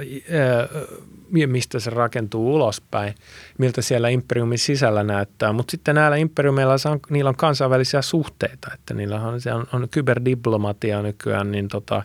mistä 1.46 1.78
se 1.78 1.90
rakentuu 1.90 2.54
ulospäin, 2.54 3.14
miltä 3.58 3.82
siellä 3.82 4.08
imperiumin 4.08 4.58
sisällä 4.58 5.02
näyttää. 5.02 5.52
Mutta 5.52 5.70
sitten 5.70 5.94
näillä 5.94 6.16
imperiumeilla 6.16 6.72
on, 6.72 7.00
niillä 7.10 7.28
on 7.28 7.36
kansainvälisiä 7.36 8.02
suhteita, 8.02 8.70
että 8.74 8.94
niillä 8.94 9.20
on, 9.20 9.40
se 9.40 9.52
on, 9.52 9.66
on 9.72 9.88
kyberdiplomatia 9.90 11.02
nykyään 11.02 11.52
niin 11.52 11.68
tota, 11.68 12.02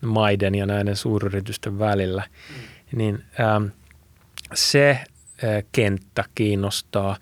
maiden 0.00 0.54
ja 0.54 0.66
näiden 0.66 0.96
suuryritysten 0.96 1.78
välillä. 1.78 2.22
Mm. 2.48 2.98
Niin 2.98 3.24
ähm, 3.40 3.64
se 4.54 4.90
äh, 4.90 5.64
kenttä 5.72 6.24
kiinnostaa 6.34 7.16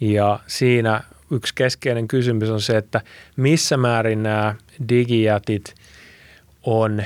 ja 0.00 0.40
siinä 0.46 1.00
yksi 1.30 1.54
keskeinen 1.54 2.08
kysymys 2.08 2.50
on 2.50 2.60
se, 2.60 2.76
että 2.76 3.00
missä 3.36 3.76
määrin 3.76 4.22
nämä 4.22 4.54
digijätit 4.88 5.74
on 6.62 7.02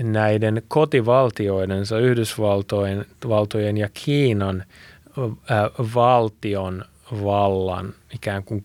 näiden 0.00 0.62
kotivaltioidensa, 0.68 1.98
Yhdysvaltojen 1.98 3.06
valtojen 3.28 3.76
ja 3.76 3.88
Kiinan 4.04 4.64
ää, 5.48 5.70
valtion 5.94 6.84
vallan 7.24 7.94
ikään 8.14 8.44
kuin 8.44 8.64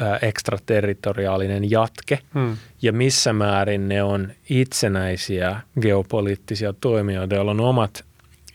ää, 0.00 0.18
ekstraterritoriaalinen 0.22 1.70
jatke 1.70 2.18
hmm. 2.34 2.56
ja 2.82 2.92
missä 2.92 3.32
määrin 3.32 3.88
ne 3.88 4.02
on 4.02 4.32
itsenäisiä 4.50 5.60
geopoliittisia 5.80 6.74
toimijoita, 6.80 7.34
joilla 7.34 7.50
on 7.50 7.60
omat 7.60 8.04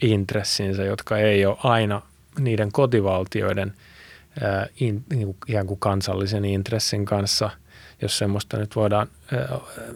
intressinsä, 0.02 0.84
jotka 0.84 1.18
ei 1.18 1.46
ole 1.46 1.58
aina 1.64 2.02
niiden 2.40 2.72
kotivaltioiden 2.72 3.74
ää, 4.42 4.68
in, 4.80 5.04
niin 5.14 5.26
kuin, 5.26 5.38
ikään 5.48 5.68
kuin 5.68 5.80
kansallisen 5.80 6.46
intressin 6.46 7.06
kanssa, 7.06 7.50
jos 8.02 8.18
semmoista 8.18 8.58
nyt 8.58 8.76
voidaan, 8.76 9.08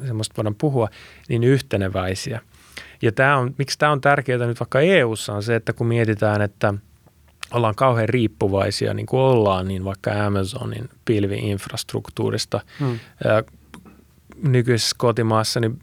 semmoista 0.07 0.33
voidaan 0.37 0.55
puhua, 0.55 0.89
niin 1.29 1.43
yhteneväisiä. 1.43 2.39
Ja 3.01 3.11
tämä 3.11 3.37
on, 3.37 3.55
miksi 3.57 3.79
tämä 3.79 3.91
on 3.91 4.01
tärkeää 4.01 4.47
nyt 4.47 4.59
vaikka 4.59 4.81
EU:ssa 4.81 5.33
on 5.33 5.43
se, 5.43 5.55
että 5.55 5.73
kun 5.73 5.87
mietitään, 5.87 6.41
että 6.41 6.73
ollaan 7.51 7.75
kauhean 7.75 8.09
riippuvaisia, 8.09 8.93
niin 8.93 9.05
kuin 9.05 9.19
ollaan, 9.19 9.67
niin 9.67 9.85
vaikka 9.85 10.25
Amazonin 10.25 10.89
pilviinfrastruktuurista. 11.05 12.61
Hmm. 12.79 12.99
Nykyisessä 14.43 14.95
kotimaassa, 14.99 15.59
niin 15.59 15.79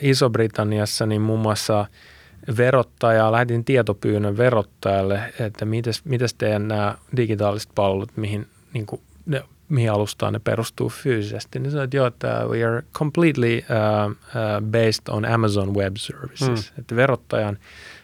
Iso-Britanniassa, 0.00 1.06
niin 1.06 1.22
muun 1.22 1.40
muassa– 1.40 1.86
verottaja, 2.56 3.32
lähetin 3.32 3.64
tietopyynnön 3.64 4.36
verottajalle, 4.36 5.32
että 5.40 5.64
mites, 5.64 6.04
mites 6.04 6.34
teidän 6.34 6.68
nämä 6.68 6.98
digitaaliset 7.16 7.70
palvelut, 7.74 8.16
mihin, 8.16 8.46
niin 8.72 8.86
kuin, 8.86 9.00
ne, 9.26 9.42
mihin 9.68 9.92
alustaan 9.92 10.32
ne 10.32 10.38
perustuu 10.38 10.88
fyysisesti, 10.88 11.58
niin 11.58 11.70
sanoin, 11.70 11.84
että 11.84 11.96
joo, 11.96 12.06
että 12.06 12.44
we 12.48 12.64
are 12.64 12.82
completely 12.94 13.58
uh, 13.58 14.10
uh, 14.10 14.16
based 14.62 15.02
on 15.08 15.24
Amazon 15.24 15.74
Web 15.74 15.96
Services. 15.96 16.48
Mm. 16.48 16.78
Että 16.78 16.96
verottajan 16.96 17.58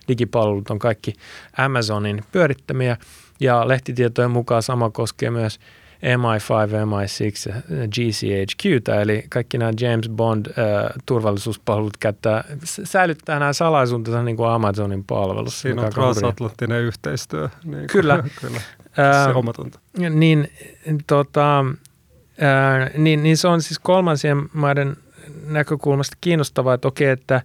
digipalvelut 0.08 0.70
on 0.70 0.78
kaikki 0.78 1.12
Amazonin 1.56 2.24
pyörittämiä 2.32 2.96
ja 3.40 3.68
lehtitietojen 3.68 4.30
mukaan 4.30 4.62
sama 4.62 4.90
koskee 4.90 5.30
myös– 5.30 5.58
MI5, 6.02 6.72
MI6, 6.84 7.52
GCHQ, 7.88 8.88
eli 9.02 9.24
kaikki 9.30 9.58
nämä 9.58 9.72
James 9.80 10.08
Bond 10.08 10.46
äh, 10.46 10.54
turvallisuuspalvelut 11.06 11.96
käyttää, 11.96 12.44
säilyttää 12.64 13.38
nämä 13.38 13.52
salaisuutensa 13.52 14.22
niin 14.22 14.36
kuin 14.36 14.48
Amazonin 14.48 15.04
palvelussa. 15.04 15.60
Siinä 15.60 15.82
on 15.82 15.92
transatlanttinen 15.92 16.82
yhteistyö. 16.82 17.48
Niin 17.64 17.86
kyllä. 17.86 18.22
kyllä. 18.40 18.60
Se 18.94 19.30
on 19.30 19.36
omatonta. 19.36 19.80
Niin, 20.10 20.48
tota, 21.06 21.58
äh, 22.42 22.90
niin, 22.94 23.22
niin 23.22 23.36
se 23.36 23.48
on 23.48 23.62
siis 23.62 23.78
kolmansien 23.78 24.48
maiden 24.52 24.96
näkökulmasta 25.46 26.16
kiinnostavaa, 26.20 26.74
että 26.74 26.88
okei, 26.88 27.08
että 27.08 27.42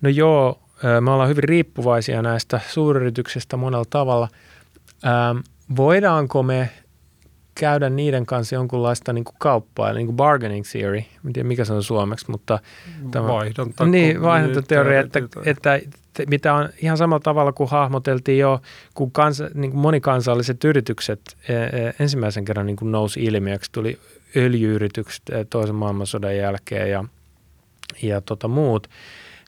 no 0.00 0.08
joo, 0.08 0.62
me 1.00 1.10
ollaan 1.10 1.28
hyvin 1.28 1.44
riippuvaisia 1.44 2.22
näistä 2.22 2.60
suuryrityksistä 2.68 3.56
monella 3.56 3.84
tavalla. 3.90 4.28
Ähm, 5.06 5.38
voidaanko 5.76 6.42
me 6.42 6.70
käydä 7.54 7.90
niiden 7.90 8.26
kanssa 8.26 8.54
jonkunlaista 8.54 9.12
niin 9.12 9.24
kuin 9.24 9.36
kauppaa, 9.38 9.90
eli 9.90 9.98
niin 9.98 10.06
kuin 10.06 10.16
bargaining 10.16 10.64
theory, 10.72 10.98
en 10.98 11.32
tiedä 11.32 11.48
mikä 11.48 11.64
se 11.64 11.72
on 11.72 11.82
suomeksi, 11.82 12.30
mutta 12.30 12.58
tämä, 13.10 13.28
vaihdonta, 13.28 13.86
niin, 13.86 14.22
vaihdontateoria, 14.22 15.00
että, 15.00 15.18
että, 15.18 15.74
että 15.74 15.98
mitä 16.26 16.54
on 16.54 16.68
ihan 16.82 16.96
samalla 16.96 17.20
tavalla 17.20 17.52
kuin 17.52 17.70
hahmoteltiin 17.70 18.38
jo, 18.38 18.60
kun 18.94 19.10
kansa, 19.10 19.50
niin 19.54 19.70
kuin 19.70 19.80
monikansalliset 19.80 20.64
yritykset 20.64 21.20
e, 21.48 21.54
e, 21.54 21.94
ensimmäisen 22.00 22.44
kerran 22.44 22.66
niin 22.66 22.76
kuin 22.76 22.92
nousi 22.92 23.24
ilmiöksi, 23.24 23.72
tuli 23.72 23.98
öljyyritykset 24.36 25.22
e, 25.30 25.44
toisen 25.44 25.74
maailmansodan 25.74 26.36
jälkeen 26.36 26.90
ja, 26.90 27.04
ja 28.02 28.20
tota 28.20 28.48
muut, 28.48 28.86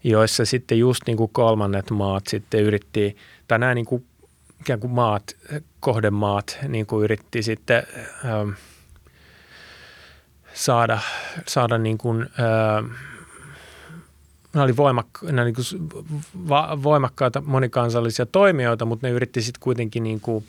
joissa 0.05 0.45
sitten 0.45 0.79
just 0.79 1.03
niin 1.07 1.17
kuin 1.17 1.31
kolmannet 1.33 1.91
maat 1.91 2.27
sitten 2.27 2.61
yritti, 2.61 3.17
tai 3.49 3.59
nämä 3.59 3.75
niin 3.75 3.87
kuin 3.87 4.05
ikään 4.61 4.81
kuin 4.81 4.91
maat, 4.91 5.37
kohdemaat 5.81 6.59
niin 6.69 6.87
kuin 6.87 7.05
yritti 7.05 7.43
sitten 7.43 7.83
ähm, 8.25 8.51
saada, 10.55 10.99
saada 11.47 11.79
niin 11.79 11.99
kuin, 11.99 12.21
ähm, 12.23 12.93
nämä 14.53 14.65
oli 14.65 14.77
voimakka, 14.77 15.27
nämä 15.27 15.45
niin 15.45 15.55
kuin 15.55 15.65
va, 16.49 16.79
voimakkaita 16.83 17.41
monikansallisia 17.41 18.27
toimijoita, 18.27 18.85
mutta 18.85 19.07
ne 19.07 19.13
yritti 19.13 19.43
sitten 19.43 19.61
kuitenkin 19.61 20.03
niin 20.03 20.21
kuin, 20.21 20.45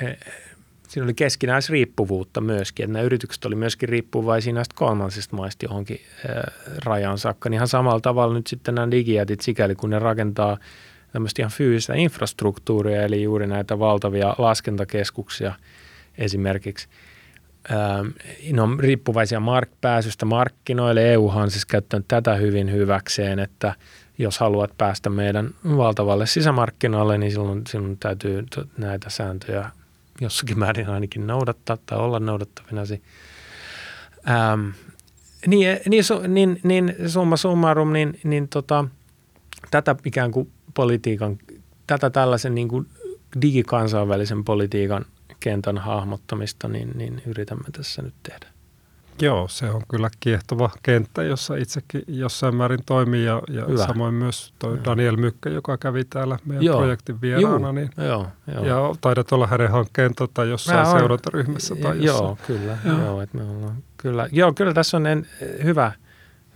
eh, 0.00 0.18
siinä 0.88 1.04
oli 1.04 1.14
keskinäisriippuvuutta 1.14 2.40
myöskin, 2.40 2.84
että 2.84 2.92
nämä 2.92 3.02
yritykset 3.02 3.44
oli 3.44 3.54
myöskin 3.54 3.88
riippuvaisia 3.88 4.52
näistä 4.52 4.74
kolmansista 4.78 5.36
maista 5.36 5.64
johonkin 5.64 6.00
äh, 6.30 6.42
rajaan 6.84 7.18
saakka. 7.18 7.48
Niin 7.48 7.56
ihan 7.56 7.68
samalla 7.68 8.00
tavalla 8.00 8.34
nyt 8.34 8.46
sitten 8.46 8.74
nämä 8.74 8.90
digijätit, 8.90 9.40
sikäli 9.40 9.74
kun 9.74 9.90
ne 9.90 9.98
rakentaa– 9.98 10.58
tämmöistä 11.12 11.42
ihan 11.42 11.52
fyysistä 11.52 11.94
infrastruktuuria, 11.94 13.02
eli 13.02 13.22
juuri 13.22 13.46
näitä 13.46 13.78
valtavia 13.78 14.34
laskentakeskuksia 14.38 15.54
esimerkiksi. 16.18 16.88
Ne 18.52 18.62
on 18.62 18.80
riippuvaisia 18.80 19.40
mark- 19.40 19.76
pääsystä 19.80 20.26
markkinoille. 20.26 21.12
EUhan 21.12 21.42
on 21.42 21.50
siis 21.50 21.66
käyttänyt 21.66 22.08
tätä 22.08 22.34
hyvin 22.34 22.72
hyväkseen, 22.72 23.38
että 23.38 23.74
jos 24.18 24.38
haluat 24.38 24.70
päästä 24.78 25.10
meidän 25.10 25.50
valtavalle 25.76 26.26
sisämarkkinoille, 26.26 27.18
niin 27.18 27.32
silloin, 27.32 27.62
silloin 27.68 27.98
täytyy 27.98 28.44
näitä 28.78 29.10
sääntöjä 29.10 29.70
jossakin 30.20 30.58
määrin 30.58 30.88
ainakin 30.88 31.26
noudattaa 31.26 31.78
tai 31.86 31.98
olla 31.98 32.20
noudattavinasi. 32.20 33.02
Ähm, 34.30 34.68
niin, 35.46 35.80
niin, 35.88 36.04
niin, 36.28 36.60
niin 36.62 36.94
summa 37.06 37.36
summarum, 37.36 37.92
niin, 37.92 38.20
niin 38.24 38.48
tota, 38.48 38.84
tätä 39.70 39.96
ikään 40.04 40.30
kuin 40.30 40.52
politiikan, 40.74 41.38
tätä 41.86 42.10
tällaisen 42.10 42.54
niin 42.54 42.68
kuin 42.68 42.86
digikansainvälisen 43.42 44.44
politiikan 44.44 45.04
kentän 45.42 45.78
hahmottamista, 45.78 46.68
niin, 46.68 46.90
niin 46.94 47.22
yritämme 47.26 47.64
tässä 47.72 48.02
nyt 48.02 48.14
tehdä. 48.22 48.46
Joo, 49.20 49.48
se 49.48 49.70
on 49.70 49.82
kyllä 49.90 50.10
kiehtova 50.20 50.70
kenttä, 50.82 51.22
jossa 51.22 51.56
itsekin 51.56 52.02
jossain 52.06 52.56
määrin 52.56 52.84
toimii 52.86 53.24
ja, 53.24 53.42
ja 53.48 53.86
samoin 53.86 54.14
myös 54.14 54.54
toi 54.58 54.74
joo. 54.74 54.84
Daniel 54.84 55.16
Mykkä, 55.16 55.50
joka 55.50 55.78
kävi 55.78 56.04
täällä 56.04 56.38
meidän 56.44 56.64
joo. 56.64 56.78
projektin 56.78 57.20
vieraana. 57.20 57.72
Niin, 57.72 57.90
joo, 57.96 58.26
joo. 58.54 58.64
Ja 58.64 58.94
taidat 59.00 59.32
olla 59.32 59.46
hänen 59.46 59.70
hankkeen 59.70 60.14
tota, 60.14 60.44
jossain 60.44 60.78
Mä 60.88 60.98
seurantaryhmässä 60.98 61.74
tai 61.76 62.04
jossain. 62.04 62.24
Joo, 62.24 62.38
kyllä. 62.46 62.78
Joo. 62.84 62.98
Joo, 62.98 63.22
että 63.22 63.38
me 63.38 63.44
ollaan, 63.44 63.76
kyllä. 63.96 64.28
Joo, 64.32 64.52
kyllä 64.52 64.74
tässä 64.74 64.96
on 64.96 65.06
en, 65.06 65.26
hyvä, 65.64 65.92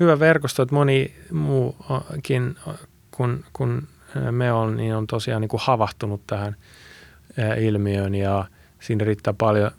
hyvä 0.01 0.19
verkosto, 0.19 0.63
että 0.63 0.75
moni 0.75 1.15
muukin 1.33 2.57
kun, 3.11 3.45
kun 3.53 3.89
me 4.31 4.53
on, 4.53 4.77
niin 4.77 4.95
on 4.95 5.07
tosiaan 5.07 5.41
niin 5.41 5.49
kuin 5.49 5.61
havahtunut 5.65 6.21
tähän 6.27 6.57
ilmiöön 7.59 8.15
ja 8.15 8.45
siinä 8.87 9.05
riittää 9.05 9.35
paljon 9.39 9.71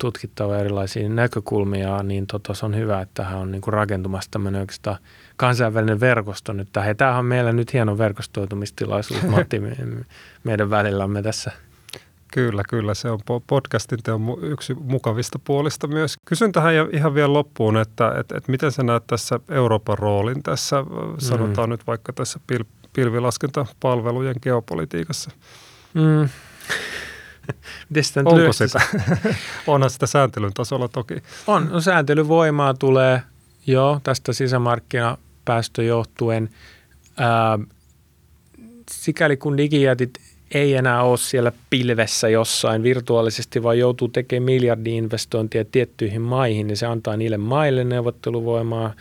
tutkittavia 0.00 0.58
erilaisia 0.58 1.08
näkökulmia, 1.08 2.02
niin 2.02 2.26
tota, 2.26 2.54
se 2.54 2.66
on 2.66 2.76
hyvä, 2.76 3.00
että 3.00 3.22
tähän 3.22 3.38
on 3.38 3.50
niin 3.50 3.62
kuin 3.62 3.74
rakentumassa 3.74 4.30
tämmöinen 4.30 4.60
oikeastaan 4.60 4.96
kansainvälinen 5.36 6.00
verkosto 6.00 6.52
nyt 6.52 6.68
tähän. 6.72 6.96
Tämähän 6.96 7.18
on 7.18 7.24
meillä 7.24 7.52
nyt 7.52 7.72
hieno 7.72 7.98
verkostoitumistilaisuus, 7.98 9.22
Matti, 9.36 9.62
meidän 10.44 10.70
välillämme 10.70 11.22
tässä. 11.22 11.52
Kyllä, 12.32 12.62
kyllä. 12.68 12.94
Se 12.94 13.10
on 13.10 13.20
podcastin 13.46 14.02
teon 14.02 14.22
yksi 14.42 14.74
mukavista 14.74 15.38
puolista 15.44 15.86
myös. 15.86 16.14
Kysyn 16.24 16.52
tähän 16.52 16.74
ihan 16.92 17.14
vielä 17.14 17.32
loppuun, 17.32 17.76
että, 17.76 18.08
että, 18.08 18.36
että 18.36 18.50
miten 18.50 18.72
sä 18.72 18.82
näet 18.82 19.06
tässä 19.06 19.40
Euroopan 19.48 19.98
roolin 19.98 20.42
tässä, 20.42 20.84
sanotaan 21.18 21.68
mm. 21.68 21.70
nyt 21.70 21.86
vaikka 21.86 22.12
tässä 22.12 22.40
pil- 22.52 22.66
pilvilaskentapalvelujen 22.92 24.36
geopolitiikassa? 24.42 25.30
Mm. 25.94 26.28
sitä 28.02 28.20
Onko 28.24 28.52
sitä? 28.66 28.80
Onhan 29.66 29.90
sitä 29.90 30.06
sääntelyn 30.06 30.54
tasolla 30.54 30.88
toki. 30.88 31.14
On. 31.46 31.68
No, 31.70 31.80
sääntelyvoimaa 31.80 32.74
tulee 32.74 33.22
jo 33.66 34.00
tästä 34.02 34.32
sisämarkkinapäästö 34.32 35.82
johtuen. 35.82 36.50
Ää, 37.16 37.58
sikäli 38.90 39.36
kun 39.36 39.56
digijätit 39.56 40.10
ei 40.54 40.74
enää 40.74 41.02
ole 41.02 41.18
siellä 41.18 41.52
pilvessä 41.70 42.28
jossain 42.28 42.82
virtuaalisesti, 42.82 43.62
vaan 43.62 43.78
joutuu 43.78 44.08
tekemään 44.08 44.44
miljardi-investointia 44.44 45.64
tiettyihin 45.72 46.22
maihin, 46.22 46.66
niin 46.66 46.76
se 46.76 46.86
antaa 46.86 47.16
niille 47.16 47.36
maille 47.36 47.84
neuvotteluvoimaa. 47.84 48.94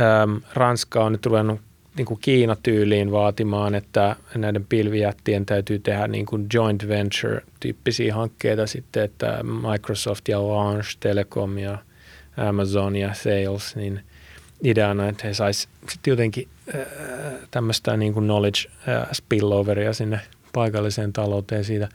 Ähm, 0.00 0.36
Ranska 0.54 1.04
on 1.04 1.12
nyt 1.12 1.26
ruvennut 1.26 1.60
niin 1.96 2.06
kuin 2.06 2.20
Kiina-tyyliin 2.20 3.12
vaatimaan, 3.12 3.74
että 3.74 4.16
näiden 4.34 4.66
pilvijättien 4.68 5.46
täytyy 5.46 5.78
tehdä 5.78 6.08
niin 6.08 6.26
kuin 6.26 6.46
joint 6.54 6.88
venture-tyyppisiä 6.88 8.14
hankkeita 8.14 8.66
sitten, 8.66 9.02
että 9.02 9.38
Microsoft 9.72 10.28
ja 10.28 10.38
Orange, 10.38 10.86
Telecom 11.00 11.58
ja 11.58 11.78
Amazon 12.36 12.96
ja 12.96 13.14
Sales, 13.14 13.76
niin 13.76 14.00
ideana, 14.62 15.08
että 15.08 15.26
he 15.26 15.34
sais 15.34 15.68
sitten 15.88 16.12
jotenkin 16.12 16.48
äh, 16.74 16.80
tämmöistä 17.50 17.96
niin 17.96 18.12
kuin 18.12 18.24
knowledge 18.24 18.70
äh, 18.88 19.08
spilloveria 19.12 19.92
sinne 19.92 20.20
paikalliseen 20.52 21.12
talouteen 21.12 21.64
siitä. 21.64 21.88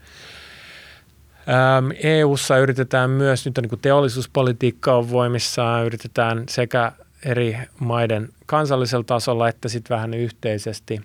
EU:ssa 2.02 2.58
yritetään 2.58 3.10
myös, 3.10 3.44
nyt 3.44 3.58
on 3.58 3.64
niin 3.70 3.80
teollisuuspolitiikka 3.80 4.94
on 4.94 5.10
voimissaan, 5.10 5.86
yritetään 5.86 6.44
sekä 6.48 6.92
eri 7.24 7.58
maiden 7.78 8.28
kansallisella 8.46 9.04
tasolla 9.04 9.48
että 9.48 9.68
sitten 9.68 9.94
vähän 9.94 10.14
yhteisesti 10.14 11.00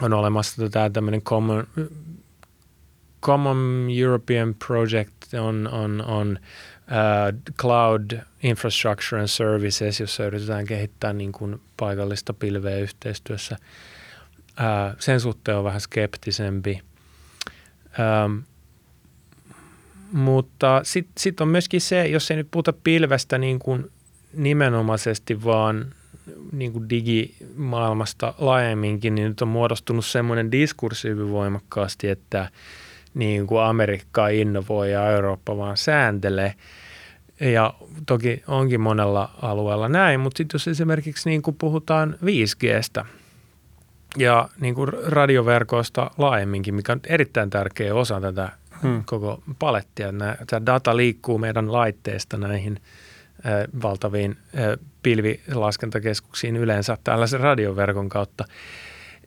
on 0.00 0.12
olemassa 0.12 0.70
tämä 0.70 0.90
tämmöinen 0.90 1.22
common, 1.22 1.66
common 3.22 3.88
European 3.98 4.54
Project 4.66 5.34
on, 5.40 5.68
on, 5.72 6.04
on 6.04 6.38
uh, 6.38 7.54
Cloud 7.56 8.10
Infrastructure 8.42 9.20
and 9.20 9.28
Services, 9.28 10.00
jossa 10.00 10.24
yritetään 10.24 10.66
kehittää 10.66 11.12
niin 11.12 11.32
kuin 11.32 11.60
paikallista 11.76 12.32
pilveä 12.32 12.78
yhteistyössä. 12.78 13.56
Uh, 14.50 14.96
sen 14.98 15.20
suhteen 15.20 15.58
on 15.58 15.64
vähän 15.64 15.80
skeptisempi. 15.80 16.80
Um, 18.24 18.42
mutta 20.12 20.80
sitten 20.84 21.12
sit 21.18 21.40
on 21.40 21.48
myöskin 21.48 21.80
se, 21.80 22.06
jos 22.06 22.30
ei 22.30 22.36
nyt 22.36 22.48
puhuta 22.50 22.72
pilvestä 22.72 23.38
niin 23.38 23.58
kuin 23.58 23.90
nimenomaisesti, 24.38 25.44
vaan 25.44 25.86
niin 26.52 26.72
kuin 26.72 26.88
digimaailmasta 26.90 28.34
laajemminkin, 28.38 29.14
niin 29.14 29.28
nyt 29.28 29.42
on 29.42 29.48
muodostunut 29.48 30.06
semmoinen 30.06 30.52
diskurssi 30.52 31.08
hyvin 31.08 31.30
voimakkaasti, 31.30 32.08
että 32.08 32.48
niin 33.14 33.46
kuin 33.46 33.62
Amerikka 33.62 34.28
innovoi 34.28 34.92
ja 34.92 35.10
Eurooppa 35.10 35.56
vaan 35.56 35.76
sääntelee. 35.76 36.54
Ja 37.40 37.74
toki 38.06 38.42
onkin 38.46 38.80
monella 38.80 39.30
alueella 39.42 39.88
näin, 39.88 40.20
mutta 40.20 40.38
sitten 40.38 40.54
jos 40.54 40.68
esimerkiksi 40.68 41.30
niin 41.30 41.42
kuin 41.42 41.56
puhutaan 41.56 42.18
5Gstä 42.24 43.04
ja 44.16 44.48
niin 44.60 44.74
kuin 44.74 44.92
radioverkoista 45.06 46.10
laajemminkin, 46.18 46.74
mikä 46.74 46.92
on 46.92 47.00
erittäin 47.06 47.50
tärkeä 47.50 47.94
osa 47.94 48.20
tätä 48.20 48.52
hmm. 48.82 49.02
koko 49.06 49.42
palettia. 49.58 50.12
Tämä 50.46 50.66
data 50.66 50.96
liikkuu 50.96 51.38
meidän 51.38 51.72
laitteesta 51.72 52.36
näihin 52.36 52.80
valtaviin 53.82 54.36
pilvilaskentakeskuksiin 55.02 56.56
yleensä 56.56 56.98
tällaisen 57.04 57.40
radioverkon 57.40 58.08
kautta. 58.08 58.44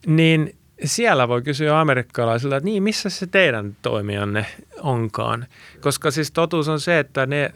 Niin 0.08 0.56
siellä 0.84 1.28
voi 1.28 1.42
kysyä 1.42 1.80
amerikkalaisilta, 1.80 2.58
että 2.58 2.66
niin, 2.66 2.84
missä 2.84 3.10
se 3.10 3.28
teidän 3.28 3.76
toimijanne 3.82 4.46
onkaan? 4.82 5.46
Koska 5.82 6.12
siis 6.12 6.32
totuus 6.32 6.68
on 6.68 6.80
se, 6.80 7.00
että 7.00 7.26
ne 7.26 7.44
ä, 7.44 7.50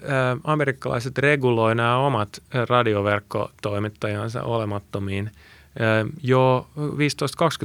amerikkalaiset 0.44 1.18
reguloi 1.18 1.76
nämä 1.76 1.98
omat 1.98 2.44
radioverkkotoimittajansa 2.70 4.44
olemattomiin 4.44 5.32
ä, 5.82 6.06
jo 6.24 6.68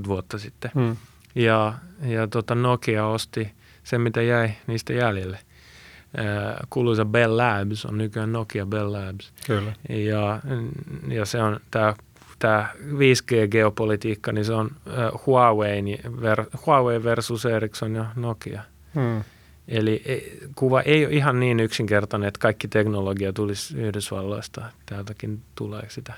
15-20 0.04 0.08
vuotta 0.08 0.38
sitten. 0.38 0.70
Hmm. 0.74 0.96
Ja, 1.34 1.74
ja 2.02 2.26
tota 2.26 2.54
Nokia 2.54 3.06
osti 3.06 3.52
sen, 3.84 4.00
mitä 4.00 4.22
jäi 4.22 4.50
niistä 4.66 4.92
jäljelle. 4.92 5.38
Kuuluisa 6.70 7.04
Bell 7.04 7.36
Labs 7.36 7.84
on 7.84 7.98
nykyään 7.98 8.32
Nokia 8.32 8.66
Bell 8.66 8.92
Labs. 8.92 9.32
Kyllä. 9.46 9.72
Ja, 9.88 10.40
ja 11.08 11.24
se 11.24 11.42
on 11.42 11.60
tämä 11.70 11.94
tämä 12.38 12.68
5G-geopolitiikka, 12.82 14.32
niin 14.32 14.44
se 14.44 14.52
on 14.52 14.70
Huawei, 15.26 15.82
ver, 16.20 16.44
Huawei 16.66 17.04
versus 17.04 17.46
Ericsson 17.46 17.94
ja 17.94 18.06
Nokia. 18.16 18.62
Hmm. 18.94 19.24
Eli 19.68 20.02
e, 20.04 20.18
kuva 20.54 20.80
ei 20.80 21.06
ole 21.06 21.14
ihan 21.14 21.40
niin 21.40 21.60
yksinkertainen, 21.60 22.28
että 22.28 22.40
kaikki 22.40 22.68
teknologia 22.68 23.32
tulisi 23.32 23.78
Yhdysvalloista. 23.78 24.64
Täältäkin 24.86 25.42
tulee 25.54 25.82
sitä 25.88 26.12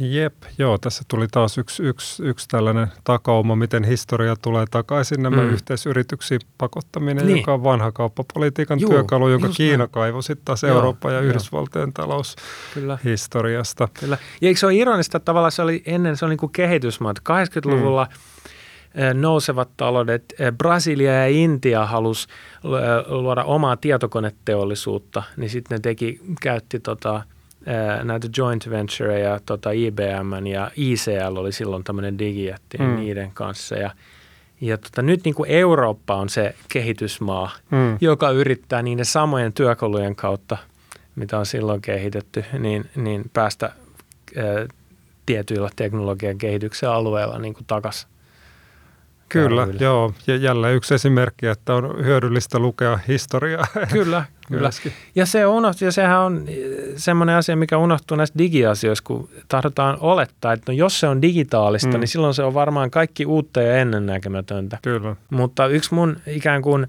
Jep, 0.00 0.34
joo, 0.58 0.78
tässä 0.78 1.04
tuli 1.08 1.28
taas 1.28 1.58
yksi, 1.58 1.82
yksi, 1.82 2.22
yksi 2.22 2.48
tällainen 2.48 2.86
takauma, 3.04 3.56
miten 3.56 3.84
historia 3.84 4.36
tulee 4.42 4.64
takaisin, 4.70 5.22
nämä 5.22 5.42
mm. 5.42 5.50
yhteisyrityksiin 5.50 6.40
pakottaminen, 6.58 7.26
niin. 7.26 7.38
joka 7.38 7.54
on 7.54 7.64
vanha 7.64 7.92
kauppapolitiikan 7.92 8.80
Juu, 8.80 8.90
työkalu, 8.90 9.28
jonka 9.28 9.48
Kiina 9.48 9.76
näin. 9.76 9.90
kaivoi 9.90 10.22
sitten 10.22 10.44
taas 10.44 10.62
joo, 10.62 10.74
Eurooppa 10.74 11.10
ja 11.10 11.16
joo. 11.16 11.24
Yhdysvaltojen 11.24 11.92
taloushistoriasta. 11.92 13.88
Kyllä. 13.88 14.00
Kyllä. 14.00 14.18
Ja 14.40 14.48
eikö 14.48 14.60
se 14.60 14.66
ole 14.66 14.74
ironista, 14.74 15.16
että 15.16 15.24
tavallaan 15.24 15.52
se 15.52 15.62
oli 15.62 15.82
ennen, 15.86 16.16
se 16.16 16.24
oli 16.24 16.32
niin 16.32 16.38
kuin 16.38 16.52
kehitysmaat. 16.52 17.18
80-luvulla 17.18 18.08
mm. 18.94 19.20
nousevat 19.20 19.68
taloudet, 19.76 20.34
Brasilia 20.58 21.12
ja 21.12 21.26
Intia 21.26 21.86
halus 21.86 22.28
luoda 23.06 23.44
omaa 23.44 23.76
tietokoneteollisuutta, 23.76 25.22
niin 25.36 25.50
sitten 25.50 25.76
ne 25.76 25.80
teki, 25.80 26.20
käytti 26.40 26.80
tota– 26.80 27.22
näitä 28.02 28.28
joint 28.36 28.70
ventureja, 28.70 29.40
tota 29.46 29.70
IBM 29.70 30.46
ja 30.46 30.70
ICL 30.76 31.36
oli 31.36 31.52
silloin 31.52 31.84
tämmöinen 31.84 32.18
digijätti 32.18 32.78
mm. 32.78 32.96
niiden 32.96 33.30
kanssa 33.34 33.76
ja 33.76 33.90
ja 34.60 34.78
tota, 34.78 35.02
nyt 35.02 35.24
niin 35.24 35.34
kuin 35.34 35.50
Eurooppa 35.50 36.14
on 36.14 36.28
se 36.28 36.54
kehitysmaa, 36.68 37.50
mm. 37.70 37.98
joka 38.00 38.30
yrittää 38.30 38.82
niiden 38.82 39.04
samojen 39.04 39.52
työkalujen 39.52 40.16
kautta, 40.16 40.56
mitä 41.16 41.38
on 41.38 41.46
silloin 41.46 41.82
kehitetty, 41.82 42.44
niin, 42.58 42.90
niin 42.96 43.24
päästä 43.32 43.72
ää, 44.36 44.66
tietyillä 45.26 45.70
teknologian 45.76 46.38
kehityksen 46.38 46.90
alueilla 46.90 47.38
niin 47.38 47.56
takaisin 47.66 48.08
Kyllä, 49.32 49.60
kärryille. 49.60 49.84
joo. 49.84 50.14
Ja 50.26 50.36
jälleen 50.36 50.76
yksi 50.76 50.94
esimerkki, 50.94 51.46
että 51.46 51.74
on 51.74 52.04
hyödyllistä 52.04 52.58
lukea 52.58 52.98
historiaa. 53.08 53.66
Kyllä, 53.92 54.24
kyllä. 54.48 54.70
Ja, 55.14 55.26
se 55.26 55.46
on, 55.46 55.64
ja 55.80 55.92
sehän 55.92 56.18
on 56.18 56.46
semmoinen 56.96 57.36
asia, 57.36 57.56
mikä 57.56 57.78
unohtuu 57.78 58.16
näistä 58.16 58.38
digiasioissa, 58.38 59.04
kun 59.06 59.28
tahdotaan 59.48 59.98
olettaa, 60.00 60.52
että 60.52 60.72
no 60.72 60.78
jos 60.78 61.00
se 61.00 61.08
on 61.08 61.22
digitaalista, 61.22 61.88
mm. 61.88 62.00
niin 62.00 62.08
silloin 62.08 62.34
se 62.34 62.42
on 62.42 62.54
varmaan 62.54 62.90
kaikki 62.90 63.26
uutta 63.26 63.62
ja 63.62 63.76
ennennäkemätöntä. 63.76 64.78
Kyllä. 64.82 65.16
Mutta 65.30 65.66
yksi 65.66 65.94
mun 65.94 66.16
ikään 66.26 66.62
kuin 66.62 66.86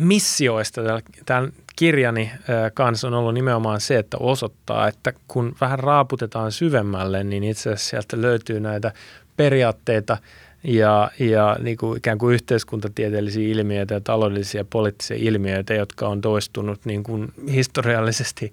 missioista 0.00 0.80
tämän 1.26 1.52
kirjani 1.76 2.30
kanssa 2.74 3.08
on 3.08 3.14
ollut 3.14 3.34
nimenomaan 3.34 3.80
se, 3.80 3.98
että 3.98 4.16
osoittaa, 4.20 4.88
että 4.88 5.12
kun 5.28 5.54
vähän 5.60 5.78
raaputetaan 5.78 6.52
syvemmälle, 6.52 7.24
niin 7.24 7.44
itse 7.44 7.70
asiassa 7.70 7.90
sieltä 7.90 8.20
löytyy 8.20 8.60
näitä 8.60 8.92
periaatteita– 9.36 10.16
ja, 10.68 11.10
ja 11.18 11.56
niin 11.62 11.76
kuin 11.76 11.98
ikään 11.98 12.18
kuin 12.18 12.34
yhteiskuntatieteellisiä 12.34 13.48
ilmiöitä 13.48 13.94
ja 13.94 14.00
taloudellisia 14.00 14.60
ja 14.60 14.64
poliittisia 14.70 15.16
ilmiöitä, 15.20 15.74
jotka 15.74 16.08
on 16.08 16.20
toistunut 16.20 16.84
niin 16.84 17.02
kuin 17.02 17.32
historiallisesti 17.50 18.52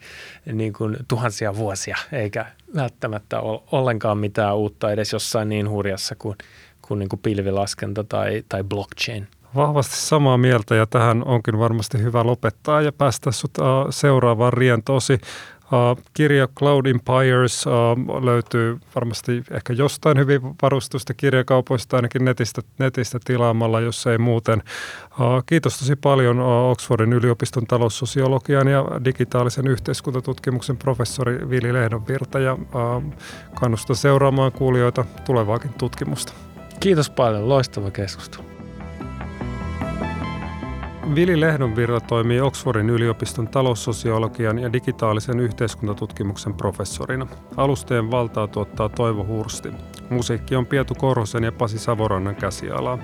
niin 0.53 0.73
kuin 0.73 0.97
tuhansia 1.07 1.55
vuosia, 1.55 1.97
eikä 2.11 2.45
välttämättä 2.75 3.39
ole 3.39 3.61
ollenkaan 3.71 4.17
mitään 4.17 4.55
uutta 4.55 4.91
edes 4.91 5.13
jossain 5.13 5.49
niin 5.49 5.69
hurjassa 5.69 6.15
kuin, 6.15 6.35
kuin, 6.81 6.99
niin 6.99 7.09
kuin 7.09 7.19
pilvilaskenta 7.23 8.03
tai, 8.03 8.43
tai 8.49 8.63
blockchain. 8.63 9.27
Vahvasti 9.55 9.95
samaa 9.95 10.37
mieltä 10.37 10.75
ja 10.75 10.85
tähän 10.85 11.23
onkin 11.27 11.59
varmasti 11.59 11.97
hyvä 11.97 12.23
lopettaa 12.23 12.81
ja 12.81 12.91
päästä 12.91 13.31
sut 13.31 13.51
seuraavaan 13.89 14.53
rientosi. 14.53 15.19
Uh, 15.65 16.03
kirja 16.13 16.47
Cloud 16.47 16.85
Empires 16.85 17.65
uh, 17.65 18.23
löytyy 18.23 18.79
varmasti 18.95 19.43
ehkä 19.51 19.73
jostain 19.73 20.17
hyvin 20.17 20.41
varustusta 20.61 21.13
kirjakaupoista, 21.13 21.95
ainakin 21.95 22.25
netistä, 22.25 22.61
netistä 22.79 23.19
tilaamalla, 23.25 23.81
jos 23.81 24.07
ei 24.07 24.17
muuten. 24.17 24.63
Uh, 25.19 25.43
kiitos 25.45 25.79
tosi 25.79 25.95
paljon 25.95 26.39
Oxfordin 26.39 27.13
yliopiston 27.13 27.67
taloussosiologian 27.67 28.67
ja 28.67 28.85
digitaalisen 29.05 29.67
yhteiskuntatutkimuksen 29.67 30.77
professori 30.77 31.49
Vili 31.49 31.73
Lehdonvirta 31.73 32.39
ja 32.39 32.57
kannustan 33.55 33.95
seuraamaan 33.95 34.51
kuulijoita 34.51 35.05
tulevaakin 35.25 35.73
tutkimusta. 35.73 36.33
Kiitos 36.79 37.09
paljon, 37.09 37.49
loistava 37.49 37.91
keskustelu. 37.91 38.54
Vili 41.13 41.39
Lehdonvirta 41.39 41.99
toimii 41.99 42.41
Oxfordin 42.41 42.89
yliopiston 42.89 43.47
taloussosiologian 43.47 44.59
ja 44.59 44.73
digitaalisen 44.73 45.39
yhteiskuntatutkimuksen 45.39 46.53
professorina. 46.53 47.27
Alusteen 47.57 48.11
valtaa 48.11 48.47
tuottaa 48.47 48.89
Toivo 48.89 49.25
Hursti. 49.25 49.71
Musiikki 50.09 50.55
on 50.55 50.65
Pietu 50.65 50.95
Korhosen 50.95 51.43
ja 51.43 51.51
Pasi 51.51 51.79
Savorannan 51.79 52.35
käsialaa. 52.35 52.99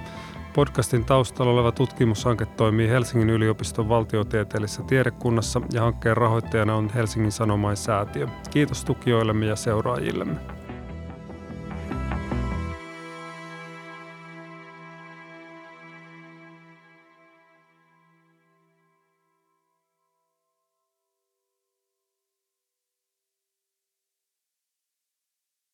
Podcastin 0.54 1.06
taustalla 1.06 1.54
oleva 1.54 1.72
tutkimushanke 1.72 2.46
toimii 2.46 2.90
Helsingin 2.90 3.30
yliopiston 3.30 3.90
valtiotieteellisessä 3.90 4.84
tiedekunnassa 4.84 5.62
ja 5.74 5.82
hankkeen 5.82 6.18
rahoittajana 6.18 6.76
on 6.76 6.90
Helsingin 6.96 7.32
Sanomaisäätiö. 7.32 8.28
Kiitos 8.50 8.86
tukijoillemme 8.86 9.46
ja 9.46 9.56
seuraajillemme. 9.56 10.61